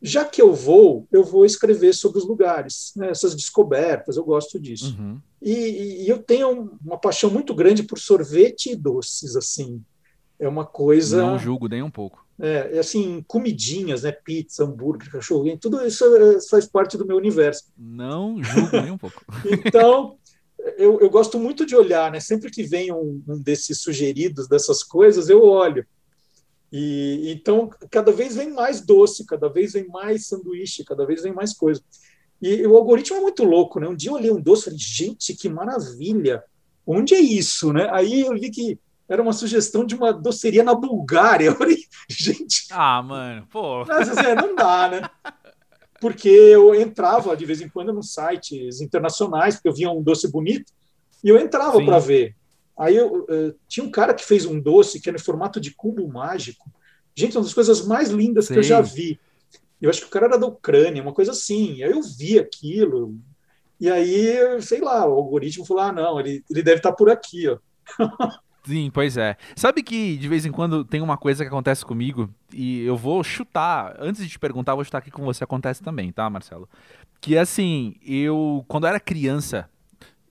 já 0.00 0.24
que 0.24 0.40
eu 0.40 0.52
vou, 0.52 1.06
eu 1.10 1.24
vou 1.24 1.44
escrever 1.44 1.94
sobre 1.94 2.18
os 2.18 2.26
lugares, 2.26 2.92
né, 2.96 3.10
essas 3.10 3.34
descobertas, 3.34 4.16
eu 4.16 4.24
gosto 4.24 4.58
disso. 4.60 4.96
Uhum. 4.98 5.20
E, 5.40 6.04
e, 6.04 6.08
eu 6.08 6.18
tenho 6.18 6.76
uma 6.84 6.98
paixão 6.98 7.30
muito 7.30 7.54
grande 7.54 7.82
por 7.82 7.98
sorvete 7.98 8.70
e 8.70 8.76
doces, 8.76 9.36
assim. 9.36 9.82
É 10.38 10.48
uma 10.48 10.66
coisa. 10.66 11.18
Não 11.18 11.38
julgo 11.38 11.68
nem 11.68 11.82
um 11.82 11.90
pouco. 11.90 12.26
É, 12.38 12.72
é 12.74 12.78
assim, 12.78 13.24
comidinhas, 13.26 14.02
né? 14.02 14.12
Pizza, 14.12 14.64
hambúrguer, 14.64 15.10
cachorro, 15.10 15.44
tudo 15.58 15.84
isso 15.86 16.04
é, 16.04 16.38
faz 16.50 16.66
parte 16.66 16.98
do 16.98 17.06
meu 17.06 17.16
universo. 17.16 17.64
Não 17.76 18.42
julgo 18.42 18.80
nem 18.80 18.90
um 18.90 18.98
pouco. 18.98 19.24
então, 19.64 20.18
eu, 20.76 21.00
eu 21.00 21.08
gosto 21.08 21.38
muito 21.38 21.64
de 21.64 21.74
olhar, 21.74 22.10
né? 22.10 22.20
Sempre 22.20 22.50
que 22.50 22.62
vem 22.62 22.92
um, 22.92 23.22
um 23.26 23.40
desses 23.40 23.80
sugeridos 23.80 24.48
dessas 24.48 24.82
coisas, 24.82 25.28
eu 25.28 25.42
olho. 25.42 25.86
E 26.78 27.32
então 27.32 27.70
cada 27.90 28.12
vez 28.12 28.36
vem 28.36 28.52
mais 28.52 28.82
doce, 28.82 29.24
cada 29.24 29.48
vez 29.48 29.72
vem 29.72 29.88
mais 29.88 30.26
sanduíche, 30.26 30.84
cada 30.84 31.06
vez 31.06 31.22
vem 31.22 31.32
mais 31.32 31.54
coisa. 31.54 31.82
E 32.40 32.66
o 32.66 32.76
algoritmo 32.76 33.16
é 33.16 33.20
muito 33.20 33.44
louco, 33.44 33.80
né? 33.80 33.88
Um 33.88 33.96
dia 33.96 34.10
eu 34.10 34.14
olhei 34.14 34.30
um 34.30 34.40
doce 34.40 34.62
e 34.62 34.64
falei, 34.64 34.78
gente, 34.78 35.34
que 35.34 35.48
maravilha! 35.48 36.44
Onde 36.86 37.14
é 37.14 37.18
isso, 37.18 37.72
né? 37.72 37.88
Aí 37.90 38.20
eu 38.20 38.34
vi 38.34 38.50
que 38.50 38.78
era 39.08 39.22
uma 39.22 39.32
sugestão 39.32 39.86
de 39.86 39.94
uma 39.94 40.12
doceria 40.12 40.62
na 40.62 40.74
Bulgária. 40.74 41.46
Eu 41.50 41.56
falei, 41.56 41.78
gente. 42.08 42.66
Ah, 42.70 43.02
mano, 43.02 43.46
pô. 43.50 43.84
Mas, 43.84 44.08
assim, 44.08 44.34
não 44.34 44.54
dá, 44.54 44.88
né? 44.88 45.10
Porque 46.00 46.28
eu 46.28 46.74
entrava 46.74 47.34
de 47.36 47.46
vez 47.46 47.60
em 47.60 47.68
quando 47.68 47.92
nos 47.92 48.12
sites 48.12 48.80
internacionais, 48.82 49.54
porque 49.54 49.68
eu 49.68 49.72
via 49.72 49.90
um 49.90 50.02
doce 50.02 50.30
bonito, 50.30 50.70
e 51.24 51.28
eu 51.28 51.38
entrava 51.38 51.82
para 51.82 51.98
ver. 51.98 52.35
Aí 52.78 52.96
eu, 52.96 53.26
eu, 53.28 53.54
tinha 53.66 53.84
um 53.84 53.90
cara 53.90 54.12
que 54.12 54.24
fez 54.24 54.44
um 54.44 54.60
doce 54.60 55.00
que 55.00 55.08
era 55.08 55.16
em 55.16 55.22
formato 55.22 55.60
de 55.60 55.70
cubo 55.70 56.06
mágico. 56.08 56.70
Gente, 57.14 57.36
uma 57.36 57.44
das 57.44 57.54
coisas 57.54 57.86
mais 57.86 58.10
lindas 58.10 58.46
Sim. 58.46 58.54
que 58.54 58.58
eu 58.60 58.64
já 58.64 58.80
vi. 58.80 59.18
Eu 59.80 59.90
acho 59.90 60.00
que 60.00 60.06
o 60.06 60.10
cara 60.10 60.26
era 60.26 60.38
da 60.38 60.46
Ucrânia, 60.46 61.02
uma 61.02 61.12
coisa 61.12 61.32
assim. 61.32 61.82
Aí 61.82 61.90
eu 61.90 62.02
vi 62.02 62.38
aquilo, 62.38 63.14
e 63.78 63.90
aí, 63.90 64.60
sei 64.62 64.80
lá, 64.80 65.06
o 65.06 65.12
algoritmo 65.12 65.64
falou: 65.64 65.82
ah, 65.82 65.92
não, 65.92 66.18
ele, 66.18 66.42
ele 66.50 66.62
deve 66.62 66.78
estar 66.78 66.90
tá 66.90 66.96
por 66.96 67.10
aqui, 67.10 67.48
ó. 67.48 67.58
Sim, 68.66 68.90
pois 68.92 69.16
é. 69.16 69.36
Sabe 69.54 69.80
que 69.80 70.16
de 70.16 70.28
vez 70.28 70.44
em 70.44 70.50
quando 70.50 70.84
tem 70.84 71.00
uma 71.00 71.16
coisa 71.16 71.44
que 71.44 71.48
acontece 71.48 71.84
comigo 71.84 72.28
e 72.52 72.84
eu 72.84 72.96
vou 72.96 73.22
chutar, 73.22 73.94
antes 74.00 74.20
de 74.20 74.28
te 74.28 74.40
perguntar, 74.40 74.74
vou 74.74 74.82
chutar 74.82 74.98
aqui 74.98 75.10
com 75.10 75.24
você 75.24 75.44
acontece 75.44 75.84
também, 75.84 76.10
tá, 76.10 76.28
Marcelo? 76.28 76.68
Que 77.20 77.38
assim, 77.38 77.94
eu 78.04 78.64
quando 78.66 78.84
eu 78.84 78.88
era 78.88 78.98
criança, 78.98 79.70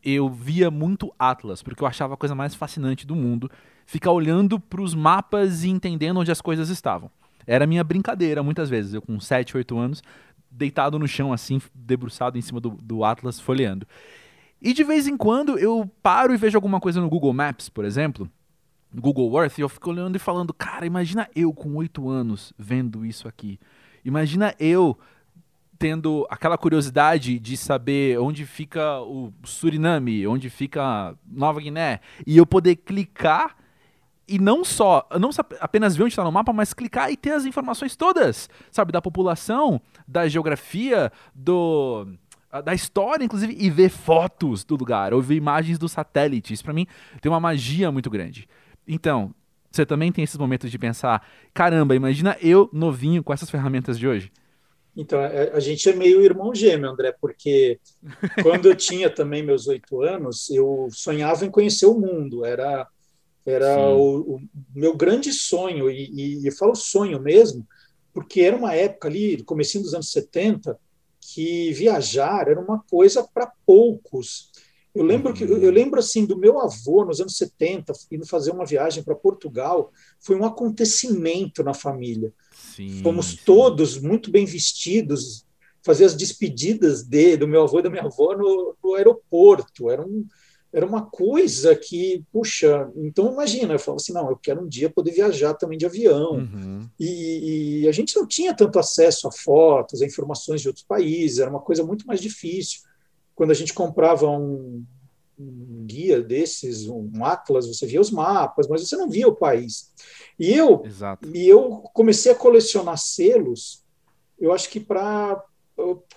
eu 0.06 0.30
via 0.30 0.70
muito 0.70 1.12
Atlas, 1.18 1.64
porque 1.64 1.84
eu 1.84 1.88
achava 1.88 2.14
a 2.14 2.18
coisa 2.18 2.36
mais 2.36 2.54
fascinante 2.54 3.08
do 3.08 3.16
mundo, 3.16 3.50
ficar 3.86 4.12
olhando 4.12 4.60
para 4.60 4.82
os 4.82 4.94
mapas 4.94 5.64
e 5.64 5.70
entendendo 5.70 6.20
onde 6.20 6.32
as 6.32 6.40
coisas 6.40 6.70
estavam. 6.70 7.10
Era 7.48 7.66
minha 7.66 7.84
brincadeira 7.84 8.44
muitas 8.44 8.70
vezes, 8.70 8.94
eu 8.94 9.02
com 9.02 9.20
7, 9.20 9.58
8 9.58 9.78
anos, 9.78 10.04
deitado 10.50 11.00
no 11.00 11.08
chão 11.08 11.34
assim, 11.34 11.60
debruçado 11.74 12.38
em 12.38 12.42
cima 12.42 12.62
do, 12.62 12.70
do 12.70 13.04
Atlas, 13.04 13.40
folheando. 13.40 13.88
E 14.62 14.74
de 14.74 14.84
vez 14.84 15.08
em 15.08 15.18
quando 15.18 15.58
eu 15.58 15.90
paro 16.02 16.34
e 16.34 16.38
vejo 16.38 16.58
alguma 16.58 16.80
coisa 16.80 17.02
no 17.02 17.10
Google 17.10 17.34
Maps, 17.34 17.68
por 17.68 17.84
exemplo, 17.84 18.30
Google 18.94 19.42
Earth, 19.42 19.58
e 19.58 19.62
eu 19.62 19.70
fico 19.70 19.90
olhando 19.90 20.16
e 20.16 20.20
falando, 20.20 20.54
cara, 20.54 20.86
imagina 20.86 21.28
eu 21.36 21.52
com 21.52 21.76
8 21.76 22.08
anos 22.10 22.54
vendo 22.58 23.06
isso 23.06 23.28
aqui. 23.28 23.60
Imagina 24.04 24.54
eu 24.60 24.98
tendo 25.78 26.26
aquela 26.30 26.58
curiosidade 26.58 27.40
de 27.40 27.58
saber 27.58 28.20
onde 28.20 28.46
fica 28.46 29.00
o 29.02 29.32
Suriname, 29.44 30.26
onde 30.28 30.50
fica 30.50 31.16
Nova 31.26 31.60
Guiné, 31.60 32.00
e 32.26 32.38
eu 32.38 32.46
poder 32.46 32.76
clicar 32.78 33.56
e 34.28 34.40
não 34.40 34.66
só, 34.66 35.08
não 35.20 35.30
apenas 35.60 35.96
ver 35.96 36.04
onde 36.04 36.14
está 36.14 36.24
no 36.24 36.32
mapa, 36.32 36.52
mas 36.52 36.74
clicar 36.74 37.12
e 37.12 37.18
ter 37.18 37.32
as 37.32 37.46
informações 37.46 37.96
todas, 37.96 38.50
sabe, 38.72 38.92
da 38.92 39.02
população, 39.02 39.80
da 40.08 40.28
geografia, 40.28 41.12
do 41.34 42.08
da 42.64 42.74
história, 42.74 43.26
inclusive, 43.26 43.54
e 43.60 43.70
ver 43.70 43.90
fotos 43.90 44.64
do 44.64 44.78
lugar, 44.78 45.14
ou 45.14 45.22
ver 45.22 45.36
imagens 45.36 45.78
dos 45.78 45.92
satélites. 45.92 46.62
Para 46.62 46.72
mim, 46.72 46.88
tem 47.20 47.30
uma 47.30 47.40
magia 47.40 47.92
muito 47.92 48.10
grande. 48.10 48.48
Então, 48.88 49.36
você 49.70 49.86
também 49.86 50.10
tem 50.10 50.24
esses 50.24 50.38
momentos 50.38 50.72
de 50.72 50.80
pensar: 50.80 51.22
caramba, 51.54 51.96
imagina 51.96 52.38
eu 52.42 52.70
novinho 52.72 53.22
com 53.24 53.34
essas 53.34 53.50
ferramentas 53.50 54.00
de 54.00 54.08
hoje. 54.08 54.32
Então, 54.96 55.20
é, 55.20 55.52
a 55.52 55.60
gente 55.60 55.90
é 55.90 55.94
meio 55.94 56.22
irmão 56.22 56.56
gêmeo, 56.56 56.90
André, 56.90 57.14
porque 57.20 57.80
quando 58.42 58.70
eu 58.70 58.76
tinha 58.76 59.10
também 59.10 59.44
meus 59.44 59.68
oito 59.68 60.02
anos, 60.02 60.50
eu 60.50 60.88
sonhava 60.92 61.46
em 61.46 61.52
conhecer 61.52 61.86
o 61.86 62.00
mundo. 62.00 62.46
Era, 62.46 62.88
era 63.46 63.90
o, 63.90 64.36
o, 64.36 64.42
meu 64.74 64.96
grande 64.96 65.34
sonho, 65.34 65.90
e, 65.90 66.10
e, 66.12 66.44
e 66.44 66.48
eu 66.48 66.52
falo 66.54 66.76
sonho 66.76 67.20
mesmo, 67.20 67.68
porque 68.14 68.42
era 68.42 68.56
uma 68.56 68.74
época 68.74 69.10
ali, 69.10 69.44
comecinho 69.44 69.84
dos 69.84 69.94
anos 69.94 70.12
70, 70.12 70.80
que 71.20 71.74
viajar 71.74 72.48
era 72.48 72.60
uma 72.60 72.82
coisa 72.90 73.24
para 73.24 73.52
poucos. 73.66 74.52
Eu 74.94 75.04
lembro 75.04 75.34
que 75.34 75.44
eu 75.44 75.72
lembro 75.72 76.00
assim 76.00 76.26
do 76.26 76.38
meu 76.38 76.58
avô 76.62 77.04
nos 77.04 77.20
anos 77.20 77.36
70 77.36 77.92
indo 78.10 78.26
fazer 78.26 78.52
uma 78.52 78.66
viagem 78.66 79.04
para 79.04 79.14
Portugal, 79.14 79.92
foi 80.22 80.38
um 80.38 80.46
acontecimento 80.46 81.62
na 81.64 81.74
família. 81.74 82.32
Sim, 82.76 83.02
Fomos 83.02 83.28
sim. 83.28 83.40
todos 83.46 84.00
muito 84.00 84.30
bem 84.30 84.46
vestidos, 84.46 85.46
fazer 85.84 86.06
as 86.06 86.16
despedidas 86.16 87.04
de, 87.04 87.38
do 87.38 87.48
meu 87.48 87.64
avô 87.64 87.80
e 87.80 87.84
da 87.84 87.90
minha 87.90 88.04
avó 88.04 88.36
no, 88.36 88.76
no 88.84 88.96
aeroporto. 88.96 89.90
Era 89.90 90.02
um, 90.02 90.26
era 90.74 90.86
uma 90.86 91.06
coisa 91.06 91.74
que, 91.74 92.22
puxa, 92.34 92.92
então 92.98 93.32
imagina, 93.32 93.76
eu 93.76 93.80
falo 93.80 93.96
assim, 93.96 94.12
não, 94.12 94.30
eu 94.30 94.36
quero 94.36 94.62
um 94.62 94.68
dia 94.68 94.90
poder 94.90 95.12
viajar 95.12 95.54
também 95.54 95.78
de 95.78 95.86
avião. 95.86 96.34
Uhum. 96.34 96.90
E, 97.00 97.84
e, 97.84 97.88
a 97.88 97.94
gente 97.94 98.14
não 98.14 98.28
tinha 98.28 98.54
tanto 98.54 98.78
acesso 98.78 99.26
a 99.26 99.32
fotos, 99.32 100.02
a 100.02 100.06
informações 100.06 100.60
de 100.60 100.68
outros 100.68 100.84
países, 100.86 101.40
era 101.40 101.50
uma 101.50 101.62
coisa 101.62 101.82
muito 101.82 102.06
mais 102.06 102.20
difícil. 102.20 102.82
Quando 103.34 103.52
a 103.52 103.54
gente 103.54 103.74
comprava 103.74 104.30
um, 104.30 104.84
um 105.38 105.86
guia 105.86 106.22
desses, 106.22 106.88
um 106.88 107.24
atlas, 107.24 107.68
você 107.68 107.86
via 107.86 108.02
os 108.02 108.12
mapas, 108.12 108.68
mas 108.68 108.88
você 108.88 108.96
não 108.96 109.10
via 109.10 109.28
o 109.28 109.36
país. 109.36 109.92
E 110.40 110.54
eu, 110.54 110.84
Exato. 110.86 111.28
e 111.34 111.48
eu 111.48 111.84
comecei 111.94 112.32
a 112.32 112.36
colecionar 112.36 112.98
selos, 112.98 113.84
eu 114.40 114.54
acho 114.54 114.70
que 114.70 114.80
para 114.80 115.44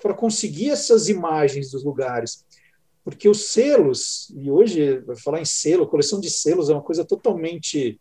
para 0.00 0.14
conseguir 0.14 0.70
essas 0.70 1.08
imagens 1.08 1.72
dos 1.72 1.82
lugares 1.82 2.46
porque 3.08 3.26
os 3.26 3.46
selos, 3.46 4.30
e 4.36 4.50
hoje, 4.50 5.02
falar 5.24 5.40
em 5.40 5.44
selo, 5.46 5.86
coleção 5.86 6.20
de 6.20 6.28
selos 6.28 6.68
é 6.68 6.74
uma 6.74 6.82
coisa 6.82 7.06
totalmente. 7.06 7.98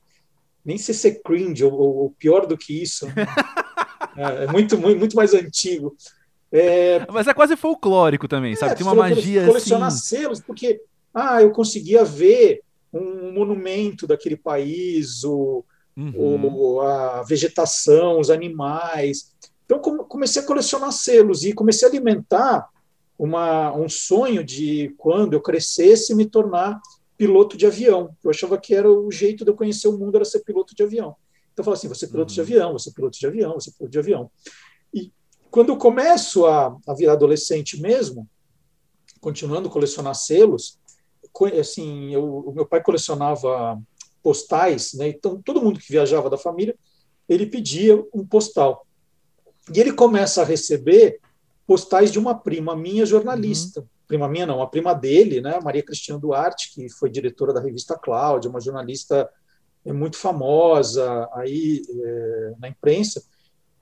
Nem 0.66 0.78
sei 0.78 0.94
se 0.94 1.08
é 1.08 1.12
cringe 1.12 1.64
ou, 1.64 1.72
ou 1.72 2.12
pior 2.20 2.46
do 2.46 2.58
que 2.58 2.84
isso. 2.84 3.08
é, 4.18 4.44
é 4.44 4.48
muito, 4.48 4.78
muito, 4.78 5.00
muito 5.00 5.16
mais 5.16 5.34
antigo. 5.34 5.96
É, 6.52 7.10
Mas 7.10 7.26
é 7.26 7.34
quase 7.34 7.56
folclórico 7.56 8.28
também, 8.28 8.54
sabe? 8.58 8.74
É, 8.74 8.76
Tem 8.76 8.86
uma 8.86 8.94
magia 8.94 9.46
colecionar 9.46 9.88
assim. 9.88 10.18
selos, 10.18 10.42
porque 10.42 10.82
ah, 11.14 11.42
eu 11.42 11.52
conseguia 11.52 12.04
ver 12.04 12.62
um 12.94 13.32
monumento 13.32 14.08
daquele 14.08 14.38
país, 14.38 15.24
o, 15.24 15.64
uhum. 15.96 16.56
o, 16.56 16.82
a 16.82 17.24
vegetação, 17.24 18.20
os 18.20 18.30
animais. 18.30 19.34
Então, 19.66 19.80
comecei 19.80 20.42
a 20.42 20.46
colecionar 20.46 20.92
selos 20.92 21.44
e 21.44 21.54
comecei 21.54 21.88
a 21.88 21.92
alimentar 21.92 22.70
uma, 23.18 23.76
um 23.76 23.90
sonho 23.90 24.44
de 24.44 24.94
quando 24.98 25.34
eu 25.34 25.42
crescesse 25.42 26.14
me 26.16 26.26
tornar 26.26 26.80
piloto 27.18 27.58
de 27.58 27.66
avião. 27.66 28.16
Eu 28.24 28.30
achava 28.30 28.58
que 28.58 28.76
era 28.76 28.90
o 28.90 29.12
jeito 29.12 29.44
de 29.44 29.50
eu 29.50 29.56
conhecer 29.56 29.88
o 29.88 29.98
mundo 29.98 30.16
era 30.16 30.26
ser 30.26 30.40
piloto 30.42 30.76
de 30.76 30.84
avião. 30.84 31.16
Então 31.52 31.64
eu 31.64 31.66
falava 31.66 31.80
assim, 31.80 31.88
você 31.88 32.06
é 32.06 32.08
piloto 32.08 32.32
uhum. 32.32 32.36
de 32.36 32.42
avião, 32.42 32.74
você 32.74 32.90
é 32.90 32.94
piloto 32.94 33.20
de 33.20 33.28
avião, 33.28 33.54
você 33.56 33.70
é 33.72 33.74
piloto 33.74 33.92
de 33.92 34.00
avião. 34.00 34.32
E 34.94 35.12
quando 35.50 35.70
eu 35.70 35.78
começo 35.78 36.46
a, 36.46 36.78
a 36.88 36.94
virar 36.94 37.14
adolescente 37.14 37.82
mesmo, 37.82 38.30
continuando 39.20 39.68
a 39.68 39.72
colecionar 39.72 40.14
selos, 40.14 40.80
assim, 41.46 42.14
eu, 42.14 42.24
o 42.24 42.54
meu 42.54 42.66
pai 42.66 42.82
colecionava 42.82 43.82
postais, 44.22 44.94
né? 44.94 45.10
Então 45.10 45.42
todo 45.42 45.62
mundo 45.62 45.80
que 45.80 45.92
viajava 45.92 46.30
da 46.30 46.38
família, 46.38 46.76
ele 47.28 47.46
pedia 47.46 48.04
um 48.14 48.26
postal. 48.26 48.86
E 49.74 49.80
ele 49.80 49.92
começa 49.92 50.42
a 50.42 50.46
receber 50.46 51.20
postais 51.66 52.12
de 52.12 52.20
uma 52.20 52.34
prima 52.36 52.76
minha 52.76 53.06
jornalista. 53.06 53.82
Uhum. 53.82 53.88
Prima 54.08 54.30
minha 54.30 54.46
não, 54.46 54.62
a 54.62 54.68
prima 54.68 54.94
dele, 54.94 55.42
né, 55.42 55.60
Maria 55.62 55.84
Cristina 55.84 56.18
Duarte, 56.18 56.74
que 56.74 56.90
foi 56.90 57.10
diretora 57.10 57.54
da 57.54 57.60
revista 57.60 57.98
Cláudia, 57.98 58.50
uma 58.50 58.62
jornalista 58.62 59.30
é, 59.86 59.92
muito 59.92 60.18
famosa 60.18 61.30
aí 61.34 61.82
é, 61.90 62.54
na 62.58 62.70
imprensa. 62.70 63.22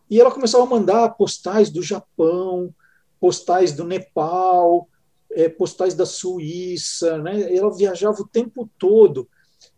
E 0.09 0.19
ela 0.19 0.31
começava 0.31 0.63
a 0.63 0.67
mandar 0.67 1.09
postais 1.09 1.69
do 1.69 1.81
Japão, 1.81 2.73
postais 3.19 3.71
do 3.71 3.83
Nepal, 3.83 4.87
é, 5.35 5.49
postais 5.49 5.93
da 5.93 6.05
Suíça, 6.05 7.17
né? 7.19 7.53
Ela 7.53 7.75
viajava 7.75 8.21
o 8.21 8.27
tempo 8.27 8.69
todo. 8.79 9.27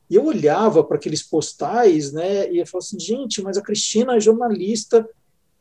E 0.10 0.16
eu 0.16 0.26
olhava 0.26 0.84
para 0.84 0.96
aqueles 0.96 1.22
postais, 1.22 2.14
né? 2.14 2.50
E 2.52 2.60
eu 2.60 2.68
falava 2.68 2.86
assim, 2.86 3.00
gente, 3.00 3.42
mas 3.42 3.58
a 3.58 3.62
Cristina 3.62 4.16
é 4.16 4.20
jornalista 4.20 5.08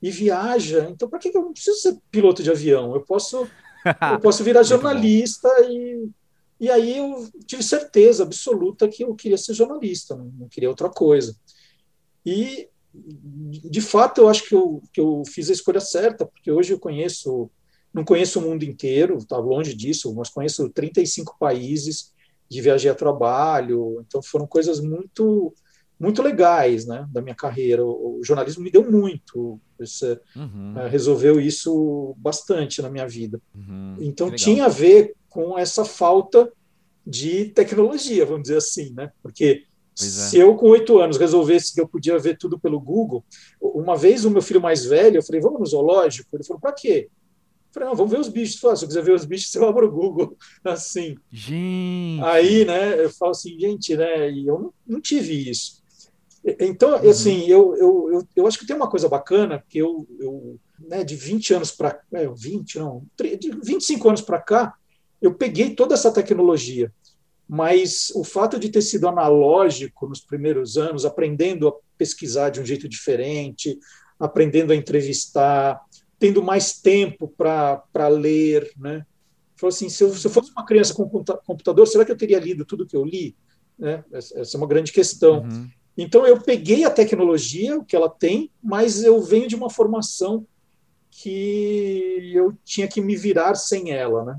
e 0.00 0.10
viaja. 0.10 0.88
Então, 0.90 1.08
para 1.08 1.18
que 1.18 1.28
eu 1.36 1.42
não 1.42 1.52
preciso 1.52 1.78
ser 1.78 1.98
piloto 2.10 2.42
de 2.42 2.50
avião? 2.50 2.94
Eu 2.94 3.00
posso, 3.00 3.48
eu 4.12 4.20
posso 4.20 4.44
virar 4.44 4.62
jornalista 4.62 5.48
e, 5.68 6.08
e 6.60 6.70
aí 6.70 6.98
eu 6.98 7.28
tive 7.46 7.62
certeza 7.62 8.22
absoluta 8.22 8.88
que 8.88 9.02
eu 9.02 9.14
queria 9.14 9.38
ser 9.38 9.54
jornalista, 9.54 10.14
não 10.14 10.48
queria 10.48 10.68
outra 10.68 10.88
coisa. 10.88 11.34
E, 12.24 12.68
de 12.92 13.80
fato, 13.80 14.20
eu 14.20 14.28
acho 14.28 14.48
que 14.48 14.54
eu, 14.54 14.82
que 14.92 15.00
eu 15.00 15.22
fiz 15.26 15.48
a 15.48 15.52
escolha 15.52 15.80
certa, 15.80 16.26
porque 16.26 16.50
hoje 16.52 16.72
eu 16.72 16.78
conheço, 16.78 17.50
não 17.96 18.04
conheço 18.04 18.38
o 18.38 18.42
mundo 18.42 18.62
inteiro, 18.62 19.16
está 19.16 19.38
longe 19.38 19.74
disso, 19.74 20.14
mas 20.14 20.28
conheço 20.28 20.68
35 20.68 21.34
países 21.40 22.12
de 22.46 22.60
viajar 22.60 22.92
a 22.92 22.94
trabalho, 22.94 24.04
então 24.06 24.22
foram 24.22 24.46
coisas 24.46 24.80
muito 24.80 25.54
muito 25.98 26.20
legais 26.20 26.86
né, 26.86 27.08
da 27.10 27.22
minha 27.22 27.34
carreira. 27.34 27.82
O, 27.82 28.18
o 28.20 28.22
jornalismo 28.22 28.62
me 28.62 28.70
deu 28.70 28.88
muito, 28.90 29.58
uhum. 30.36 30.74
uh, 30.76 30.90
resolveu 30.90 31.40
isso 31.40 32.14
bastante 32.18 32.82
na 32.82 32.90
minha 32.90 33.08
vida. 33.08 33.40
Uhum. 33.54 33.96
Então 33.98 34.30
tinha 34.30 34.66
a 34.66 34.68
ver 34.68 35.14
com 35.30 35.58
essa 35.58 35.86
falta 35.86 36.52
de 37.06 37.46
tecnologia, 37.46 38.26
vamos 38.26 38.42
dizer 38.42 38.58
assim, 38.58 38.92
né? 38.92 39.10
Porque 39.22 39.64
é. 39.98 40.04
se 40.04 40.36
eu 40.36 40.54
com 40.54 40.68
oito 40.68 40.98
anos 40.98 41.16
resolvesse 41.16 41.72
que 41.72 41.80
eu 41.80 41.88
podia 41.88 42.18
ver 42.18 42.36
tudo 42.36 42.58
pelo 42.58 42.78
Google, 42.78 43.24
uma 43.58 43.96
vez 43.96 44.26
o 44.26 44.30
meu 44.30 44.42
filho 44.42 44.60
mais 44.60 44.84
velho, 44.84 45.16
eu 45.16 45.22
falei, 45.22 45.40
vamos 45.40 45.60
no 45.60 45.66
zoológico? 45.66 46.28
Ele 46.36 46.44
falou, 46.44 46.60
para 46.60 46.72
quê? 46.72 47.08
Eu 47.76 47.80
Falei, 47.80 47.88
não, 47.88 47.96
vamos 47.96 48.12
ver 48.12 48.20
os 48.20 48.28
bichos. 48.28 48.58
Falei, 48.58 48.76
se 48.76 48.84
eu 48.84 48.88
quiser 48.88 49.04
ver 49.04 49.12
os 49.12 49.24
bichos, 49.26 49.54
eu 49.54 49.68
abro 49.68 49.86
o 49.86 49.92
Google, 49.92 50.36
assim. 50.64 51.16
Gente! 51.30 52.22
Aí, 52.24 52.64
né, 52.64 53.04
eu 53.04 53.10
falo 53.10 53.32
assim, 53.32 53.58
gente, 53.58 53.96
né, 53.96 54.30
e 54.30 54.46
eu 54.46 54.58
não, 54.58 54.74
não 54.86 55.00
tive 55.00 55.50
isso. 55.50 55.82
Então, 56.60 56.90
uhum. 56.90 57.10
assim, 57.10 57.46
eu, 57.48 57.76
eu, 57.76 58.10
eu, 58.12 58.28
eu, 58.36 58.46
acho 58.46 58.58
que 58.58 58.66
tem 58.66 58.76
uma 58.76 58.88
coisa 58.88 59.08
bacana, 59.08 59.62
que 59.68 59.78
eu, 59.78 60.06
eu 60.20 60.58
né, 60.78 61.02
de 61.02 61.16
20 61.16 61.54
anos 61.54 61.72
para 61.72 62.00
é, 62.12 62.26
20, 62.28 62.78
não, 62.78 63.04
de 63.18 63.50
25 63.62 64.08
anos 64.08 64.20
para 64.20 64.40
cá, 64.40 64.74
eu 65.20 65.34
peguei 65.34 65.74
toda 65.74 65.94
essa 65.94 66.12
tecnologia, 66.12 66.92
mas 67.48 68.12
o 68.14 68.22
fato 68.22 68.60
de 68.60 68.68
ter 68.68 68.82
sido 68.82 69.08
analógico 69.08 70.06
nos 70.08 70.20
primeiros 70.20 70.76
anos, 70.76 71.04
aprendendo 71.04 71.68
a 71.68 71.72
pesquisar 71.98 72.50
de 72.50 72.60
um 72.60 72.64
jeito 72.64 72.88
diferente, 72.88 73.76
aprendendo 74.18 74.72
a 74.72 74.76
entrevistar, 74.76 75.80
tendo 76.18 76.42
mais 76.42 76.80
tempo 76.80 77.28
para 77.28 78.08
ler, 78.08 78.70
né? 78.76 79.04
Falou 79.56 79.70
assim, 79.70 79.88
se 79.88 80.04
eu, 80.04 80.14
se 80.14 80.26
eu, 80.26 80.30
fosse 80.30 80.50
uma 80.52 80.64
criança 80.64 80.94
com 80.94 81.08
computador, 81.08 81.86
será 81.88 82.04
que 82.04 82.12
eu 82.12 82.16
teria 82.16 82.38
lido 82.38 82.64
tudo 82.64 82.86
que 82.86 82.96
eu 82.96 83.04
li? 83.04 83.34
Né? 83.78 84.04
Essa 84.12 84.56
é 84.56 84.58
uma 84.58 84.66
grande 84.66 84.92
questão. 84.92 85.42
Uhum. 85.42 85.68
Então 85.96 86.26
eu 86.26 86.38
peguei 86.40 86.84
a 86.84 86.90
tecnologia, 86.90 87.78
o 87.78 87.84
que 87.84 87.96
ela 87.96 88.10
tem, 88.10 88.50
mas 88.62 89.02
eu 89.02 89.20
venho 89.22 89.48
de 89.48 89.56
uma 89.56 89.70
formação 89.70 90.46
que 91.10 92.32
eu 92.34 92.54
tinha 92.64 92.86
que 92.86 93.00
me 93.00 93.16
virar 93.16 93.54
sem 93.54 93.92
ela, 93.92 94.24
né? 94.24 94.38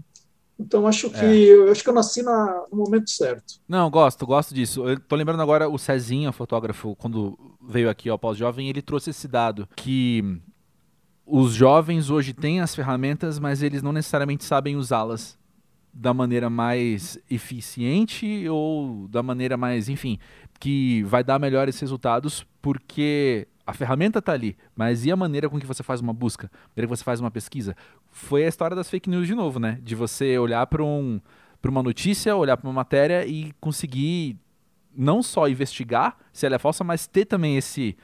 Então 0.59 0.87
acho 0.87 1.09
que 1.09 1.25
é. 1.25 1.53
eu 1.53 1.71
acho 1.71 1.83
que 1.83 1.89
eu 1.89 1.93
nasci 1.93 2.21
na, 2.21 2.65
no 2.71 2.77
momento 2.77 3.09
certo. 3.09 3.55
Não, 3.67 3.89
gosto, 3.89 4.25
gosto 4.25 4.53
disso. 4.53 4.87
Eu 4.87 4.99
tô 4.99 5.15
lembrando 5.15 5.41
agora 5.41 5.69
o 5.69 5.77
Cezinha, 5.77 6.31
fotógrafo, 6.31 6.95
quando 6.95 7.37
veio 7.61 7.89
aqui 7.89 8.09
ao 8.09 8.17
pós-jovem, 8.17 8.69
ele 8.69 8.81
trouxe 8.81 9.11
esse 9.11 9.27
dado 9.27 9.67
que 9.75 10.41
os 11.27 11.53
jovens 11.53 12.09
hoje 12.09 12.33
têm 12.33 12.61
as 12.61 12.73
ferramentas, 12.73 13.37
mas 13.37 13.61
eles 13.61 13.83
não 13.83 13.91
necessariamente 13.91 14.45
sabem 14.45 14.77
usá-las 14.77 15.37
da 15.93 16.13
maneira 16.13 16.49
mais 16.49 17.19
eficiente 17.29 18.47
ou 18.47 19.07
da 19.09 19.21
maneira 19.21 19.57
mais, 19.57 19.89
enfim, 19.89 20.17
que 20.59 21.03
vai 21.03 21.23
dar 21.23 21.37
melhores 21.37 21.77
resultados, 21.79 22.45
porque 22.61 23.47
a 23.65 23.73
ferramenta 23.73 24.19
está 24.19 24.31
ali, 24.31 24.55
mas 24.75 25.05
e 25.05 25.11
a 25.11 25.15
maneira 25.15 25.49
com 25.49 25.59
que 25.59 25.65
você 25.65 25.83
faz 25.83 25.99
uma 25.99 26.13
busca, 26.13 26.47
a 26.47 26.69
maneira 26.69 26.87
que 26.87 26.97
você 26.97 27.03
faz 27.03 27.19
uma 27.19 27.31
pesquisa? 27.31 27.75
Foi 28.09 28.45
a 28.45 28.47
história 28.47 28.75
das 28.75 28.89
fake 28.89 29.09
news 29.09 29.27
de 29.27 29.35
novo, 29.35 29.59
né? 29.59 29.79
De 29.83 29.95
você 29.95 30.37
olhar 30.37 30.65
para 30.67 30.83
um, 30.83 31.19
uma 31.67 31.83
notícia, 31.83 32.33
olhar 32.35 32.55
para 32.55 32.67
uma 32.67 32.73
matéria 32.73 33.25
e 33.25 33.51
conseguir 33.59 34.37
não 34.95 35.21
só 35.21 35.49
investigar 35.49 36.17
se 36.31 36.45
ela 36.45 36.55
é 36.55 36.59
falsa, 36.59 36.83
mas 36.83 37.07
ter 37.07 37.25
também 37.25 37.57
esse, 37.57 37.97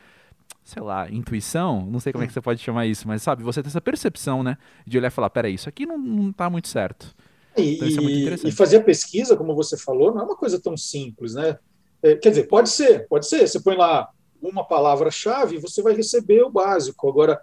sei 0.64 0.82
lá, 0.82 1.10
intuição, 1.10 1.86
não 1.86 2.00
sei 2.00 2.14
como 2.14 2.24
é 2.24 2.28
que 2.28 2.34
você 2.34 2.41
pode 2.41 2.62
chamar 2.62 2.86
isso, 2.86 3.08
mas 3.08 3.22
sabe, 3.22 3.44
você 3.44 3.62
ter 3.62 3.68
essa 3.68 3.82
percepção, 3.82 4.41
né? 4.41 4.58
De 4.88 4.98
olhar 4.98 5.10
e 5.10 5.12
falar, 5.12 5.30
peraí, 5.30 5.54
isso 5.54 5.68
aqui 5.68 5.86
não, 5.86 5.98
não 5.98 6.32
tá 6.32 6.50
muito 6.50 6.68
certo. 6.68 7.14
E, 7.58 7.76
então, 7.76 7.88
isso 7.88 8.00
é 8.00 8.02
muito 8.02 8.18
interessante. 8.18 8.52
e 8.52 8.56
fazer 8.56 8.78
a 8.78 8.84
pesquisa, 8.84 9.36
como 9.36 9.54
você 9.56 9.78
falou, 9.78 10.14
não 10.14 10.22
é 10.22 10.24
uma 10.24 10.38
coisa 10.38 10.60
tão 10.60 10.78
simples, 10.78 11.34
né? 11.34 11.58
É, 12.02 12.16
quer 12.16 12.30
dizer, 12.30 12.48
pode 12.48 12.70
ser, 12.70 13.08
pode 13.08 13.28
ser. 13.28 13.48
Você 13.48 13.60
põe 13.60 13.76
lá 13.76 14.10
uma 14.41 14.66
palavra-chave 14.66 15.56
e 15.56 15.60
você 15.60 15.82
vai 15.82 15.94
receber 15.94 16.41
o 16.41 16.50
básico. 16.50 17.08
Agora, 17.08 17.39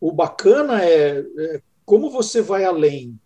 o 0.00 0.12
bacana 0.12 0.82
é, 0.84 1.20
é 1.20 1.62
como 1.84 2.10
você 2.10 2.40
vai 2.40 2.64
além. 2.64 3.18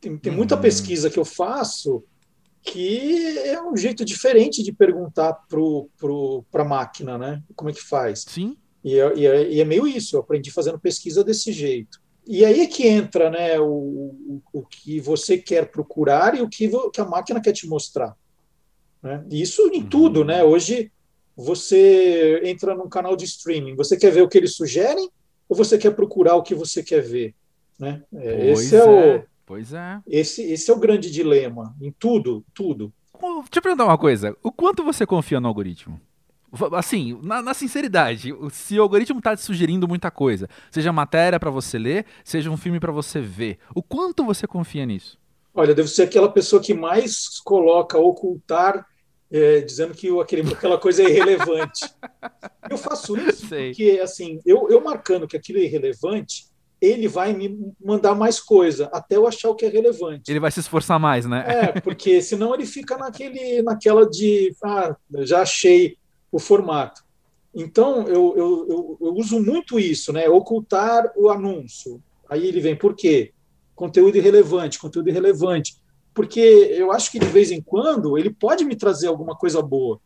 Tem, 0.00 0.16
tem 0.16 0.32
muita 0.32 0.56
uhum. 0.56 0.60
pesquisa 0.60 1.10
que 1.10 1.18
eu 1.18 1.24
faço 1.24 2.04
que 2.62 3.38
é 3.38 3.60
um 3.62 3.76
jeito 3.76 4.04
diferente 4.04 4.62
de 4.62 4.72
perguntar 4.72 5.32
para 5.48 6.62
a 6.62 6.68
máquina, 6.68 7.16
né? 7.16 7.42
Como 7.56 7.70
é 7.70 7.72
que 7.72 7.82
faz? 7.82 8.24
Sim. 8.28 8.56
E 8.84 8.98
é, 8.98 9.16
e, 9.16 9.26
é, 9.26 9.52
e 9.52 9.60
é, 9.60 9.64
meio 9.64 9.86
isso, 9.86 10.16
eu 10.16 10.20
aprendi 10.20 10.50
fazendo 10.50 10.78
pesquisa 10.78 11.22
desse 11.22 11.52
jeito. 11.52 12.00
E 12.26 12.44
aí 12.44 12.60
é 12.60 12.66
que 12.66 12.86
entra 12.86 13.30
né, 13.30 13.58
o, 13.58 13.66
o, 13.66 14.42
o 14.52 14.62
que 14.62 15.00
você 15.00 15.36
quer 15.36 15.70
procurar 15.70 16.36
e 16.36 16.42
o 16.42 16.48
que, 16.48 16.70
que 16.92 17.00
a 17.00 17.04
máquina 17.04 17.40
quer 17.40 17.52
te 17.52 17.66
mostrar. 17.66 18.16
Né? 19.02 19.24
Isso 19.30 19.68
em 19.72 19.84
tudo, 19.84 20.24
né? 20.24 20.44
Hoje 20.44 20.92
você 21.36 22.40
entra 22.44 22.74
num 22.74 22.88
canal 22.88 23.16
de 23.16 23.24
streaming, 23.24 23.74
você 23.74 23.96
quer 23.96 24.12
ver 24.12 24.22
o 24.22 24.28
que 24.28 24.38
eles 24.38 24.54
sugerem 24.54 25.10
ou 25.48 25.56
você 25.56 25.78
quer 25.78 25.94
procurar 25.94 26.36
o 26.36 26.42
que 26.42 26.54
você 26.54 26.82
quer 26.82 27.00
ver? 27.00 27.34
Né? 27.78 28.02
É, 28.14 28.50
esse 28.50 28.76
é, 28.76 28.78
é, 28.78 28.84
o 28.84 29.24
Pois 29.50 29.72
é. 29.72 30.00
Esse, 30.06 30.44
esse 30.44 30.70
é 30.70 30.72
o 30.72 30.78
grande 30.78 31.10
dilema 31.10 31.74
em 31.82 31.90
tudo, 31.90 32.44
tudo. 32.54 32.92
Deixa 33.20 33.56
eu 33.56 33.62
perguntar 33.62 33.84
uma 33.84 33.98
coisa. 33.98 34.36
O 34.44 34.52
quanto 34.52 34.84
você 34.84 35.04
confia 35.04 35.40
no 35.40 35.48
algoritmo? 35.48 36.00
Assim, 36.72 37.18
na, 37.20 37.42
na 37.42 37.52
sinceridade, 37.52 38.32
se 38.52 38.78
o 38.78 38.82
algoritmo 38.82 39.18
está 39.18 39.34
te 39.34 39.42
sugerindo 39.42 39.88
muita 39.88 40.08
coisa, 40.08 40.48
seja 40.70 40.92
matéria 40.92 41.40
para 41.40 41.50
você 41.50 41.80
ler, 41.80 42.06
seja 42.22 42.48
um 42.48 42.56
filme 42.56 42.78
para 42.78 42.92
você 42.92 43.20
ver, 43.20 43.58
o 43.74 43.82
quanto 43.82 44.24
você 44.24 44.46
confia 44.46 44.86
nisso? 44.86 45.18
Olha, 45.52 45.74
devo 45.74 45.88
ser 45.88 46.04
aquela 46.04 46.30
pessoa 46.30 46.62
que 46.62 46.72
mais 46.72 47.40
coloca 47.40 47.98
ocultar 47.98 48.86
é, 49.32 49.62
dizendo 49.62 49.94
que 49.94 50.16
aquele, 50.20 50.48
aquela 50.54 50.78
coisa 50.78 51.02
é 51.02 51.10
irrelevante. 51.10 51.92
eu 52.70 52.78
faço 52.78 53.16
isso 53.16 53.48
Sei. 53.48 53.70
porque, 53.70 53.98
assim, 54.00 54.38
eu, 54.46 54.70
eu 54.70 54.80
marcando 54.80 55.26
que 55.26 55.36
aquilo 55.36 55.58
é 55.58 55.62
irrelevante, 55.62 56.49
ele 56.80 57.08
vai 57.08 57.32
me 57.32 57.74
mandar 57.82 58.14
mais 58.14 58.40
coisa, 58.40 58.88
até 58.92 59.16
eu 59.16 59.26
achar 59.26 59.50
o 59.50 59.54
que 59.54 59.66
é 59.66 59.68
relevante. 59.68 60.30
Ele 60.30 60.40
vai 60.40 60.50
se 60.50 60.60
esforçar 60.60 60.98
mais, 60.98 61.26
né? 61.26 61.44
É, 61.46 61.80
porque 61.80 62.22
senão 62.22 62.54
ele 62.54 62.64
fica 62.64 62.96
naquele, 62.96 63.62
naquela 63.62 64.08
de, 64.08 64.54
ah, 64.64 64.96
já 65.20 65.42
achei 65.42 65.96
o 66.32 66.38
formato. 66.38 67.02
Então, 67.54 68.06
eu, 68.06 68.34
eu, 68.36 68.66
eu, 68.68 68.98
eu 69.00 69.14
uso 69.14 69.42
muito 69.42 69.78
isso, 69.78 70.12
né? 70.12 70.28
Ocultar 70.28 71.12
o 71.16 71.28
anúncio. 71.28 72.00
Aí 72.28 72.46
ele 72.46 72.60
vem, 72.60 72.76
por 72.76 72.94
quê? 72.94 73.32
Conteúdo 73.74 74.16
irrelevante, 74.16 74.78
conteúdo 74.78 75.08
irrelevante 75.08 75.80
porque 76.14 76.40
eu 76.40 76.92
acho 76.92 77.10
que 77.10 77.18
de 77.18 77.26
vez 77.26 77.50
em 77.50 77.60
quando 77.60 78.18
ele 78.18 78.30
pode 78.30 78.64
me 78.64 78.76
trazer 78.76 79.06
alguma 79.06 79.36
coisa 79.36 79.62
boa. 79.62 80.00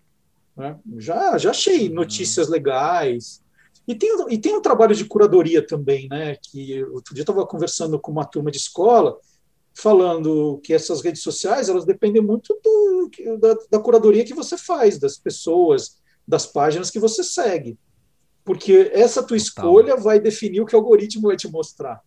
Né? 0.57 0.77
Já, 0.99 1.37
já 1.39 1.51
achei 1.51 1.89
uhum. 1.89 1.95
notícias 1.95 2.49
legais. 2.49 3.43
E 3.87 3.95
tem, 3.95 4.11
e 4.31 4.39
tem 4.39 4.57
um 4.57 4.63
trabalho 4.63 4.95
de 4.95 5.05
curadoria 5.05 5.67
também, 5.67 6.09
né? 6.09 6.37
Que 6.37 6.83
outro 6.85 7.15
dia 7.15 7.21
eu 7.21 7.25
estava 7.25 7.47
conversando 7.47 7.99
com 7.99 8.11
uma 8.13 8.25
turma 8.25 8.51
de 8.51 8.57
escola, 8.57 9.19
falando 9.75 10.61
que 10.63 10.73
essas 10.73 11.03
redes 11.03 11.23
sociais 11.23 11.69
elas 11.69 11.85
dependem 11.85 12.23
muito 12.23 12.59
do, 12.63 13.11
da, 13.39 13.57
da 13.73 13.79
curadoria 13.79 14.25
que 14.25 14.33
você 14.33 14.57
faz, 14.57 14.99
das 14.99 15.19
pessoas, 15.19 15.99
das 16.27 16.47
páginas 16.47 16.91
que 16.91 16.99
você 16.99 17.23
segue. 17.23 17.79
Porque 18.45 18.91
essa 18.93 19.23
tua 19.23 19.37
escolha 19.37 19.97
vai 19.97 20.21
definir 20.21 20.61
o 20.61 20.67
que 20.67 20.77
o 20.77 20.79
algoritmo 20.79 21.29
vai 21.29 21.37
te 21.37 21.49
mostrar. 21.49 22.01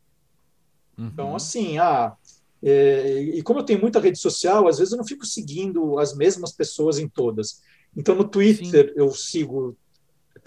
Então, 0.93 1.05
uhum. 1.05 1.11
Então, 1.13 1.35
assim, 1.35 1.77
ah, 1.77 2.15
é, 2.61 3.21
e 3.21 3.41
como 3.43 3.59
eu 3.59 3.63
tenho 3.63 3.79
muita 3.79 3.99
rede 3.99 4.17
social, 4.17 4.67
às 4.67 4.79
vezes 4.79 4.91
eu 4.91 4.97
não 4.97 5.05
fico 5.05 5.25
seguindo 5.25 5.99
as 5.99 6.15
mesmas 6.15 6.51
pessoas 6.51 6.97
em 6.97 7.07
todas. 7.07 7.61
Então, 7.95 8.15
no 8.15 8.27
Twitter 8.27 8.87
Sim. 8.87 8.93
eu 8.95 9.11
sigo 9.11 9.77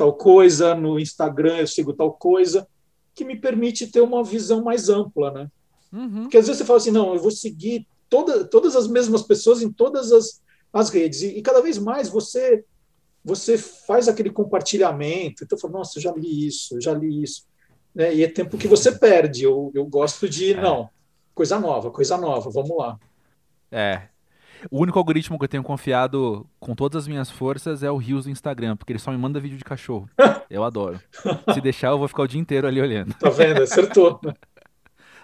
tal 0.01 0.15
coisa, 0.15 0.75
no 0.75 0.99
Instagram 0.99 1.59
eu 1.59 1.67
sigo 1.67 1.93
tal 1.93 2.11
coisa, 2.11 2.67
que 3.15 3.23
me 3.23 3.37
permite 3.37 3.87
ter 3.87 4.01
uma 4.01 4.25
visão 4.25 4.65
mais 4.65 4.89
ampla, 4.89 5.31
né? 5.31 5.51
Uhum. 5.93 6.23
Porque 6.23 6.39
às 6.39 6.47
vezes 6.47 6.57
você 6.59 6.65
fala 6.65 6.79
assim, 6.79 6.91
não, 6.91 7.13
eu 7.13 7.21
vou 7.21 7.31
seguir 7.31 7.87
toda, 8.09 8.43
todas 8.47 8.75
as 8.75 8.89
mesmas 8.89 9.21
pessoas 9.21 9.61
em 9.61 9.71
todas 9.71 10.11
as, 10.11 10.41
as 10.73 10.89
redes, 10.89 11.21
e, 11.21 11.37
e 11.37 11.43
cada 11.43 11.61
vez 11.61 11.77
mais 11.77 12.09
você 12.09 12.65
você 13.23 13.59
faz 13.59 14.09
aquele 14.09 14.31
compartilhamento, 14.31 15.45
então 15.45 15.59
fala, 15.59 15.75
nossa, 15.75 15.99
eu 15.99 16.03
já 16.03 16.13
li 16.13 16.47
isso, 16.47 16.77
eu 16.77 16.81
já 16.81 16.95
li 16.95 17.23
isso. 17.23 17.45
Né? 17.95 18.15
E 18.15 18.25
é 18.25 18.29
tempo 18.29 18.57
que 18.57 18.67
você 18.67 18.91
perde. 18.93 19.45
Eu, 19.45 19.71
eu 19.75 19.85
gosto 19.85 20.27
de, 20.27 20.55
é. 20.55 20.61
não, 20.63 20.89
coisa 21.35 21.61
nova, 21.61 21.91
coisa 21.91 22.17
nova, 22.17 22.49
vamos 22.49 22.75
lá. 22.75 22.99
É. 23.71 24.09
O 24.71 24.81
único 24.81 24.99
algoritmo 24.99 25.39
que 25.39 25.45
eu 25.45 25.49
tenho 25.49 25.63
confiado 25.63 26.47
com 26.59 26.75
todas 26.75 27.05
as 27.05 27.09
minhas 27.09 27.31
forças 27.31 27.83
é 27.83 27.91
o 27.91 27.97
Rios 27.97 28.25
do 28.25 28.31
Instagram, 28.31 28.77
porque 28.77 28.93
ele 28.93 28.99
só 28.99 29.11
me 29.11 29.19
manda 29.19 29.39
vídeo 29.39 29.57
de 29.57 29.65
cachorro. 29.65 30.09
eu 30.51 30.65
adoro. 30.65 31.01
Se 31.55 31.61
deixar, 31.61 31.89
eu 31.89 31.99
vou 31.99 32.09
ficar 32.09 32.23
o 32.23 32.29
dia 32.29 32.41
inteiro 32.41 32.67
ali 32.67 32.81
olhando. 32.81 33.15
Tá 33.15 33.31
vendo? 33.31 33.63
Acertou. 33.63 34.21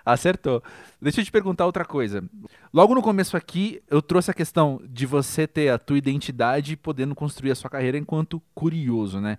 Acertou. 0.05 0.63
Deixa 1.03 1.21
eu 1.21 1.25
te 1.25 1.33
perguntar 1.33 1.67
outra 1.67 1.85
coisa. 1.85 2.23
Logo 2.73 2.95
no 2.95 3.03
começo 3.03 3.37
aqui, 3.37 3.83
eu 3.91 4.01
trouxe 4.01 4.31
a 4.31 4.35
questão 4.35 4.81
de 4.89 5.05
você 5.05 5.49
ter 5.49 5.69
a 5.69 5.79
tua 5.79 5.99
identidade 5.99 6.77
podendo 6.77 7.13
construir 7.13 7.51
a 7.51 7.57
sua 7.57 7.69
carreira 7.69 7.99
enquanto 7.99 8.41
curioso, 8.55 9.21
né? 9.21 9.37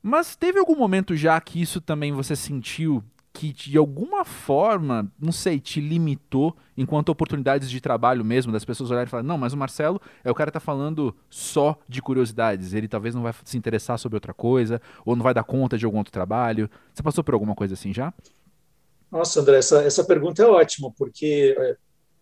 Mas 0.00 0.36
teve 0.36 0.58
algum 0.58 0.76
momento 0.76 1.16
já 1.16 1.40
que 1.40 1.60
isso 1.60 1.80
também 1.80 2.12
você 2.12 2.36
sentiu 2.36 3.02
que 3.34 3.52
de 3.52 3.76
alguma 3.76 4.24
forma, 4.24 5.10
não 5.20 5.32
sei, 5.32 5.58
te 5.58 5.80
limitou 5.80 6.56
enquanto 6.76 7.08
oportunidades 7.08 7.68
de 7.68 7.80
trabalho 7.80 8.24
mesmo, 8.24 8.52
das 8.52 8.64
pessoas 8.64 8.92
olharem 8.92 9.08
e 9.08 9.10
falarem, 9.10 9.26
não, 9.26 9.36
mas 9.36 9.52
o 9.52 9.56
Marcelo 9.56 10.00
é 10.22 10.30
o 10.30 10.34
cara 10.34 10.52
que 10.52 10.54
tá 10.54 10.60
falando 10.60 11.14
só 11.28 11.76
de 11.88 12.00
curiosidades, 12.00 12.72
ele 12.72 12.86
talvez 12.86 13.12
não 13.12 13.24
vai 13.24 13.34
se 13.44 13.58
interessar 13.58 13.98
sobre 13.98 14.16
outra 14.16 14.32
coisa, 14.32 14.80
ou 15.04 15.16
não 15.16 15.24
vai 15.24 15.34
dar 15.34 15.42
conta 15.42 15.76
de 15.76 15.84
algum 15.84 15.98
outro 15.98 16.12
trabalho. 16.12 16.70
Você 16.94 17.02
passou 17.02 17.24
por 17.24 17.34
alguma 17.34 17.56
coisa 17.56 17.74
assim 17.74 17.92
já? 17.92 18.14
Nossa, 19.10 19.40
André, 19.40 19.58
essa, 19.58 19.82
essa 19.82 20.04
pergunta 20.04 20.40
é 20.40 20.46
ótima, 20.46 20.92
porque 20.96 21.56
é, 21.58 21.76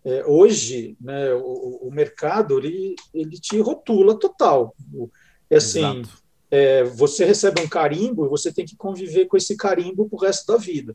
é, 0.07 0.25
hoje 0.27 0.97
né, 0.99 1.35
o, 1.35 1.89
o, 1.89 1.91
mercado 1.93 2.59
ele, 2.59 2.97
ele 3.13 3.39
te 3.39 3.61
rotula 3.61 4.19
total. 4.19 4.75
É 5.51 5.57
assim, 5.57 5.81
Exato 5.81 6.23
é, 6.53 6.85
você 6.85 7.25
recebe 7.25 7.63
um 7.63 7.69
carimbo 7.69 8.27
e 8.27 8.29
você 8.29 8.53
tem 8.53 8.67
que 8.67 8.77
conviver 8.77 9.25
com 9.25 9.39
esse 9.39 9.57
carimbo 9.57 10.07
pro 10.07 10.19
resto 10.19 10.53
da 10.53 10.59
vida. 10.59 10.95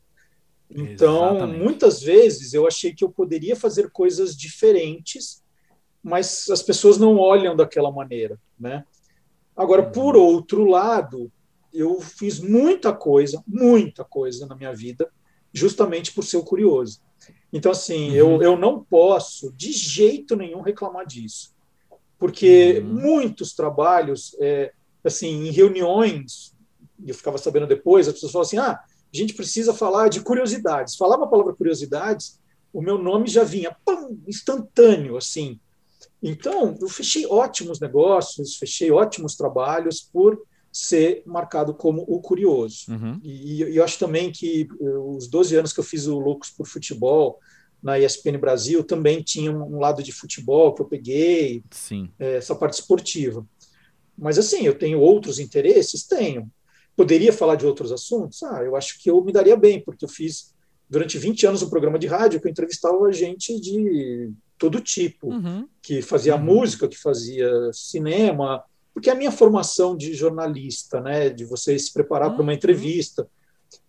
Então, 0.70 1.30
Exatamente. 1.30 1.60
muitas 1.60 2.02
vezes 2.02 2.54
eu 2.54 2.68
achei 2.68 2.94
que 2.94 3.04
eu 3.04 3.10
poderia 3.10 3.56
fazer 3.56 3.90
coisas 3.90 4.36
diferentes, 4.36 5.42
mas 6.04 6.50
as 6.50 6.62
pessoas 6.62 6.98
não 6.98 7.18
olham 7.18 7.56
daquela 7.56 7.92
maneira, 7.92 8.40
né? 8.60 8.84
Agora, 9.56 9.84
uhum. 9.84 9.92
por 9.92 10.16
outro 10.16 10.66
lado, 10.66 11.32
eu 11.74 12.00
fiz 12.02 12.40
muita 12.40 12.94
coisa, 12.94 13.44
muita 13.48 14.04
coisa 14.04 14.46
na 14.46 14.56
minha 14.56 14.74
vida, 14.74 15.10
justamente 15.54 16.14
por 16.14 16.24
ser 16.24 16.42
curioso. 16.44 17.02
Então, 17.52 17.72
assim, 17.72 18.10
uhum. 18.10 18.16
eu, 18.16 18.42
eu 18.42 18.58
não 18.58 18.84
posso 18.84 19.52
de 19.54 19.72
jeito 19.72 20.36
nenhum 20.36 20.62
reclamar 20.62 21.06
disso, 21.06 21.56
porque 22.20 22.80
uhum. 22.80 22.94
muitos 22.94 23.54
trabalhos, 23.54 24.36
é, 24.40 24.74
assim, 25.04 25.48
em 25.48 25.52
reuniões, 25.52 26.54
eu 27.06 27.16
ficava 27.16 27.38
sabendo 27.38 27.68
depois, 27.68 28.08
as 28.08 28.14
pessoas 28.14 28.32
falam 28.32 28.46
assim: 28.46 28.58
ah, 28.58 28.80
a 29.14 29.18
gente 29.18 29.34
precisa 29.34 29.74
falar 29.74 30.10
de 30.10 30.22
curiosidades. 30.22 30.96
Falava 30.96 31.24
a 31.26 31.28
palavra 31.28 31.54
curiosidades, 31.54 32.40
o 32.74 32.82
meu 32.82 32.98
nome 32.98 33.28
já 33.28 33.44
vinha 33.44 33.76
pum, 33.86 34.20
instantâneo, 34.28 35.18
assim. 35.18 35.60
Então, 36.22 36.78
eu 36.82 36.90
fechei 36.90 37.26
ótimos 37.26 37.80
negócios, 37.80 38.58
fechei 38.58 38.92
ótimos 38.92 39.36
trabalhos 39.36 40.02
por 40.02 40.42
ser 40.72 41.24
marcado 41.26 41.74
como 41.74 42.04
o 42.08 42.20
curioso. 42.22 42.86
Uhum. 42.90 43.20
E, 43.24 43.64
e, 43.64 43.76
eu 43.78 43.84
acho 43.84 43.98
também 43.98 44.32
que 44.32 44.68
eh, 44.80 44.98
os 44.98 45.28
12 45.28 45.56
anos 45.56 45.74
que 45.74 45.80
eu 45.80 45.84
fiz 45.84 46.06
o 46.08 46.20
Loucos 46.20 46.50
por 46.50 46.68
Futebol 46.68 47.40
na 47.82 47.98
ESPN 48.00 48.38
Brasil 48.38 48.84
também 48.84 49.22
tinha 49.22 49.52
um 49.52 49.80
lado 49.80 50.04
de 50.04 50.12
futebol 50.12 50.74
que 50.74 50.82
eu 50.82 50.86
peguei. 50.86 51.64
É, 52.20 52.38
essa 52.38 52.56
parte 52.56 52.74
esportiva. 52.74 53.46
Mas 54.18 54.38
assim, 54.38 54.64
eu 54.64 54.78
tenho 54.78 55.00
outros 55.00 55.40
interesses? 55.40 56.04
Tenho. 56.04 56.50
Poderia 56.98 57.32
falar 57.32 57.56
de 57.56 57.66
outros 57.66 57.92
assuntos? 57.92 58.42
Ah, 58.42 58.64
eu 58.64 58.76
acho 58.76 59.00
que 59.00 59.10
eu 59.10 59.24
me 59.24 59.32
daria 59.32 59.56
bem, 59.56 59.80
porque 59.80 60.04
eu 60.04 60.10
fiz 60.10 60.54
durante 60.90 61.18
20 61.18 61.46
anos 61.46 61.62
um 61.62 61.70
programa 61.70 62.00
de 62.00 62.08
rádio 62.08 62.42
que 62.42 62.48
eu 62.48 62.52
entrevistava 62.52 63.12
gente 63.14 63.60
de 63.60 64.32
todo 64.58 64.82
tipo, 64.82 65.28
uhum. 65.28 65.68
que 65.82 66.02
fazia 66.02 66.36
uhum. 66.36 66.42
música, 66.42 66.88
que 66.88 66.98
fazia 66.98 67.52
cinema, 67.72 68.64
porque 68.94 69.12
a 69.12 69.16
minha 69.16 69.32
formação 69.32 69.96
de 69.96 70.16
jornalista, 70.16 71.00
né, 71.00 71.30
de 71.30 71.46
você 71.46 71.78
se 71.78 71.94
preparar 71.94 72.30
uhum. 72.30 72.34
para 72.34 72.44
uma 72.44 72.54
entrevista, 72.54 73.28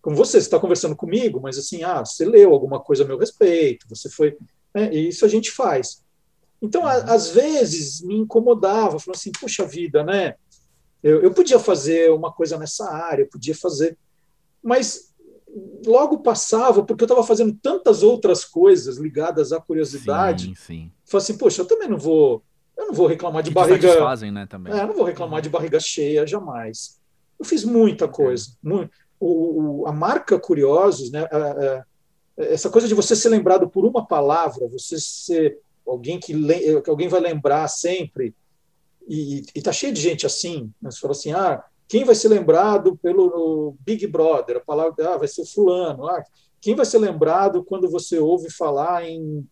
como 0.01 0.15
você, 0.15 0.37
está 0.37 0.59
conversando 0.59 0.95
comigo, 0.95 1.39
mas 1.41 1.57
assim, 1.57 1.83
ah, 1.83 2.05
você 2.05 2.25
leu 2.25 2.53
alguma 2.53 2.79
coisa 2.79 3.03
a 3.03 3.07
meu 3.07 3.17
respeito, 3.17 3.87
você 3.89 4.07
foi, 4.07 4.37
né, 4.71 4.93
isso 4.93 5.25
a 5.25 5.27
gente 5.27 5.49
faz. 5.49 6.03
Então, 6.61 6.85
a, 6.85 6.97
uhum. 6.97 7.03
às 7.07 7.31
vezes 7.31 8.01
me 8.01 8.17
incomodava, 8.17 8.99
falando 8.99 9.17
assim, 9.17 9.31
puxa 9.31 9.65
vida, 9.65 10.03
né, 10.03 10.35
eu, 11.01 11.21
eu 11.21 11.31
podia 11.33 11.59
fazer 11.59 12.11
uma 12.11 12.31
coisa 12.31 12.57
nessa 12.57 12.89
área, 12.91 13.23
eu 13.23 13.29
podia 13.29 13.55
fazer, 13.55 13.97
mas 14.61 15.13
logo 15.85 16.19
passava, 16.19 16.83
porque 16.83 17.03
eu 17.03 17.07
estava 17.07 17.23
fazendo 17.23 17.57
tantas 17.61 18.03
outras 18.03 18.45
coisas 18.45 18.97
ligadas 18.97 19.51
à 19.51 19.59
curiosidade. 19.59 20.47
Sim, 20.47 20.55
sim. 20.55 20.91
Falei 21.05 21.23
assim, 21.23 21.37
poxa, 21.37 21.61
eu 21.61 21.65
também 21.65 21.87
não 21.87 21.97
vou 21.97 22.43
eu 22.79 22.87
não 22.87 22.93
vou 22.93 23.07
reclamar 23.07 23.43
de 23.43 23.51
barriga. 23.51 23.97
Fazem, 23.97 24.31
né, 24.31 24.45
também. 24.45 24.71
É, 24.71 24.83
eu 24.83 24.87
não 24.87 24.95
vou 24.95 25.03
reclamar 25.03 25.41
de 25.41 25.49
barriga 25.49 25.81
cheia, 25.81 26.25
jamais. 26.25 26.97
Eu 27.37 27.43
fiz 27.43 27.65
muita 27.65 28.07
coisa. 28.07 28.51
Muito. 28.63 28.91
O, 29.19 29.81
o, 29.81 29.87
a 29.87 29.91
marca 29.91 30.39
Curiosos, 30.39 31.11
né, 31.11 31.27
a, 31.29 31.37
a, 31.37 31.85
essa 32.37 32.69
coisa 32.69 32.87
de 32.87 32.93
você 32.93 33.17
ser 33.17 33.27
lembrado 33.27 33.69
por 33.69 33.85
uma 33.85 34.07
palavra, 34.07 34.69
você 34.69 34.97
ser 34.97 35.59
alguém 35.85 36.21
que, 36.21 36.33
que 36.81 36.89
alguém 36.89 37.09
vai 37.09 37.19
lembrar 37.19 37.67
sempre, 37.67 38.33
e 39.09 39.43
está 39.55 39.71
cheio 39.71 39.91
de 39.91 39.99
gente 39.99 40.25
assim. 40.25 40.71
Né, 40.79 40.91
você 40.91 40.99
fala 40.99 41.13
assim: 41.13 41.31
ah, 41.33 41.63
quem 41.87 42.03
vai 42.03 42.13
ser 42.13 42.27
lembrado 42.27 42.95
pelo 42.97 43.75
Big 43.79 44.05
Brother? 44.05 44.57
A 44.57 44.61
palavra 44.61 45.15
ah, 45.15 45.17
vai 45.17 45.27
ser 45.27 45.45
Fulano. 45.45 46.07
Ah, 46.07 46.23
quem 46.61 46.75
vai 46.75 46.85
ser 46.85 46.99
lembrado 46.99 47.63
quando 47.63 47.89
você 47.89 48.19
ouve 48.19 48.51
falar 48.51 49.03
em 49.09 49.47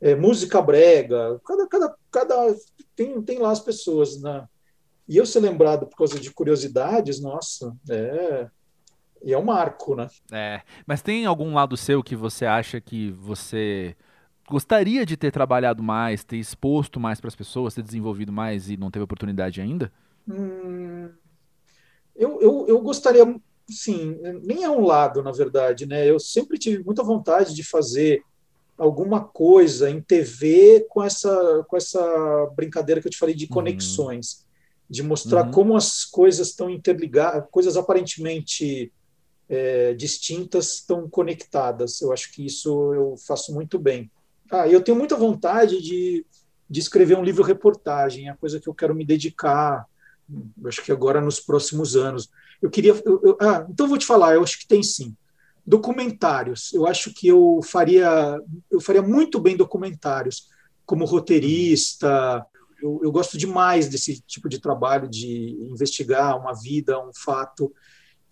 é, 0.00 0.14
música 0.14 0.60
brega, 0.62 1.40
cada, 1.44 1.66
cada, 1.68 1.96
cada 2.10 2.56
tem, 2.94 3.20
tem 3.22 3.38
lá 3.38 3.50
as 3.50 3.60
pessoas, 3.60 4.20
né? 4.20 4.46
E 5.08 5.16
eu 5.16 5.26
ser 5.26 5.40
lembrado 5.40 5.86
por 5.86 5.96
causa 5.96 6.18
de 6.18 6.30
curiosidades, 6.30 7.20
nossa, 7.20 7.74
é, 7.90 8.46
é 9.24 9.38
um 9.38 9.44
marco, 9.44 9.94
né? 9.94 10.08
É, 10.30 10.62
mas 10.86 11.02
tem 11.02 11.26
algum 11.26 11.54
lado 11.54 11.76
seu 11.76 12.02
que 12.02 12.14
você 12.14 12.44
acha 12.46 12.80
que 12.80 13.10
você 13.12 13.96
gostaria 14.52 15.06
de 15.06 15.16
ter 15.16 15.32
trabalhado 15.32 15.82
mais, 15.82 16.22
ter 16.22 16.36
exposto 16.36 17.00
mais 17.00 17.18
para 17.18 17.28
as 17.28 17.34
pessoas, 17.34 17.74
ter 17.74 17.82
desenvolvido 17.82 18.30
mais 18.30 18.68
e 18.68 18.76
não 18.76 18.90
teve 18.90 19.02
oportunidade 19.02 19.62
ainda? 19.62 19.90
Hum, 20.28 21.08
eu, 22.14 22.38
eu, 22.42 22.66
eu 22.68 22.80
gostaria, 22.82 23.24
sim, 23.66 24.18
nem 24.42 24.62
é 24.62 24.68
um 24.68 24.84
lado, 24.84 25.22
na 25.22 25.32
verdade, 25.32 25.86
né? 25.86 26.08
Eu 26.08 26.20
sempre 26.20 26.58
tive 26.58 26.84
muita 26.84 27.02
vontade 27.02 27.54
de 27.54 27.64
fazer 27.64 28.22
alguma 28.76 29.24
coisa 29.24 29.88
em 29.88 30.02
TV 30.02 30.86
com 30.90 31.02
essa, 31.02 31.64
com 31.66 31.76
essa 31.76 32.46
brincadeira 32.54 33.00
que 33.00 33.06
eu 33.06 33.12
te 33.12 33.18
falei 33.18 33.34
de 33.34 33.44
uhum. 33.44 33.52
conexões, 33.52 34.34
uhum. 34.34 34.46
de 34.90 35.02
mostrar 35.02 35.46
uhum. 35.46 35.50
como 35.50 35.76
as 35.76 36.04
coisas 36.04 36.48
estão 36.48 36.68
interligadas, 36.68 37.48
coisas 37.50 37.74
aparentemente 37.78 38.92
é, 39.48 39.94
distintas 39.94 40.74
estão 40.74 41.08
conectadas. 41.08 42.02
Eu 42.02 42.12
acho 42.12 42.30
que 42.32 42.44
isso 42.44 42.92
eu 42.92 43.16
faço 43.26 43.54
muito 43.54 43.78
bem. 43.78 44.10
Ah, 44.52 44.68
eu 44.68 44.82
tenho 44.82 44.98
muita 44.98 45.16
vontade 45.16 45.80
de, 45.80 46.26
de 46.68 46.80
escrever 46.80 47.16
um 47.16 47.24
livro 47.24 47.42
reportagem, 47.42 48.28
é 48.28 48.30
a 48.30 48.36
coisa 48.36 48.60
que 48.60 48.68
eu 48.68 48.74
quero 48.74 48.94
me 48.94 49.04
dedicar, 49.04 49.86
acho 50.66 50.82
que 50.82 50.92
agora 50.92 51.20
nos 51.20 51.40
próximos 51.40 51.96
anos. 51.96 52.28
Eu 52.60 52.70
queria. 52.70 52.92
Eu, 53.04 53.20
eu, 53.24 53.38
ah, 53.40 53.66
então 53.68 53.88
vou 53.88 53.98
te 53.98 54.06
falar, 54.06 54.34
eu 54.34 54.42
acho 54.42 54.58
que 54.58 54.68
tem 54.68 54.82
sim 54.82 55.16
documentários. 55.66 56.72
Eu 56.72 56.86
acho 56.86 57.12
que 57.14 57.28
eu 57.28 57.60
faria, 57.64 58.38
eu 58.70 58.80
faria 58.80 59.02
muito 59.02 59.40
bem 59.40 59.56
documentários 59.56 60.48
como 60.84 61.04
roteirista. 61.04 62.44
Eu, 62.80 63.00
eu 63.02 63.12
gosto 63.12 63.38
demais 63.38 63.88
desse 63.88 64.20
tipo 64.20 64.48
de 64.48 64.60
trabalho 64.60 65.08
de 65.08 65.56
investigar 65.70 66.38
uma 66.38 66.52
vida, 66.52 67.00
um 67.00 67.12
fato. 67.14 67.72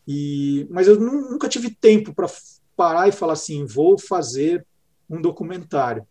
E, 0.07 0.67
mas 0.71 0.87
eu 0.87 0.99
nunca 0.99 1.49
tive 1.49 1.71
tempo 1.71 2.13
para 2.13 2.29
parar 2.77 3.09
e 3.09 3.13
falar 3.13 3.35
assim, 3.35 3.65
vou 3.65 3.99
fazer 3.99 4.67
um 5.11 5.21
documentário. 5.21 6.07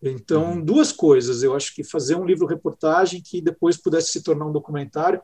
Então, 0.00 0.52
uhum. 0.52 0.64
duas 0.64 0.92
coisas. 0.92 1.42
Eu 1.42 1.54
acho 1.54 1.74
que 1.74 1.84
fazer 1.84 2.14
um 2.14 2.24
livro-reportagem 2.24 3.20
que 3.20 3.40
depois 3.40 3.76
pudesse 3.76 4.12
se 4.12 4.22
tornar 4.22 4.46
um 4.46 4.52
documentário 4.52 5.20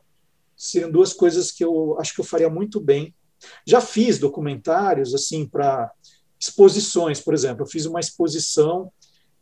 seriam 0.55 0.91
duas 0.91 1.13
coisas 1.13 1.53
que 1.53 1.63
eu 1.63 1.97
acho 1.99 2.13
que 2.13 2.19
eu 2.19 2.25
faria 2.25 2.49
muito 2.49 2.81
bem 2.81 3.15
já 3.65 3.81
fiz 3.81 4.19
documentários 4.19 5.13
assim 5.13 5.45
para 5.45 5.91
exposições, 6.39 7.19
por 7.19 7.33
exemplo. 7.33 7.63
Eu 7.63 7.67
fiz 7.67 7.85
uma 7.85 7.99
exposição 7.99 8.91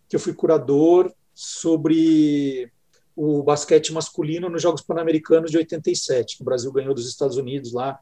que 0.09 0.15
eu 0.15 0.19
fui 0.19 0.33
curador 0.33 1.13
sobre 1.33 2.71
o 3.15 3.43
basquete 3.43 3.91
masculino 3.91 4.49
nos 4.49 4.61
Jogos 4.61 4.81
Pan-Americanos 4.81 5.51
de 5.51 5.57
87, 5.57 6.37
que 6.37 6.41
o 6.43 6.45
Brasil 6.45 6.71
ganhou 6.71 6.93
dos 6.93 7.07
Estados 7.07 7.37
Unidos 7.37 7.73
lá 7.73 7.99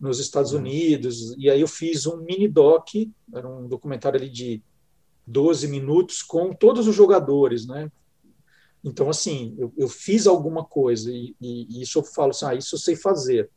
nos 0.00 0.20
Estados 0.20 0.52
uhum. 0.52 0.58
Unidos. 0.58 1.34
E 1.38 1.50
aí 1.50 1.60
eu 1.60 1.68
fiz 1.68 2.06
um 2.06 2.18
mini 2.18 2.48
doc, 2.48 2.88
era 3.32 3.48
um 3.48 3.66
documentário 3.66 4.18
ali 4.18 4.28
de 4.28 4.62
12 5.28 5.68
minutos 5.68 6.22
com 6.22 6.52
todos 6.52 6.88
os 6.88 6.94
jogadores, 6.94 7.66
né? 7.66 7.90
Então, 8.82 9.10
assim, 9.10 9.54
eu, 9.58 9.72
eu 9.76 9.88
fiz 9.88 10.26
alguma 10.26 10.64
coisa 10.64 11.12
e, 11.12 11.34
e, 11.40 11.78
e, 11.78 11.82
isso 11.82 11.98
eu 11.98 12.02
falo 12.02 12.30
assim, 12.30 12.46
ah, 12.46 12.54
isso 12.54 12.74
eu 12.74 12.78
sei 12.78 12.96
fazer 12.96 13.50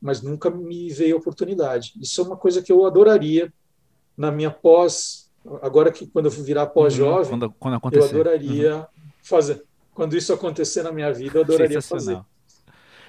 mas 0.00 0.22
nunca 0.22 0.50
me 0.50 0.88
veio 0.90 1.18
oportunidade. 1.18 1.92
Isso 2.00 2.20
é 2.20 2.24
uma 2.24 2.36
coisa 2.36 2.62
que 2.62 2.72
eu 2.72 2.86
adoraria 2.86 3.52
na 4.16 4.32
minha 4.32 4.50
pós, 4.50 5.30
agora 5.62 5.92
que 5.92 6.06
quando 6.06 6.26
eu 6.26 6.30
virar 6.30 6.66
pós-jovem, 6.66 7.32
uhum, 7.34 7.50
quando, 7.58 7.80
quando 7.80 7.94
eu 7.96 8.04
adoraria 8.04 8.76
uhum. 8.76 8.84
fazer. 9.22 9.62
Quando 9.92 10.16
isso 10.16 10.32
acontecer 10.32 10.82
na 10.82 10.92
minha 10.92 11.12
vida, 11.12 11.38
eu 11.38 11.42
adoraria 11.42 11.82
fazer. 11.82 12.20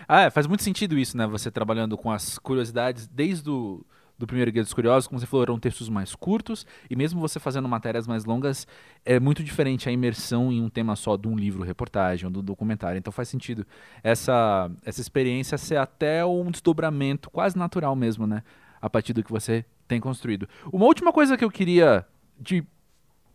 Ah, 0.08 0.24
é, 0.24 0.30
faz 0.30 0.46
muito 0.46 0.64
sentido 0.64 0.98
isso, 0.98 1.16
né? 1.16 1.26
Você 1.28 1.50
trabalhando 1.50 1.98
com 1.98 2.12
as 2.12 2.38
curiosidades 2.38 3.08
desde 3.08 3.50
o 3.50 3.54
do 3.54 3.86
primeiro 4.28 4.52
Guia 4.52 4.64
dos 4.64 4.74
Curiosos, 4.74 5.08
como 5.08 5.20
você 5.20 5.26
falou, 5.26 5.44
eram 5.44 5.60
textos 5.60 5.90
mais 5.90 6.16
curtos, 6.16 6.66
e 6.90 6.96
mesmo 6.96 7.20
você 7.20 7.40
fazendo 7.40 7.68
matérias 7.68 8.08
mais 8.08 8.26
longas, 8.26 8.68
é 9.06 9.20
muito 9.20 9.44
diferente 9.44 9.88
a 9.90 9.92
imersão 9.92 10.52
em 10.52 10.62
um 10.62 10.70
tema 10.70 10.96
só 10.96 11.18
de 11.18 11.28
um 11.28 11.36
livro, 11.36 11.64
reportagem 11.64 12.26
ou 12.26 12.32
do 12.32 12.42
documentário. 12.42 12.98
Então 12.98 13.12
faz 13.12 13.30
sentido 13.30 13.66
essa, 14.04 14.70
essa 14.86 15.02
experiência 15.02 15.58
ser 15.58 15.78
até 15.78 16.26
um 16.26 16.52
desdobramento 16.52 17.30
quase 17.30 17.58
natural 17.58 17.96
mesmo, 17.96 18.28
né? 18.28 18.44
A 18.82 18.90
partir 18.90 19.14
do 19.14 19.24
que 19.24 19.32
você 19.32 19.66
tem 19.88 20.00
construído. 20.00 20.48
Uma 20.72 20.86
última 20.86 21.12
coisa 21.12 21.38
que 21.38 21.44
eu 21.44 21.52
queria 21.52 22.06
te 22.44 22.66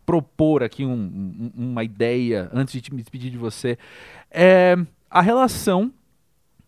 propor 0.05 0.63
aqui, 0.63 0.85
um, 0.85 0.93
um, 0.93 1.51
uma 1.55 1.83
ideia, 1.83 2.49
antes 2.53 2.81
de 2.81 2.93
me 2.93 3.01
despedir 3.01 3.29
de 3.29 3.37
você, 3.37 3.77
é 4.31 4.75
a 5.09 5.21
relação 5.21 5.91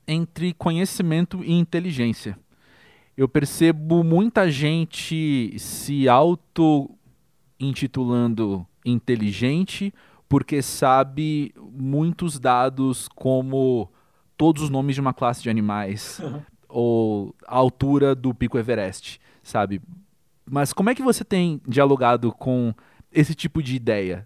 entre 0.07 0.53
conhecimento 0.53 1.43
e 1.43 1.53
inteligência 1.53 2.38
eu 3.20 3.28
percebo 3.28 4.01
muita 4.01 4.49
gente 4.49 5.53
se 5.59 6.07
auto-intitulando 6.07 8.65
inteligente 8.86 9.93
porque 10.30 10.61
sabe 10.61 11.53
muitos 11.57 12.39
dados 12.39 13.09
como 13.09 13.91
todos 14.38 14.63
os 14.63 14.70
nomes 14.70 14.95
de 14.95 15.01
uma 15.01 15.13
classe 15.13 15.43
de 15.43 15.49
animais 15.49 16.22
ou 16.70 17.36
a 17.45 17.57
altura 17.57 18.15
do 18.15 18.34
Pico 18.34 18.57
Everest, 18.57 19.20
sabe? 19.43 19.82
Mas 20.49 20.72
como 20.72 20.89
é 20.89 20.95
que 20.95 21.03
você 21.03 21.26
tem 21.26 21.59
dialogado 21.67 22.32
com 22.32 22.74
esse 23.11 23.36
tipo 23.36 23.61
de 23.61 23.76
ideia? 23.76 24.26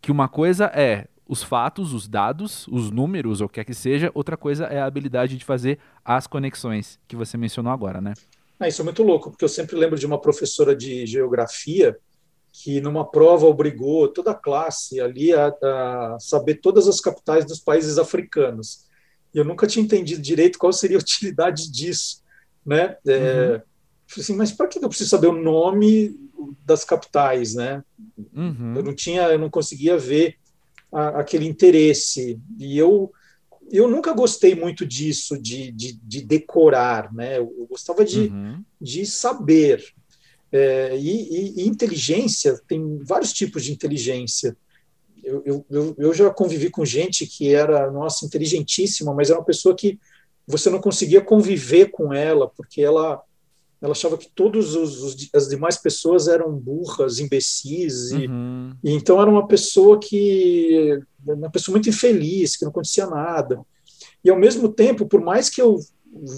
Que 0.00 0.12
uma 0.12 0.28
coisa 0.28 0.66
é 0.66 1.08
os 1.28 1.42
fatos, 1.42 1.92
os 1.92 2.08
dados, 2.08 2.66
os 2.68 2.90
números, 2.90 3.42
ou 3.42 3.46
o 3.46 3.48
que 3.48 3.56
quer 3.56 3.64
que 3.64 3.74
seja, 3.74 4.10
outra 4.14 4.36
coisa 4.36 4.64
é 4.64 4.80
a 4.80 4.86
habilidade 4.86 5.36
de 5.36 5.44
fazer 5.44 5.78
as 6.02 6.26
conexões 6.26 6.98
que 7.06 7.14
você 7.14 7.36
mencionou 7.36 7.70
agora, 7.70 8.00
né? 8.00 8.14
Ah, 8.58 8.66
isso 8.66 8.80
é 8.80 8.84
muito 8.84 9.02
louco, 9.02 9.30
porque 9.30 9.44
eu 9.44 9.48
sempre 9.48 9.76
lembro 9.76 9.98
de 9.98 10.06
uma 10.06 10.20
professora 10.20 10.74
de 10.74 11.06
geografia 11.06 11.96
que 12.50 12.80
numa 12.80 13.08
prova 13.08 13.46
obrigou 13.46 14.08
toda 14.08 14.32
a 14.32 14.34
classe 14.34 15.00
ali 15.00 15.32
a, 15.32 15.48
a 15.62 16.16
saber 16.18 16.56
todas 16.56 16.88
as 16.88 16.98
capitais 16.98 17.44
dos 17.44 17.60
países 17.60 17.98
africanos. 17.98 18.86
E 19.32 19.38
eu 19.38 19.44
nunca 19.44 19.66
tinha 19.66 19.84
entendido 19.84 20.22
direito 20.22 20.58
qual 20.58 20.72
seria 20.72 20.96
a 20.96 21.00
utilidade 21.00 21.70
disso, 21.70 22.22
né? 22.64 22.96
É, 23.06 23.52
uhum. 23.52 23.60
assim, 24.16 24.34
mas 24.34 24.50
para 24.50 24.66
que 24.66 24.82
eu 24.82 24.88
preciso 24.88 25.10
saber 25.10 25.28
o 25.28 25.40
nome 25.40 26.18
das 26.64 26.84
capitais, 26.84 27.54
né? 27.54 27.84
Uhum. 28.34 28.74
Eu 28.74 28.82
não 28.82 28.94
tinha, 28.94 29.22
eu 29.28 29.38
não 29.38 29.50
conseguia 29.50 29.96
ver 29.98 30.36
a, 30.92 31.20
aquele 31.20 31.46
interesse. 31.46 32.40
E 32.58 32.78
eu 32.78 33.12
eu 33.70 33.88
nunca 33.88 34.12
gostei 34.12 34.54
muito 34.54 34.86
disso, 34.86 35.38
de, 35.38 35.70
de, 35.72 35.92
de 36.02 36.22
decorar, 36.22 37.12
né? 37.12 37.38
Eu, 37.38 37.54
eu 37.58 37.66
gostava 37.66 38.04
de, 38.04 38.28
uhum. 38.28 38.62
de 38.80 39.04
saber. 39.06 39.84
É, 40.50 40.96
e, 40.96 41.10
e, 41.10 41.60
e, 41.60 41.68
inteligência, 41.68 42.58
tem 42.66 42.98
vários 43.02 43.32
tipos 43.32 43.62
de 43.64 43.72
inteligência. 43.72 44.56
Eu, 45.22 45.66
eu, 45.68 45.94
eu 45.98 46.14
já 46.14 46.30
convivi 46.30 46.70
com 46.70 46.84
gente 46.86 47.26
que 47.26 47.52
era, 47.52 47.90
nossa, 47.90 48.24
inteligentíssima, 48.24 49.12
mas 49.12 49.28
era 49.28 49.38
uma 49.38 49.44
pessoa 49.44 49.74
que 49.76 49.98
você 50.46 50.70
não 50.70 50.80
conseguia 50.80 51.20
conviver 51.20 51.90
com 51.90 52.14
ela, 52.14 52.48
porque 52.48 52.80
ela, 52.80 53.22
ela 53.80 53.92
achava 53.92 54.18
que 54.18 54.28
todas 54.34 54.74
as 55.32 55.48
demais 55.48 55.76
pessoas 55.76 56.26
eram 56.26 56.52
burras, 56.52 57.20
imbecis, 57.20 58.10
e, 58.10 58.26
uhum. 58.26 58.74
e, 58.82 58.92
então 58.92 59.20
era 59.20 59.30
uma 59.30 59.46
pessoa 59.46 60.00
que, 60.00 61.00
uma 61.24 61.50
pessoa 61.50 61.74
muito 61.74 61.88
infeliz, 61.88 62.56
que 62.56 62.64
não 62.64 62.70
acontecia 62.70 63.06
nada. 63.06 63.64
E 64.24 64.30
ao 64.30 64.38
mesmo 64.38 64.68
tempo, 64.68 65.06
por 65.06 65.20
mais 65.20 65.48
que 65.48 65.62
eu 65.62 65.78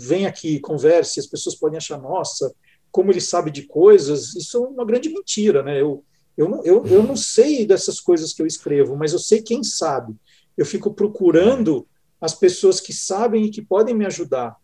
venha 0.07 0.29
aqui 0.29 0.57
e 0.57 0.61
converse, 0.61 1.19
as 1.19 1.27
pessoas 1.27 1.55
podem 1.55 1.79
achar, 1.79 1.99
nossa, 1.99 2.53
como 2.91 3.11
ele 3.11 3.21
sabe 3.21 3.51
de 3.51 3.63
coisas, 3.63 4.35
isso 4.35 4.59
é 4.59 4.69
uma 4.69 4.85
grande 4.85 5.09
mentira, 5.09 5.63
né? 5.63 5.81
Eu, 5.81 6.05
eu, 6.37 6.49
não, 6.49 6.65
eu, 6.65 6.87
eu 6.87 7.03
não 7.03 7.17
sei 7.17 7.65
dessas 7.65 8.01
coisas 8.01 8.35
que 8.35 8.43
eu 8.43 8.47
escrevo, 8.47 8.97
mas 8.97 9.13
eu 9.13 9.19
sei 9.19 9.41
quem 9.41 9.63
sabe. 9.63 10.15
Eu 10.59 10.67
fico 10.67 10.93
procurando 10.93 11.87
as 12.21 12.35
pessoas 12.35 12.81
que 12.81 12.93
sabem 12.93 13.45
e 13.45 13.51
que 13.51 13.63
podem 13.63 13.95
me 13.95 14.05
ajudar. 14.05 14.57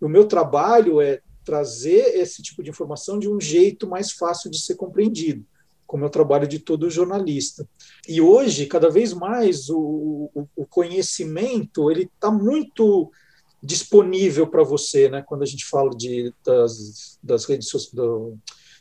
O 0.00 0.08
meu 0.08 0.24
trabalho 0.24 1.00
é 1.00 1.20
trazer 1.44 2.20
esse 2.20 2.42
tipo 2.42 2.62
de 2.62 2.70
informação 2.70 3.18
de 3.18 3.28
um 3.28 3.40
jeito 3.40 3.88
mais 3.88 4.12
fácil 4.12 4.50
de 4.50 4.60
ser 4.60 4.76
compreendido, 4.76 5.44
como 5.86 6.04
é 6.04 6.06
o 6.06 6.10
trabalho 6.10 6.46
de 6.46 6.58
todo 6.58 6.90
jornalista. 6.90 7.68
E 8.08 8.20
hoje, 8.20 8.66
cada 8.66 8.88
vez 8.88 9.12
mais, 9.12 9.68
o, 9.68 10.30
o, 10.34 10.48
o 10.56 10.66
conhecimento 10.66 11.90
ele 11.90 12.10
está 12.14 12.30
muito 12.30 13.10
disponível 13.62 14.46
para 14.46 14.64
você, 14.64 15.08
né? 15.08 15.22
Quando 15.22 15.42
a 15.42 15.46
gente 15.46 15.64
fala 15.66 15.90
de, 15.90 16.34
das, 16.44 17.18
das 17.22 17.44
redes 17.44 17.68
sociais, 17.68 17.94
do, 17.94 18.36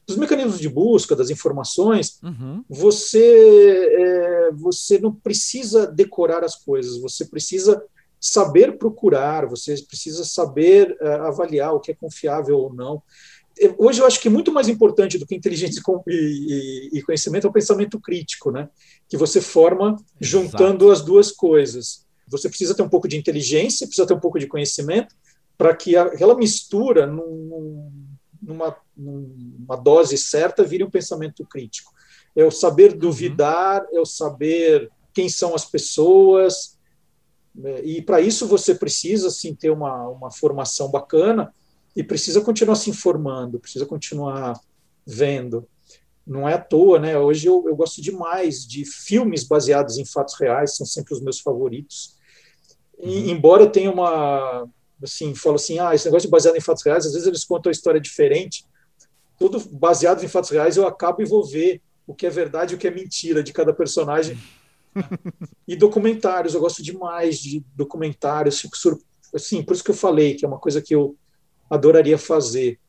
dos 0.07 0.17
mecanismos 0.17 0.59
de 0.59 0.67
busca, 0.67 1.15
das 1.15 1.29
informações, 1.29 2.19
uhum. 2.23 2.63
você 2.67 3.87
é, 3.91 4.51
você 4.53 4.97
não 4.99 5.13
precisa 5.13 5.85
decorar 5.85 6.43
as 6.43 6.55
coisas, 6.55 6.99
você 6.99 7.25
precisa 7.25 7.81
saber 8.21 8.77
procurar, 8.77 9.47
você 9.47 9.75
precisa 9.81 10.23
saber 10.23 10.95
é, 11.01 11.13
avaliar 11.15 11.73
o 11.73 11.79
que 11.79 11.91
é 11.91 11.95
confiável 11.95 12.55
ou 12.59 12.71
não. 12.71 13.01
Hoje 13.79 13.99
eu 13.99 14.05
acho 14.05 14.19
que 14.21 14.29
muito 14.29 14.51
mais 14.51 14.67
importante 14.67 15.17
do 15.17 15.25
que 15.25 15.35
inteligência 15.35 15.81
e, 16.07 16.89
e, 16.93 16.99
e 16.99 17.01
conhecimento 17.01 17.47
é 17.47 17.49
o 17.49 17.53
pensamento 17.53 17.99
crítico, 17.99 18.51
né? 18.51 18.69
Que 19.09 19.17
você 19.17 19.41
forma 19.41 19.95
juntando 20.19 20.85
Exato. 20.85 20.91
as 20.91 21.01
duas 21.01 21.31
coisas. 21.31 22.05
Você 22.27 22.47
precisa 22.47 22.73
ter 22.75 22.83
um 22.83 22.89
pouco 22.89 23.07
de 23.07 23.17
inteligência, 23.17 23.87
precisa 23.87 24.07
ter 24.07 24.13
um 24.13 24.19
pouco 24.19 24.39
de 24.39 24.47
conhecimento, 24.47 25.13
para 25.57 25.75
que 25.75 25.95
aquela 25.95 26.35
mistura, 26.35 27.05
num, 27.05 27.91
numa, 28.41 28.75
numa 28.95 29.75
dose 29.75 30.17
certa, 30.17 30.63
vire 30.63 30.83
um 30.83 30.89
pensamento 30.89 31.45
crítico. 31.45 31.91
É 32.35 32.45
o 32.45 32.51
saber 32.51 32.93
uhum. 32.93 32.99
duvidar, 32.99 33.85
é 33.91 33.99
o 33.99 34.05
saber 34.05 34.89
quem 35.13 35.27
são 35.27 35.53
as 35.53 35.65
pessoas, 35.65 36.79
e 37.83 38.01
para 38.01 38.21
isso 38.21 38.47
você 38.47 38.73
precisa 38.73 39.29
sim 39.29 39.53
ter 39.53 39.71
uma, 39.71 40.07
uma 40.07 40.31
formação 40.31 40.89
bacana 40.89 41.53
e 41.95 42.03
precisa 42.03 42.41
continuar 42.41 42.75
se 42.75 42.89
informando, 42.89 43.59
precisa 43.59 43.85
continuar 43.85 44.59
vendo. 45.05 45.67
Não 46.25 46.47
é 46.47 46.53
à 46.53 46.57
toa, 46.57 46.99
né? 46.99 47.17
Hoje 47.17 47.47
eu, 47.47 47.65
eu 47.67 47.75
gosto 47.75 48.01
demais 48.01 48.65
de 48.65 48.85
filmes 48.85 49.43
baseados 49.43 49.97
em 49.97 50.05
fatos 50.05 50.39
reais, 50.39 50.75
são 50.75 50.85
sempre 50.85 51.13
os 51.13 51.21
meus 51.21 51.39
favoritos. 51.39 52.15
E, 52.99 53.07
uhum. 53.07 53.29
embora 53.29 53.67
tenha 53.67 53.91
uma, 53.91 54.67
assim, 55.03 55.33
falo 55.35 55.55
assim, 55.55 55.79
ah, 55.79 55.93
esse 55.93 56.05
negócio 56.05 56.27
de 56.27 56.31
baseado 56.31 56.55
em 56.55 56.61
fatos 56.61 56.83
reais, 56.83 57.05
às 57.05 57.13
vezes 57.13 57.27
eles 57.27 57.43
contam 57.43 57.69
a 57.69 57.73
história 57.73 57.99
diferente. 57.99 58.65
Tudo 59.37 59.59
baseado 59.71 60.23
em 60.23 60.27
fatos 60.27 60.51
reais, 60.51 60.77
eu 60.77 60.87
acabo 60.87 61.21
e 61.21 61.25
vou 61.25 61.43
ver 61.43 61.81
o 62.05 62.13
que 62.13 62.25
é 62.25 62.29
verdade 62.29 62.73
e 62.73 62.75
o 62.75 62.79
que 62.79 62.87
é 62.87 62.91
mentira 62.91 63.43
de 63.43 63.51
cada 63.51 63.73
personagem. 63.73 64.37
E 65.67 65.75
documentários, 65.75 66.53
eu 66.53 66.61
gosto 66.61 66.83
demais 66.83 67.37
de 67.39 67.63
documentários, 67.75 68.59
fico 68.59 68.77
sur... 68.77 68.99
assim, 69.33 69.63
por 69.63 69.73
isso 69.73 69.83
que 69.83 69.91
eu 69.91 69.95
falei 69.95 70.35
que 70.35 70.45
é 70.45 70.47
uma 70.47 70.59
coisa 70.59 70.81
que 70.81 70.93
eu 70.93 71.15
adoraria 71.69 72.17
fazer. 72.17 72.79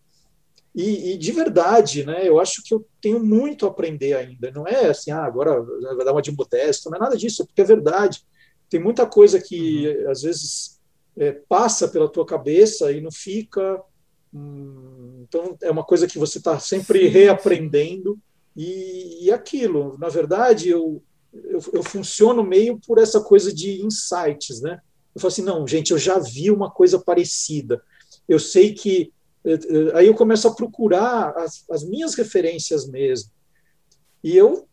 E, 0.75 1.13
e, 1.13 1.19
de 1.19 1.33
verdade, 1.33 2.05
né, 2.05 2.27
eu 2.27 2.41
acho 2.41 2.63
que 2.65 2.73
eu 2.73 2.87
tenho 3.01 3.23
muito 3.23 3.67
a 3.67 3.69
aprender 3.69 4.15
ainda. 4.15 4.51
Não 4.51 4.67
é 4.67 4.87
assim, 4.87 5.11
ah, 5.11 5.25
agora 5.25 5.61
vai 5.61 6.05
dar 6.05 6.13
uma 6.13 6.23
de 6.23 6.33
modesto, 6.33 6.89
não 6.89 6.97
é 6.97 7.01
nada 7.01 7.17
disso, 7.17 7.43
é 7.43 7.47
porque 7.47 7.61
é 7.61 7.65
verdade 7.65 8.25
tem 8.73 8.81
muita 8.81 9.05
coisa 9.05 9.39
que 9.39 9.87
uhum. 9.87 10.11
às 10.11 10.23
vezes 10.23 10.81
é, 11.15 11.31
passa 11.31 11.87
pela 11.87 12.09
tua 12.09 12.25
cabeça 12.25 12.91
e 12.91 13.03
não 13.03 13.13
fica. 13.13 13.79
Hum, 14.33 15.27
então 15.29 15.59
é 15.61 15.71
uma 15.71 15.85
coisa 15.85 16.07
que 16.07 16.19
você 16.19 16.39
está 16.39 16.59
sempre 16.59 17.07
reaprendendo 17.07 18.19
e, 18.57 19.27
e, 19.27 19.31
aquilo. 19.31 19.99
Na 19.99 20.09
verdade, 20.09 20.71
eu, 20.71 21.03
eu, 21.33 21.61
eu 21.73 21.83
funciono 21.83 22.43
meio 22.43 22.79
por 22.87 22.99
essa 22.99 23.21
coisa 23.21 23.53
de 23.53 23.83
insights, 23.85 24.61
né? 24.61 24.81
Eu 25.15 25.21
falo 25.21 25.33
assim, 25.33 25.43
não, 25.43 25.67
gente, 25.67 25.91
eu 25.91 25.99
já 25.99 26.19
vi 26.19 26.51
uma 26.51 26.71
coisa 26.71 26.99
parecida. 26.99 27.83
Eu 28.29 28.39
sei 28.39 28.75
que 28.75 29.13
é, 29.45 29.53
é, 29.55 29.59
aí 29.99 30.07
eu 30.07 30.15
começo 30.15 30.47
a 30.47 30.55
procurar 30.55 31.37
as, 31.37 31.65
as 31.71 31.85
minhas 31.85 32.15
referências 32.15 32.87
mesmo. 32.87 33.31
E 34.23 34.37
eu, 34.37 34.69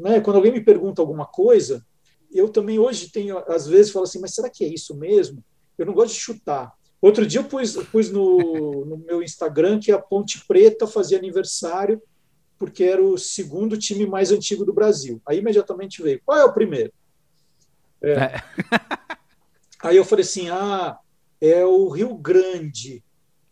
né, 0.00 0.20
quando 0.20 0.36
alguém 0.36 0.52
me 0.52 0.64
pergunta 0.64 1.02
alguma 1.02 1.26
coisa, 1.26 1.84
eu 2.32 2.48
também 2.48 2.78
hoje 2.78 3.10
tenho, 3.10 3.38
às 3.48 3.66
vezes, 3.66 3.92
falo 3.92 4.04
assim, 4.04 4.20
mas 4.20 4.34
será 4.34 4.48
que 4.48 4.64
é 4.64 4.68
isso 4.68 4.96
mesmo? 4.96 5.44
Eu 5.76 5.86
não 5.86 5.92
gosto 5.92 6.14
de 6.14 6.20
chutar. 6.20 6.72
Outro 7.00 7.26
dia 7.26 7.40
eu 7.40 7.44
pus, 7.44 7.76
pus 7.90 8.10
no, 8.10 8.84
no 8.84 8.96
meu 8.96 9.22
Instagram 9.22 9.80
que 9.80 9.90
a 9.90 9.98
Ponte 9.98 10.46
Preta 10.46 10.86
fazia 10.86 11.18
aniversário 11.18 12.00
porque 12.62 12.84
era 12.84 13.02
o 13.02 13.18
segundo 13.18 13.76
time 13.76 14.06
mais 14.06 14.30
antigo 14.30 14.64
do 14.64 14.72
Brasil. 14.72 15.20
Aí 15.26 15.38
imediatamente 15.38 16.00
veio, 16.00 16.22
qual 16.24 16.38
é 16.38 16.44
o 16.44 16.52
primeiro? 16.52 16.92
É. 18.00 18.12
É. 18.12 18.42
Aí 19.82 19.96
eu 19.96 20.04
falei 20.04 20.24
assim, 20.24 20.48
ah, 20.48 20.96
é 21.40 21.66
o 21.66 21.88
Rio 21.88 22.14
Grande. 22.14 23.02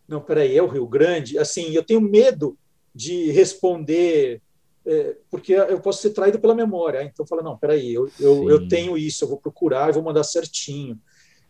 Não, 0.07 0.21
peraí, 0.21 0.57
é 0.57 0.63
o 0.63 0.69
Rio 0.69 0.87
Grande? 0.87 1.37
Assim, 1.39 1.73
eu 1.73 1.83
tenho 1.83 2.01
medo 2.01 2.57
de 2.95 3.33
responder 3.33 4.41
é, 4.87 5.17
porque 5.29 5.55
eu 5.55 5.81
posso 5.81 6.03
ser 6.03 6.11
traído 6.11 6.39
pela 6.39 6.55
memória. 6.55 7.03
Então, 7.03 7.27
fala, 7.27 7.43
não, 7.43 7.59
peraí, 7.59 7.93
eu, 7.93 8.09
eu, 8.21 8.49
eu, 8.49 8.69
tenho 8.69 8.97
isso, 8.97 9.25
eu 9.25 9.29
vou 9.29 9.39
procurar, 9.39 9.89
eu 9.89 9.95
vou 9.95 10.05
mandar 10.05 10.23
certinho. 10.23 10.97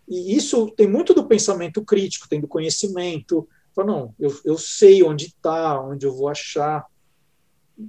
E 0.09 0.35
isso 0.35 0.71
tem 0.71 0.89
muito 0.89 1.13
do 1.13 1.29
pensamento 1.29 1.85
crítico, 1.85 2.27
tem 2.27 2.41
do 2.41 2.49
conhecimento. 2.49 3.47
Fala, 3.77 3.87
não, 3.87 4.15
eu, 4.19 4.35
eu 4.47 4.57
sei 4.57 5.03
onde 5.03 5.27
está, 5.27 5.79
onde 5.79 6.07
eu 6.07 6.17
vou 6.17 6.27
achar, 6.27 6.87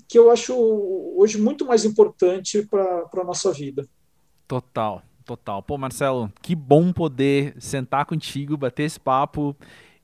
que 0.07 0.17
eu 0.17 0.31
acho 0.31 0.53
hoje 1.17 1.39
muito 1.39 1.65
mais 1.65 1.85
importante 1.85 2.65
para 2.67 3.07
a 3.13 3.23
nossa 3.23 3.51
vida. 3.51 3.87
Total, 4.47 5.01
total. 5.25 5.63
Pô, 5.63 5.77
Marcelo, 5.77 6.31
que 6.41 6.55
bom 6.55 6.91
poder 6.91 7.55
sentar 7.59 8.05
contigo, 8.05 8.57
bater 8.57 8.83
esse 8.83 8.99
papo 8.99 9.55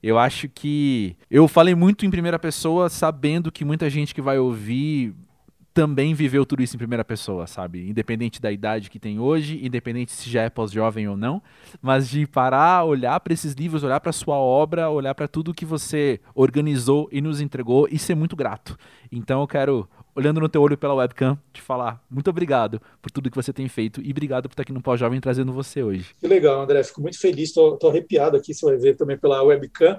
eu 0.02 0.18
acho 0.18 0.48
que 0.48 1.16
eu 1.30 1.48
falei 1.48 1.74
muito 1.74 2.06
em 2.06 2.10
primeira 2.10 2.38
pessoa, 2.38 2.88
sabendo 2.88 3.50
que 3.50 3.64
muita 3.64 3.90
gente 3.90 4.14
que 4.14 4.22
vai 4.22 4.38
ouvir 4.38 5.14
também 5.72 6.12
viveu 6.14 6.44
tudo 6.44 6.62
isso 6.62 6.74
em 6.74 6.78
primeira 6.78 7.04
pessoa, 7.04 7.46
sabe? 7.46 7.88
Independente 7.88 8.40
da 8.40 8.50
idade 8.50 8.90
que 8.90 8.98
tem 8.98 9.20
hoje, 9.20 9.64
independente 9.64 10.12
se 10.12 10.28
já 10.28 10.42
é 10.42 10.50
pós-jovem 10.50 11.08
ou 11.08 11.16
não, 11.16 11.40
mas 11.80 12.08
de 12.08 12.26
parar, 12.26 12.84
olhar 12.84 13.18
para 13.20 13.32
esses 13.32 13.52
livros, 13.52 13.84
olhar 13.84 14.00
para 14.00 14.12
sua 14.12 14.36
obra, 14.36 14.90
olhar 14.90 15.14
para 15.14 15.28
tudo 15.28 15.54
que 15.54 15.64
você 15.64 16.20
organizou 16.34 17.08
e 17.12 17.20
nos 17.20 17.40
entregou 17.40 17.86
e 17.90 17.98
ser 17.98 18.14
muito 18.14 18.34
grato. 18.34 18.76
Então 19.10 19.40
eu 19.40 19.46
quero, 19.46 19.88
olhando 20.14 20.40
no 20.40 20.48
teu 20.48 20.60
olho 20.62 20.76
pela 20.76 20.94
webcam, 20.94 21.38
te 21.52 21.62
falar 21.62 22.02
muito 22.10 22.28
obrigado 22.28 22.80
por 23.00 23.10
tudo 23.10 23.30
que 23.30 23.36
você 23.36 23.52
tem 23.52 23.68
feito 23.68 24.02
e 24.02 24.10
obrigado 24.10 24.48
por 24.48 24.54
estar 24.54 24.62
aqui 24.62 24.72
no 24.72 24.82
Pós-Jovem 24.82 25.20
trazendo 25.20 25.52
você 25.52 25.82
hoje. 25.82 26.06
Que 26.18 26.26
legal, 26.26 26.60
André. 26.60 26.82
Fico 26.82 27.00
muito 27.00 27.20
feliz, 27.20 27.52
tô, 27.52 27.76
tô 27.76 27.88
arrepiado 27.88 28.36
aqui, 28.36 28.52
você 28.52 28.66
vai 28.66 28.76
ver 28.76 28.96
também 28.96 29.16
pela 29.16 29.42
webcam. 29.42 29.98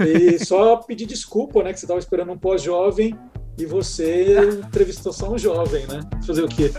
E 0.00 0.44
só 0.44 0.76
pedir 0.76 1.06
desculpa, 1.06 1.62
né, 1.62 1.72
que 1.72 1.78
você 1.78 1.84
estava 1.84 2.00
esperando 2.00 2.32
um 2.32 2.38
pós-jovem 2.38 3.16
e 3.58 3.64
você 3.64 4.60
entrevistou 4.64 5.12
só 5.12 5.32
um 5.32 5.38
jovem, 5.38 5.86
né? 5.86 6.00
Fazer 6.26 6.42
o 6.42 6.48
quê? 6.48 6.72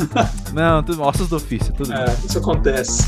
Não, 0.52 0.82
tudo, 0.82 1.02
ossos 1.02 1.28
do 1.28 1.36
ofício, 1.36 1.72
tudo 1.72 1.92
é, 1.92 2.04
Isso 2.24 2.38
acontece. 2.38 3.02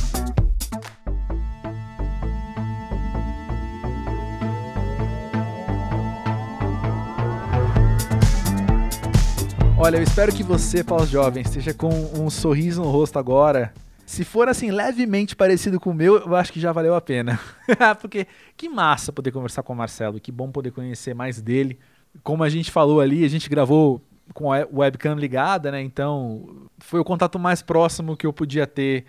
Olha, 9.76 9.96
eu 9.96 10.02
espero 10.02 10.32
que 10.32 10.42
você, 10.42 10.84
pós-jovem, 10.84 11.42
esteja 11.42 11.72
com 11.72 11.88
um 11.88 12.28
sorriso 12.28 12.82
no 12.82 12.90
rosto 12.90 13.18
agora. 13.18 13.72
Se 14.04 14.24
for 14.24 14.48
assim, 14.48 14.70
levemente 14.70 15.34
parecido 15.36 15.80
com 15.80 15.90
o 15.90 15.94
meu, 15.94 16.18
eu 16.18 16.34
acho 16.36 16.52
que 16.52 16.60
já 16.60 16.72
valeu 16.72 16.94
a 16.94 17.00
pena. 17.00 17.40
Porque 18.00 18.26
que 18.56 18.68
massa 18.68 19.12
poder 19.12 19.30
conversar 19.30 19.62
com 19.62 19.72
o 19.72 19.76
Marcelo, 19.76 20.20
que 20.20 20.30
bom 20.30 20.50
poder 20.50 20.70
conhecer 20.70 21.14
mais 21.14 21.40
dele 21.40 21.78
como 22.22 22.42
a 22.42 22.48
gente 22.48 22.70
falou 22.70 23.00
ali, 23.00 23.24
a 23.24 23.28
gente 23.28 23.48
gravou 23.48 24.00
com 24.34 24.52
a 24.52 24.66
webcam 24.72 25.14
ligada, 25.14 25.70
né? 25.70 25.82
Então 25.82 26.68
foi 26.78 27.00
o 27.00 27.04
contato 27.04 27.38
mais 27.38 27.62
próximo 27.62 28.16
que 28.16 28.26
eu 28.26 28.32
podia 28.32 28.66
ter 28.66 29.04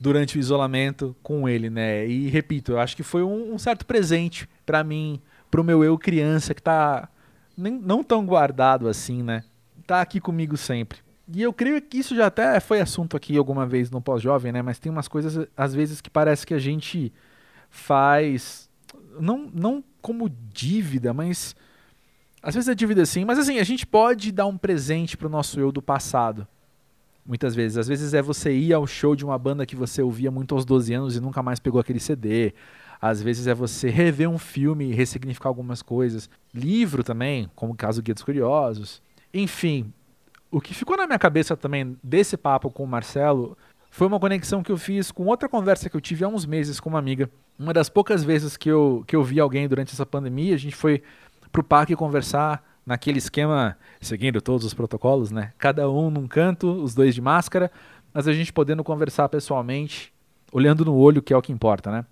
durante 0.00 0.36
o 0.36 0.40
isolamento 0.40 1.16
com 1.22 1.48
ele, 1.48 1.70
né? 1.70 2.06
E 2.06 2.28
repito, 2.28 2.72
eu 2.72 2.80
acho 2.80 2.96
que 2.96 3.02
foi 3.02 3.22
um, 3.22 3.54
um 3.54 3.58
certo 3.58 3.86
presente 3.86 4.48
para 4.66 4.82
mim, 4.82 5.20
pro 5.50 5.64
meu 5.64 5.84
eu 5.84 5.96
criança 5.96 6.54
que 6.54 6.62
tá 6.62 7.08
nem, 7.56 7.72
não 7.72 8.02
tão 8.02 8.26
guardado 8.26 8.88
assim, 8.88 9.22
né? 9.22 9.44
Tá 9.86 10.00
aqui 10.00 10.20
comigo 10.20 10.56
sempre. 10.56 10.98
E 11.32 11.40
eu 11.40 11.52
creio 11.52 11.80
que 11.80 11.98
isso 11.98 12.14
já 12.14 12.26
até 12.26 12.60
foi 12.60 12.80
assunto 12.80 13.16
aqui 13.16 13.36
alguma 13.36 13.64
vez 13.64 13.90
no 13.90 14.00
pós-jovem, 14.00 14.52
né? 14.52 14.60
Mas 14.60 14.78
tem 14.78 14.92
umas 14.92 15.08
coisas 15.08 15.46
às 15.56 15.74
vezes 15.74 16.00
que 16.00 16.10
parece 16.10 16.46
que 16.46 16.52
a 16.52 16.58
gente 16.58 17.12
faz 17.70 18.68
não 19.18 19.50
não 19.52 19.82
como 20.02 20.28
dívida, 20.28 21.14
mas 21.14 21.56
às 22.44 22.54
vezes 22.54 22.68
é 22.68 22.74
dívida 22.74 23.06
sim, 23.06 23.24
mas 23.24 23.38
assim, 23.38 23.58
a 23.58 23.64
gente 23.64 23.86
pode 23.86 24.30
dar 24.30 24.46
um 24.46 24.56
presente 24.58 25.16
pro 25.16 25.30
nosso 25.30 25.58
eu 25.58 25.72
do 25.72 25.80
passado. 25.80 26.46
Muitas 27.24 27.54
vezes. 27.54 27.78
Às 27.78 27.88
vezes 27.88 28.12
é 28.12 28.20
você 28.20 28.52
ir 28.52 28.74
ao 28.74 28.86
show 28.86 29.16
de 29.16 29.24
uma 29.24 29.38
banda 29.38 29.64
que 29.64 29.74
você 29.74 30.02
ouvia 30.02 30.30
muito 30.30 30.54
aos 30.54 30.66
12 30.66 30.92
anos 30.92 31.16
e 31.16 31.20
nunca 31.20 31.42
mais 31.42 31.58
pegou 31.58 31.80
aquele 31.80 31.98
CD. 31.98 32.52
Às 33.00 33.22
vezes 33.22 33.46
é 33.46 33.54
você 33.54 33.88
rever 33.88 34.28
um 34.28 34.36
filme 34.36 34.90
e 34.90 34.92
ressignificar 34.92 35.48
algumas 35.48 35.80
coisas. 35.80 36.28
Livro 36.52 37.02
também, 37.02 37.50
como 37.56 37.72
o 37.72 37.76
caso 37.76 38.02
Guia 38.02 38.12
dos 38.12 38.22
Curiosos. 38.22 39.00
Enfim, 39.32 39.90
o 40.50 40.60
que 40.60 40.74
ficou 40.74 40.98
na 40.98 41.06
minha 41.06 41.18
cabeça 41.18 41.56
também 41.56 41.96
desse 42.02 42.36
papo 42.36 42.70
com 42.70 42.84
o 42.84 42.86
Marcelo 42.86 43.56
foi 43.90 44.06
uma 44.06 44.20
conexão 44.20 44.62
que 44.62 44.70
eu 44.70 44.76
fiz 44.76 45.10
com 45.10 45.24
outra 45.24 45.48
conversa 45.48 45.88
que 45.88 45.96
eu 45.96 46.00
tive 46.00 46.24
há 46.24 46.28
uns 46.28 46.44
meses 46.44 46.78
com 46.78 46.90
uma 46.90 46.98
amiga. 46.98 47.30
Uma 47.58 47.72
das 47.72 47.88
poucas 47.88 48.22
vezes 48.22 48.56
que 48.56 48.70
eu, 48.70 49.02
que 49.06 49.16
eu 49.16 49.22
vi 49.22 49.40
alguém 49.40 49.66
durante 49.66 49.92
essa 49.92 50.04
pandemia, 50.04 50.54
a 50.54 50.58
gente 50.58 50.76
foi 50.76 51.02
para 51.54 51.60
o 51.60 51.64
parque 51.64 51.94
conversar 51.94 52.64
naquele 52.84 53.18
esquema, 53.18 53.78
seguindo 54.00 54.42
todos 54.42 54.66
os 54.66 54.74
protocolos, 54.74 55.30
né? 55.30 55.52
Cada 55.56 55.88
um 55.88 56.10
num 56.10 56.26
canto, 56.26 56.82
os 56.82 56.96
dois 56.96 57.14
de 57.14 57.20
máscara, 57.20 57.70
mas 58.12 58.26
a 58.26 58.32
gente 58.32 58.52
podendo 58.52 58.82
conversar 58.82 59.28
pessoalmente, 59.28 60.12
olhando 60.52 60.84
no 60.84 60.96
olho, 60.96 61.22
que 61.22 61.32
é 61.32 61.36
o 61.36 61.42
que 61.42 61.52
importa, 61.52 61.92
né? 61.92 62.04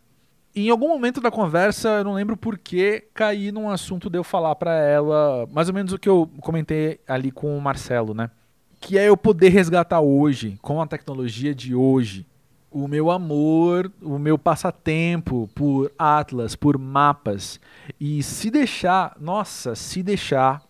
em 0.55 0.69
algum 0.69 0.89
momento 0.89 1.19
da 1.19 1.31
conversa, 1.31 1.89
eu 1.89 2.05
não 2.05 2.13
lembro 2.13 2.37
por 2.37 2.59
que 2.59 3.05
caí 3.15 3.51
num 3.51 3.71
assunto 3.71 4.11
de 4.11 4.19
eu 4.19 4.23
falar 4.23 4.55
para 4.55 4.75
ela, 4.75 5.49
mais 5.51 5.69
ou 5.69 5.75
menos 5.75 5.95
o 5.95 5.99
que 5.99 6.07
eu 6.07 6.31
comentei 6.43 7.01
ali 7.09 7.31
com 7.31 7.57
o 7.57 7.61
Marcelo, 7.61 8.13
né? 8.13 8.31
Que 8.79 8.99
é 8.99 9.09
eu 9.09 9.17
poder 9.17 9.49
resgatar 9.49 10.03
hoje, 10.03 10.59
com 10.61 10.83
a 10.83 10.87
tecnologia 10.87 11.55
de 11.55 11.75
hoje, 11.75 12.27
o 12.73 12.89
meu 12.89 13.11
amor, 13.11 13.91
o 14.01 14.19
meu 14.19 14.39
passatempo 14.39 15.49
por 15.55 15.93
Atlas, 15.99 16.57
por 16.57 16.79
mapas. 16.79 17.61
E 18.01 18.23
se 18.23 18.51
deixar, 18.51 19.17
nossa, 19.21 19.75
se 19.75 20.03
deixar, 20.03 20.63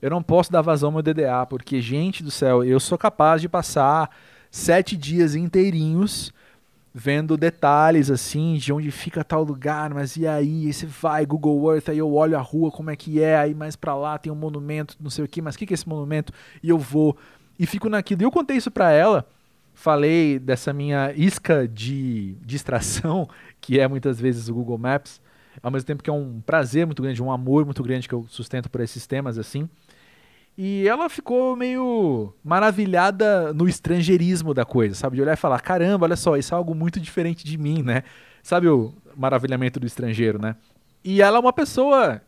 eu 0.00 0.10
não 0.10 0.22
posso 0.22 0.50
dar 0.50 0.62
vazão 0.62 0.88
ao 0.88 0.92
meu 0.92 1.02
DDA, 1.02 1.46
porque, 1.48 1.80
gente 1.80 2.22
do 2.22 2.30
céu, 2.30 2.64
eu 2.64 2.80
sou 2.80 2.98
capaz 2.98 3.40
de 3.40 3.48
passar 3.48 4.10
sete 4.50 4.96
dias 4.96 5.34
inteirinhos 5.34 6.32
vendo 6.92 7.36
detalhes 7.36 8.10
assim 8.10 8.56
de 8.56 8.72
onde 8.72 8.90
fica 8.90 9.22
tal 9.22 9.44
lugar, 9.44 9.94
mas 9.94 10.16
e 10.16 10.26
aí, 10.26 10.66
aí 10.66 10.72
você 10.72 10.86
vai 10.86 11.24
Google 11.24 11.72
Earth, 11.72 11.90
aí 11.90 11.98
eu 11.98 12.12
olho 12.12 12.36
a 12.36 12.40
rua 12.40 12.72
como 12.72 12.90
é 12.90 12.96
que 12.96 13.22
é, 13.22 13.38
aí 13.38 13.54
mais 13.54 13.76
para 13.76 13.94
lá 13.94 14.18
tem 14.18 14.32
um 14.32 14.36
monumento, 14.36 14.96
não 14.98 15.10
sei 15.10 15.24
o 15.24 15.28
que, 15.28 15.40
mas 15.40 15.54
o 15.54 15.58
que, 15.58 15.66
que 15.66 15.74
é 15.74 15.76
esse 15.76 15.88
monumento? 15.88 16.32
E 16.62 16.68
eu 16.68 16.78
vou 16.78 17.16
e 17.58 17.66
fico 17.66 17.88
naquilo. 17.88 18.22
E 18.22 18.24
eu 18.24 18.30
contei 18.30 18.56
isso 18.56 18.70
para 18.70 18.90
ela, 18.90 19.26
falei 19.78 20.40
dessa 20.40 20.72
minha 20.72 21.12
isca 21.14 21.68
de 21.68 22.34
distração, 22.44 23.28
que 23.60 23.78
é 23.78 23.86
muitas 23.86 24.20
vezes 24.20 24.48
o 24.48 24.54
Google 24.54 24.76
Maps, 24.76 25.20
ao 25.62 25.70
mesmo 25.70 25.86
tempo 25.86 26.02
que 26.02 26.10
é 26.10 26.12
um 26.12 26.40
prazer 26.40 26.84
muito 26.84 27.00
grande, 27.00 27.22
um 27.22 27.30
amor 27.30 27.64
muito 27.64 27.80
grande 27.82 28.08
que 28.08 28.14
eu 28.14 28.26
sustento 28.28 28.68
por 28.68 28.80
esses 28.80 29.06
temas 29.06 29.38
assim. 29.38 29.68
E 30.56 30.86
ela 30.88 31.08
ficou 31.08 31.54
meio 31.54 32.34
maravilhada 32.42 33.52
no 33.52 33.68
estrangeirismo 33.68 34.52
da 34.52 34.64
coisa, 34.64 34.96
sabe? 34.96 35.14
De 35.14 35.22
olhar 35.22 35.34
e 35.34 35.36
falar: 35.36 35.60
caramba, 35.60 36.06
olha 36.06 36.16
só, 36.16 36.36
isso 36.36 36.52
é 36.52 36.56
algo 36.56 36.74
muito 36.74 36.98
diferente 36.98 37.44
de 37.44 37.56
mim, 37.56 37.80
né? 37.80 38.02
Sabe 38.42 38.68
o 38.68 38.92
maravilhamento 39.16 39.78
do 39.78 39.86
estrangeiro, 39.86 40.42
né? 40.42 40.56
E 41.04 41.22
ela 41.22 41.36
é 41.36 41.40
uma 41.40 41.52
pessoa 41.52 42.20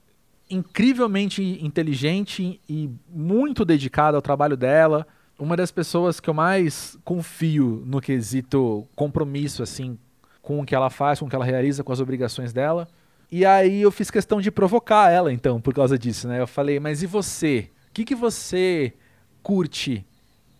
incrivelmente 0.49 1.43
inteligente 1.65 2.61
e 2.69 2.91
muito 3.09 3.65
dedicada 3.65 4.17
ao 4.17 4.23
trabalho 4.23 4.57
dela 4.57 5.05
uma 5.41 5.57
das 5.57 5.73
pessoas 5.73 6.21
que 6.21 6.29
eu 6.29 6.35
mais 6.35 6.99
confio 7.03 7.83
no 7.87 7.99
quesito 8.01 8.87
compromisso, 8.95 9.63
assim, 9.63 9.99
com 10.43 10.61
o 10.61 10.67
que 10.67 10.75
ela 10.75 10.91
faz, 10.91 11.19
com 11.19 11.27
o 11.27 11.29
que 11.31 11.35
ela 11.35 11.47
realiza, 11.47 11.83
com 11.83 11.93
as 11.93 12.01
obrigações 12.01 12.53
dela. 12.53 12.87
E 13.33 13.47
aí 13.47 13.81
eu 13.81 13.91
fiz 13.91 14.11
questão 14.11 14.39
de 14.39 14.51
provocar 14.51 15.11
ela, 15.11 15.33
então, 15.33 15.59
por 15.59 15.73
causa 15.73 15.99
disso, 15.99 16.29
né? 16.29 16.41
Eu 16.41 16.47
falei, 16.47 16.79
mas 16.79 17.03
e 17.03 17.07
você? 17.07 17.71
O 17.89 17.93
que, 17.95 18.05
que 18.05 18.15
você 18.15 18.93
curte 19.43 20.05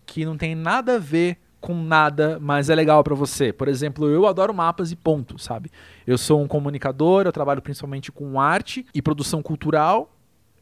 que 0.05 0.25
não 0.25 0.35
tem 0.35 0.55
nada 0.55 0.95
a 0.95 0.99
ver 0.99 1.37
com 1.59 1.75
nada, 1.75 2.39
mas 2.41 2.67
é 2.67 2.73
legal 2.73 3.03
para 3.03 3.13
você? 3.13 3.53
Por 3.53 3.67
exemplo, 3.67 4.09
eu 4.09 4.25
adoro 4.25 4.51
mapas 4.51 4.91
e 4.91 4.95
ponto, 4.95 5.37
sabe? 5.37 5.69
Eu 6.07 6.17
sou 6.17 6.41
um 6.41 6.47
comunicador, 6.47 7.25
eu 7.25 7.31
trabalho 7.31 7.61
principalmente 7.61 8.11
com 8.11 8.41
arte 8.41 8.83
e 8.95 9.01
produção 9.01 9.43
cultural, 9.43 10.11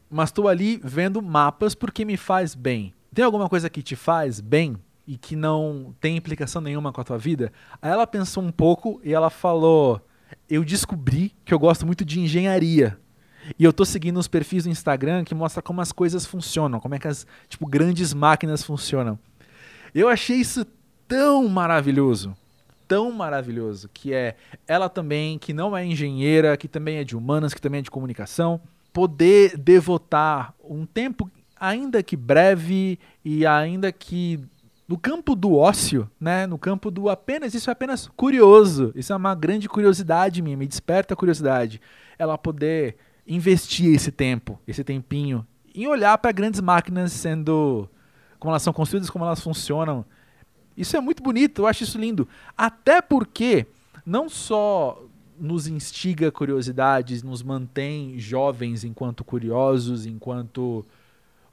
mas 0.09 0.27
estou 0.27 0.49
ali 0.49 0.81
vendo 0.83 1.21
mapas 1.21 1.73
porque 1.73 2.03
me 2.03 2.17
faz 2.17 2.53
bem 2.53 2.93
tem 3.13 3.25
alguma 3.25 3.49
coisa 3.49 3.69
que 3.69 3.81
te 3.81 3.95
faz 3.95 4.39
bem 4.39 4.77
e 5.07 5.17
que 5.17 5.35
não 5.35 5.95
tem 5.99 6.17
implicação 6.17 6.61
nenhuma 6.61 6.91
com 6.91 7.01
a 7.01 7.03
tua 7.03 7.17
vida? 7.17 7.51
Aí 7.81 7.91
ela 7.91 8.05
pensou 8.05 8.43
um 8.43 8.51
pouco 8.51 9.01
e 9.03 9.13
ela 9.13 9.29
falou: 9.29 10.01
Eu 10.49 10.63
descobri 10.63 11.33
que 11.43 11.53
eu 11.53 11.59
gosto 11.59 11.85
muito 11.85 12.05
de 12.05 12.19
engenharia. 12.19 12.97
E 13.57 13.63
eu 13.63 13.73
tô 13.73 13.83
seguindo 13.83 14.19
uns 14.19 14.27
perfis 14.27 14.65
no 14.65 14.71
Instagram 14.71 15.23
que 15.23 15.33
mostra 15.33 15.61
como 15.61 15.81
as 15.81 15.91
coisas 15.91 16.25
funcionam, 16.25 16.79
como 16.79 16.95
é 16.95 16.99
que 16.99 17.07
as 17.07 17.25
tipo 17.47 17.65
grandes 17.65 18.13
máquinas 18.13 18.63
funcionam. 18.63 19.17
Eu 19.93 20.07
achei 20.07 20.37
isso 20.37 20.65
tão 21.07 21.47
maravilhoso, 21.47 22.35
tão 22.87 23.11
maravilhoso, 23.11 23.89
que 23.91 24.13
é 24.13 24.35
ela 24.67 24.87
também, 24.87 25.39
que 25.39 25.53
não 25.53 25.75
é 25.75 25.83
engenheira, 25.83 26.55
que 26.55 26.67
também 26.67 26.97
é 26.97 27.03
de 27.03 27.17
humanas, 27.17 27.53
que 27.53 27.61
também 27.61 27.79
é 27.79 27.81
de 27.81 27.89
comunicação, 27.89 28.61
poder 28.93 29.57
devotar 29.57 30.53
um 30.63 30.85
tempo 30.85 31.29
ainda 31.59 32.01
que 32.01 32.15
breve 32.15 32.97
e 33.23 33.45
ainda 33.45 33.91
que 33.91 34.39
no 34.87 34.97
campo 34.97 35.35
do 35.35 35.55
ócio, 35.55 36.09
né, 36.19 36.47
no 36.47 36.57
campo 36.57 36.89
do 36.89 37.09
apenas, 37.09 37.53
isso 37.53 37.69
é 37.69 37.73
apenas 37.73 38.07
curioso, 38.15 38.91
isso 38.95 39.13
é 39.13 39.15
uma 39.15 39.35
grande 39.35 39.69
curiosidade 39.69 40.41
minha, 40.41 40.57
me 40.57 40.65
desperta 40.65 41.13
a 41.13 41.17
curiosidade, 41.17 41.79
ela 42.17 42.37
poder 42.37 42.97
investir 43.27 43.93
esse 43.93 44.11
tempo, 44.11 44.59
esse 44.67 44.83
tempinho, 44.83 45.45
em 45.75 45.87
olhar 45.87 46.17
para 46.17 46.31
grandes 46.31 46.59
máquinas 46.59 47.11
sendo, 47.11 47.87
como 48.39 48.51
elas 48.51 48.63
são 48.63 48.73
construídas, 48.73 49.11
como 49.11 49.23
elas 49.23 49.39
funcionam. 49.39 50.03
Isso 50.75 50.97
é 50.97 50.99
muito 50.99 51.21
bonito, 51.21 51.61
eu 51.61 51.67
acho 51.67 51.83
isso 51.83 51.99
lindo. 51.99 52.27
Até 52.57 53.01
porque 53.01 53.67
não 54.03 54.27
só 54.27 54.99
nos 55.39 55.67
instiga 55.67 56.31
curiosidades, 56.31 57.21
nos 57.21 57.43
mantém 57.43 58.17
jovens 58.17 58.83
enquanto 58.83 59.23
curiosos, 59.23 60.07
enquanto 60.07 60.83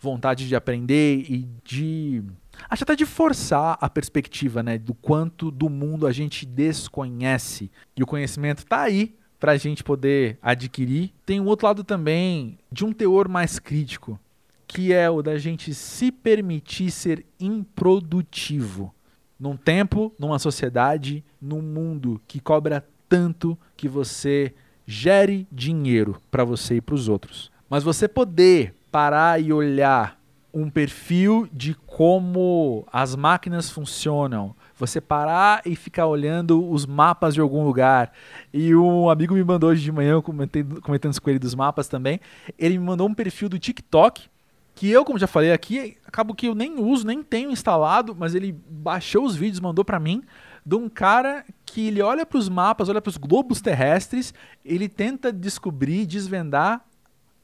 vontade 0.00 0.46
de 0.48 0.54
aprender 0.54 1.24
e 1.28 1.48
de. 1.64 2.22
Acho 2.68 2.84
até 2.84 2.96
de 2.96 3.04
forçar 3.04 3.76
a 3.80 3.88
perspectiva, 3.88 4.62
né? 4.62 4.78
Do 4.78 4.94
quanto 4.94 5.50
do 5.50 5.68
mundo 5.68 6.06
a 6.06 6.12
gente 6.12 6.46
desconhece. 6.46 7.70
E 7.96 8.02
o 8.02 8.06
conhecimento 8.06 8.58
está 8.58 8.82
aí 8.82 9.14
para 9.38 9.52
a 9.52 9.56
gente 9.56 9.84
poder 9.84 10.38
adquirir. 10.40 11.12
Tem 11.24 11.40
um 11.40 11.46
outro 11.46 11.66
lado 11.66 11.84
também 11.84 12.58
de 12.70 12.84
um 12.84 12.92
teor 12.92 13.28
mais 13.28 13.58
crítico, 13.58 14.18
que 14.66 14.92
é 14.92 15.08
o 15.10 15.22
da 15.22 15.38
gente 15.38 15.74
se 15.74 16.10
permitir 16.10 16.90
ser 16.90 17.24
improdutivo. 17.38 18.94
Num 19.38 19.56
tempo, 19.56 20.14
numa 20.18 20.38
sociedade, 20.38 21.22
num 21.40 21.60
mundo 21.60 22.20
que 22.26 22.40
cobra 22.40 22.86
tanto 23.08 23.56
que 23.76 23.88
você 23.88 24.54
gere 24.86 25.46
dinheiro 25.52 26.20
para 26.30 26.44
você 26.44 26.76
e 26.76 26.80
para 26.80 26.94
os 26.94 27.08
outros. 27.08 27.50
Mas 27.68 27.82
você 27.82 28.08
poder 28.08 28.74
parar 28.96 29.38
e 29.38 29.52
olhar 29.52 30.18
um 30.54 30.70
perfil 30.70 31.46
de 31.52 31.74
como 31.74 32.88
as 32.90 33.14
máquinas 33.14 33.68
funcionam, 33.68 34.56
você 34.74 35.02
parar 35.02 35.60
e 35.66 35.76
ficar 35.76 36.06
olhando 36.06 36.66
os 36.70 36.86
mapas 36.86 37.34
de 37.34 37.42
algum 37.42 37.62
lugar. 37.62 38.10
E 38.54 38.74
um 38.74 39.10
amigo 39.10 39.34
me 39.34 39.44
mandou 39.44 39.68
hoje 39.68 39.82
de 39.82 39.92
manhã, 39.92 40.12
eu 40.12 40.22
comentei, 40.22 40.64
comentando 40.64 41.20
com 41.20 41.28
ele 41.28 41.38
dos 41.38 41.54
mapas 41.54 41.88
também, 41.88 42.18
ele 42.58 42.78
me 42.78 42.86
mandou 42.86 43.06
um 43.06 43.12
perfil 43.12 43.50
do 43.50 43.58
TikTok 43.58 44.30
que 44.74 44.90
eu, 44.90 45.04
como 45.04 45.18
já 45.18 45.26
falei 45.26 45.52
aqui, 45.52 45.98
acabo 46.06 46.34
que 46.34 46.48
eu 46.48 46.54
nem 46.54 46.80
uso, 46.80 47.06
nem 47.06 47.22
tenho 47.22 47.50
instalado, 47.50 48.16
mas 48.18 48.34
ele 48.34 48.58
baixou 48.66 49.26
os 49.26 49.36
vídeos, 49.36 49.60
mandou 49.60 49.84
para 49.84 50.00
mim, 50.00 50.22
de 50.64 50.74
um 50.74 50.88
cara 50.88 51.44
que 51.66 51.88
ele 51.88 52.00
olha 52.00 52.24
para 52.24 52.38
os 52.38 52.48
mapas, 52.48 52.88
olha 52.88 53.02
para 53.02 53.10
os 53.10 53.18
globos 53.18 53.60
terrestres, 53.60 54.32
ele 54.64 54.88
tenta 54.88 55.30
descobrir, 55.30 56.06
desvendar 56.06 56.82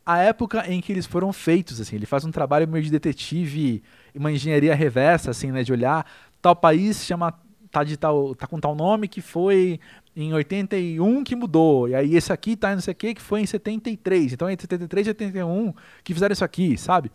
a 0.04 0.18
época 0.18 0.64
em 0.68 0.80
que 0.80 0.92
eles 0.92 1.06
foram 1.06 1.32
feitos, 1.32 1.80
assim, 1.80 1.96
ele 1.96 2.06
faz 2.06 2.24
um 2.24 2.30
trabalho 2.30 2.68
meio 2.68 2.84
de 2.84 2.90
detetive, 2.90 3.82
uma 4.14 4.32
engenharia 4.32 4.74
reversa, 4.74 5.30
assim, 5.30 5.50
né, 5.52 5.62
de 5.62 5.72
olhar 5.72 6.06
tal 6.42 6.56
país 6.56 7.04
chama 7.04 7.32
tá 7.70 7.84
de 7.84 7.96
tal, 7.96 8.34
tá 8.34 8.46
com 8.46 8.60
tal 8.60 8.74
nome 8.74 9.08
que 9.08 9.22
foi 9.22 9.80
em 10.14 10.34
81 10.34 11.24
que 11.24 11.34
mudou, 11.34 11.88
e 11.88 11.94
aí 11.94 12.16
esse 12.16 12.30
aqui 12.30 12.54
tá 12.54 12.74
não 12.74 12.82
sei 12.82 12.92
o 12.92 12.94
que 12.94 13.14
que 13.14 13.22
foi 13.22 13.40
em 13.40 13.46
73. 13.46 14.34
Então 14.34 14.50
entre 14.50 14.64
73 14.64 15.06
e 15.06 15.10
81 15.10 15.72
que 16.04 16.12
fizeram 16.12 16.34
isso 16.34 16.44
aqui, 16.44 16.76
sabe? 16.76 17.10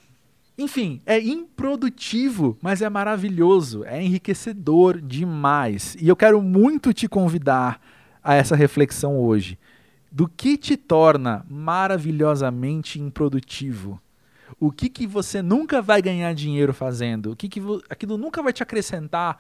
Enfim, 0.57 0.99
é 1.05 1.19
improdutivo, 1.19 2.57
mas 2.59 2.81
é 2.81 2.89
maravilhoso, 2.89 3.83
é 3.83 4.01
enriquecedor 4.01 4.99
demais. 4.99 5.95
E 5.99 6.07
eu 6.07 6.15
quero 6.15 6.41
muito 6.41 6.91
te 6.91 7.07
convidar 7.07 7.79
a 8.23 8.33
essa 8.33 8.55
reflexão 8.55 9.19
hoje. 9.19 9.59
Do 10.11 10.27
que 10.27 10.57
te 10.57 10.77
torna 10.77 11.45
maravilhosamente 11.49 12.99
improdutivo? 12.99 14.01
O 14.59 14.71
que, 14.71 14.89
que 14.89 15.05
você 15.05 15.41
nunca 15.41 15.81
vai 15.81 16.01
ganhar 16.01 16.33
dinheiro 16.33 16.73
fazendo? 16.73 17.31
O 17.31 17.35
que, 17.35 17.49
que 17.49 17.61
aquilo 17.89 18.17
nunca 18.17 18.41
vai 18.41 18.53
te 18.53 18.63
acrescentar 18.63 19.37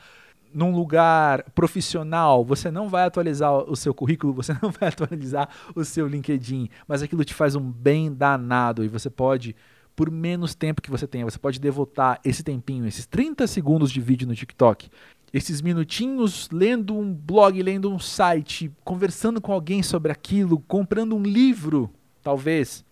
num 0.53 0.75
lugar 0.75 1.43
profissional, 1.51 2.43
você 2.43 2.71
não 2.71 2.89
vai 2.89 3.03
atualizar 3.03 3.53
o 3.53 3.75
seu 3.75 3.93
currículo, 3.93 4.33
você 4.33 4.55
não 4.61 4.71
vai 4.71 4.89
atualizar 4.89 5.49
o 5.75 5.83
seu 5.83 6.07
LinkedIn, 6.07 6.69
mas 6.87 7.01
aquilo 7.01 7.23
te 7.23 7.33
faz 7.33 7.55
um 7.55 7.71
bem 7.71 8.13
danado 8.13 8.83
e 8.83 8.87
você 8.87 9.09
pode, 9.09 9.55
por 9.95 10.09
menos 10.09 10.55
tempo 10.55 10.81
que 10.81 10.89
você 10.89 11.05
tenha, 11.05 11.25
você 11.25 11.37
pode 11.37 11.59
devotar 11.59 12.19
esse 12.23 12.43
tempinho, 12.43 12.87
esses 12.87 13.05
30 13.05 13.45
segundos 13.47 13.91
de 13.91 13.99
vídeo 13.99 14.27
no 14.27 14.35
TikTok, 14.35 14.89
esses 15.37 15.61
minutinhos 15.61 16.49
lendo 16.51 16.97
um 16.97 17.13
blog, 17.13 17.61
lendo 17.61 17.91
um 17.91 17.99
site, 17.99 18.71
conversando 18.83 19.39
com 19.39 19.53
alguém 19.53 19.83
sobre 19.83 20.11
aquilo, 20.11 20.59
comprando 20.59 21.15
um 21.15 21.21
livro, 21.21 21.89
talvez, 22.23 22.83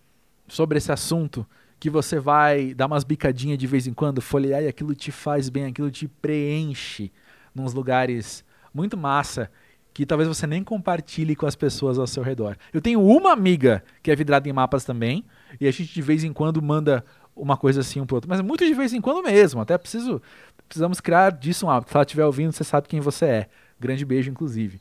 sobre 0.46 0.78
esse 0.78 0.92
assunto, 0.92 1.46
que 1.78 1.90
você 1.90 2.18
vai 2.18 2.72
dar 2.72 2.86
umas 2.86 3.04
bicadinhas 3.04 3.58
de 3.58 3.66
vez 3.66 3.86
em 3.86 3.92
quando, 3.92 4.22
folhear 4.22 4.62
e 4.62 4.68
aquilo 4.68 4.94
te 4.94 5.10
faz 5.10 5.48
bem, 5.48 5.66
aquilo 5.66 5.90
te 5.90 6.08
preenche 6.08 7.12
nos 7.54 7.74
lugares 7.74 8.44
muito 8.72 8.96
massa 8.96 9.50
que 9.92 10.04
talvez 10.04 10.28
você 10.28 10.46
nem 10.46 10.62
compartilhe 10.62 11.34
com 11.34 11.46
as 11.46 11.56
pessoas 11.56 11.98
ao 11.98 12.06
seu 12.06 12.22
redor. 12.22 12.54
Eu 12.70 12.82
tenho 12.82 13.02
uma 13.02 13.32
amiga 13.32 13.82
que 14.02 14.10
é 14.10 14.14
vidrada 14.14 14.46
em 14.46 14.52
mapas 14.52 14.84
também, 14.84 15.24
e 15.58 15.66
a 15.66 15.70
gente 15.70 15.94
de 15.94 16.02
vez 16.02 16.22
em 16.22 16.34
quando 16.34 16.60
manda 16.60 17.02
uma 17.36 17.56
coisa 17.56 17.80
assim 17.80 18.00
um 18.00 18.06
pro 18.06 18.16
outro, 18.16 18.30
mas 18.30 18.40
muito 18.40 18.64
de 18.64 18.72
vez 18.72 18.92
em 18.92 19.00
quando 19.00 19.22
mesmo. 19.22 19.60
Até 19.60 19.76
preciso 19.76 20.22
precisamos 20.66 21.00
criar 21.00 21.30
disso 21.30 21.66
um 21.66 21.70
hábito. 21.70 21.90
Se 21.92 21.96
ela 21.96 22.04
estiver 22.04 22.24
ouvindo, 22.24 22.52
você 22.52 22.64
sabe 22.64 22.88
quem 22.88 22.98
você 22.98 23.24
é. 23.26 23.48
Grande 23.78 24.04
beijo, 24.04 24.30
inclusive. 24.30 24.80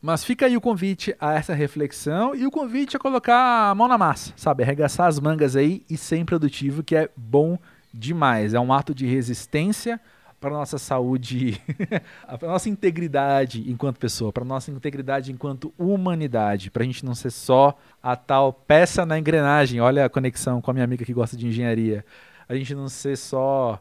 Mas 0.00 0.24
fica 0.24 0.46
aí 0.46 0.56
o 0.56 0.60
convite 0.60 1.14
a 1.18 1.34
essa 1.34 1.52
reflexão 1.52 2.34
e 2.34 2.46
o 2.46 2.50
convite 2.50 2.96
a 2.96 3.00
colocar 3.00 3.70
a 3.70 3.74
mão 3.74 3.88
na 3.88 3.98
massa, 3.98 4.32
sabe? 4.36 4.62
Arregaçar 4.62 5.08
as 5.08 5.18
mangas 5.18 5.56
aí 5.56 5.84
e 5.90 5.96
ser 5.96 6.24
produtivo, 6.24 6.82
que 6.82 6.94
é 6.94 7.10
bom 7.16 7.58
demais. 7.92 8.54
É 8.54 8.60
um 8.60 8.72
ato 8.72 8.94
de 8.94 9.04
resistência 9.06 10.00
para 10.40 10.50
nossa 10.50 10.78
saúde, 10.78 11.60
para 12.38 12.48
nossa 12.48 12.68
integridade 12.68 13.64
enquanto 13.70 13.98
pessoa, 13.98 14.32
para 14.32 14.44
nossa 14.44 14.70
integridade 14.70 15.32
enquanto 15.32 15.72
humanidade, 15.78 16.70
para 16.70 16.82
a 16.82 16.86
gente 16.86 17.04
não 17.04 17.14
ser 17.14 17.30
só 17.30 17.76
a 18.02 18.14
tal 18.14 18.52
peça 18.52 19.06
na 19.06 19.18
engrenagem. 19.18 19.80
Olha 19.80 20.04
a 20.04 20.08
conexão 20.08 20.60
com 20.60 20.70
a 20.70 20.74
minha 20.74 20.84
amiga 20.84 21.04
que 21.04 21.12
gosta 21.12 21.36
de 21.36 21.46
engenharia. 21.46 22.04
A 22.48 22.54
gente 22.54 22.74
não 22.74 22.88
ser 22.88 23.16
só 23.16 23.80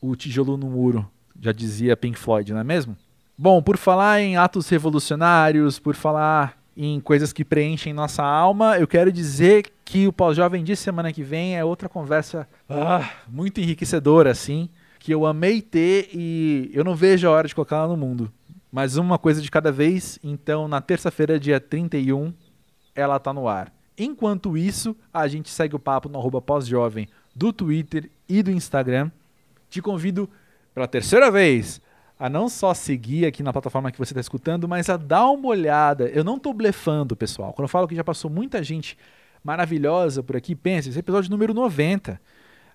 o 0.00 0.14
tijolo 0.14 0.56
no 0.56 0.68
muro, 0.68 1.08
já 1.40 1.52
dizia 1.52 1.96
Pink 1.96 2.18
Floyd, 2.18 2.52
não 2.52 2.60
é 2.60 2.64
mesmo? 2.64 2.96
Bom, 3.36 3.60
por 3.60 3.76
falar 3.76 4.20
em 4.20 4.36
atos 4.36 4.68
revolucionários, 4.68 5.78
por 5.78 5.94
falar 5.94 6.56
em 6.76 7.00
coisas 7.00 7.32
que 7.32 7.44
preenchem 7.44 7.92
nossa 7.92 8.22
alma, 8.22 8.78
eu 8.78 8.86
quero 8.86 9.10
dizer 9.10 9.70
que 9.84 10.06
o 10.06 10.12
Pós-Jovem 10.12 10.62
de 10.62 10.76
semana 10.76 11.12
que 11.12 11.22
vem 11.22 11.56
é 11.56 11.64
outra 11.64 11.88
conversa 11.88 12.48
ah, 12.68 13.10
muito 13.28 13.60
enriquecedora, 13.60 14.30
assim 14.30 14.68
que 15.06 15.14
eu 15.14 15.24
amei 15.24 15.62
ter 15.62 16.08
e 16.12 16.68
eu 16.74 16.82
não 16.82 16.96
vejo 16.96 17.28
a 17.28 17.30
hora 17.30 17.46
de 17.46 17.54
colocá-la 17.54 17.86
no 17.86 17.96
mundo. 17.96 18.28
Mas 18.72 18.96
uma 18.96 19.16
coisa 19.16 19.40
de 19.40 19.48
cada 19.48 19.70
vez, 19.70 20.18
então 20.20 20.66
na 20.66 20.80
terça-feira, 20.80 21.38
dia 21.38 21.60
31, 21.60 22.34
ela 22.92 23.16
tá 23.20 23.32
no 23.32 23.46
ar. 23.46 23.72
Enquanto 23.96 24.58
isso, 24.58 24.96
a 25.14 25.28
gente 25.28 25.48
segue 25.48 25.76
o 25.76 25.78
papo 25.78 26.08
no 26.08 26.18
arroba 26.18 26.42
pós-jovem 26.42 27.08
do 27.36 27.52
Twitter 27.52 28.10
e 28.28 28.42
do 28.42 28.50
Instagram. 28.50 29.08
Te 29.70 29.80
convido 29.80 30.28
pela 30.74 30.88
terceira 30.88 31.30
vez 31.30 31.80
a 32.18 32.28
não 32.28 32.48
só 32.48 32.74
seguir 32.74 33.26
aqui 33.26 33.44
na 33.44 33.52
plataforma 33.52 33.92
que 33.92 33.98
você 34.00 34.12
está 34.12 34.20
escutando, 34.20 34.66
mas 34.66 34.88
a 34.88 34.96
dar 34.96 35.30
uma 35.30 35.46
olhada. 35.46 36.08
Eu 36.08 36.24
não 36.24 36.34
estou 36.34 36.52
blefando, 36.52 37.14
pessoal. 37.14 37.52
Quando 37.52 37.66
eu 37.66 37.68
falo 37.68 37.86
que 37.86 37.94
já 37.94 38.02
passou 38.02 38.28
muita 38.28 38.60
gente 38.60 38.98
maravilhosa 39.44 40.20
por 40.20 40.34
aqui, 40.34 40.56
pense, 40.56 40.88
esse 40.88 40.98
é 40.98 41.00
episódio 41.00 41.30
número 41.30 41.54
90 41.54 42.20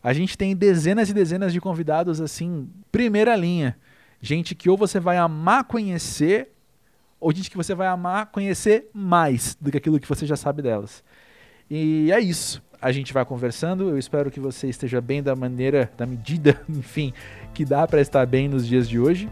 a 0.04 0.14
gente 0.14 0.38
tem 0.38 0.56
dezenas 0.56 1.10
e 1.10 1.14
dezenas 1.14 1.54
de 1.54 1.62
convidados 1.62 2.20
assim, 2.20 2.68
primeira 2.91 3.36
linha. 3.36 3.78
Gente 4.20 4.56
que 4.56 4.70
ou 4.70 4.78
você 4.78 4.99
vai 4.99 5.18
amar 5.18 5.64
conhecer, 5.64 6.49
ou 7.20 7.32
gente 7.32 7.49
que 7.49 7.58
você 7.58 7.76
vai 7.76 7.88
amar 7.88 8.28
conhecer 8.28 8.89
mais 8.93 9.58
do 9.60 9.72
que 9.72 9.78
aquilo 9.78 9.99
que 9.99 10.08
você 10.08 10.26
já 10.26 10.36
sabe 10.36 10.62
delas. 10.62 11.04
E 11.70 12.12
é 12.12 12.20
isso. 12.20 12.62
A 12.82 12.91
gente 12.91 13.14
vai 13.14 13.24
conversando. 13.24 13.89
Eu 13.89 13.97
espero 13.97 14.32
que 14.32 14.39
você 14.39 14.68
esteja 14.68 14.99
bem 14.99 15.22
da 15.22 15.36
maneira, 15.36 15.91
da 15.97 16.06
medida, 16.06 16.60
enfim, 16.68 17.14
que 17.54 17.64
dá 17.64 17.88
para 17.88 18.02
estar 18.02 18.26
bem 18.26 18.47
nos 18.47 18.68
dias 18.68 18.89
de 18.89 18.99
hoje. 18.99 19.30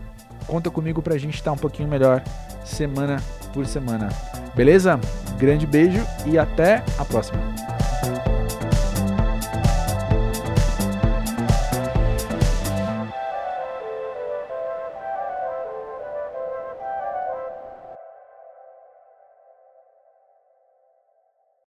Conta 0.48 0.70
comigo 0.70 1.02
para 1.02 1.16
a 1.16 1.18
gente 1.18 1.36
estar 1.36 1.52
um 1.52 1.58
pouquinho 1.58 1.90
melhor 1.90 2.24
semana 2.64 3.18
por 3.54 3.66
semana. 3.66 4.10
Beleza? 4.56 5.00
Grande 5.38 5.66
beijo 5.66 6.02
e 6.26 6.38
até 6.38 6.84
a 6.98 7.06
próxima. 7.06 7.79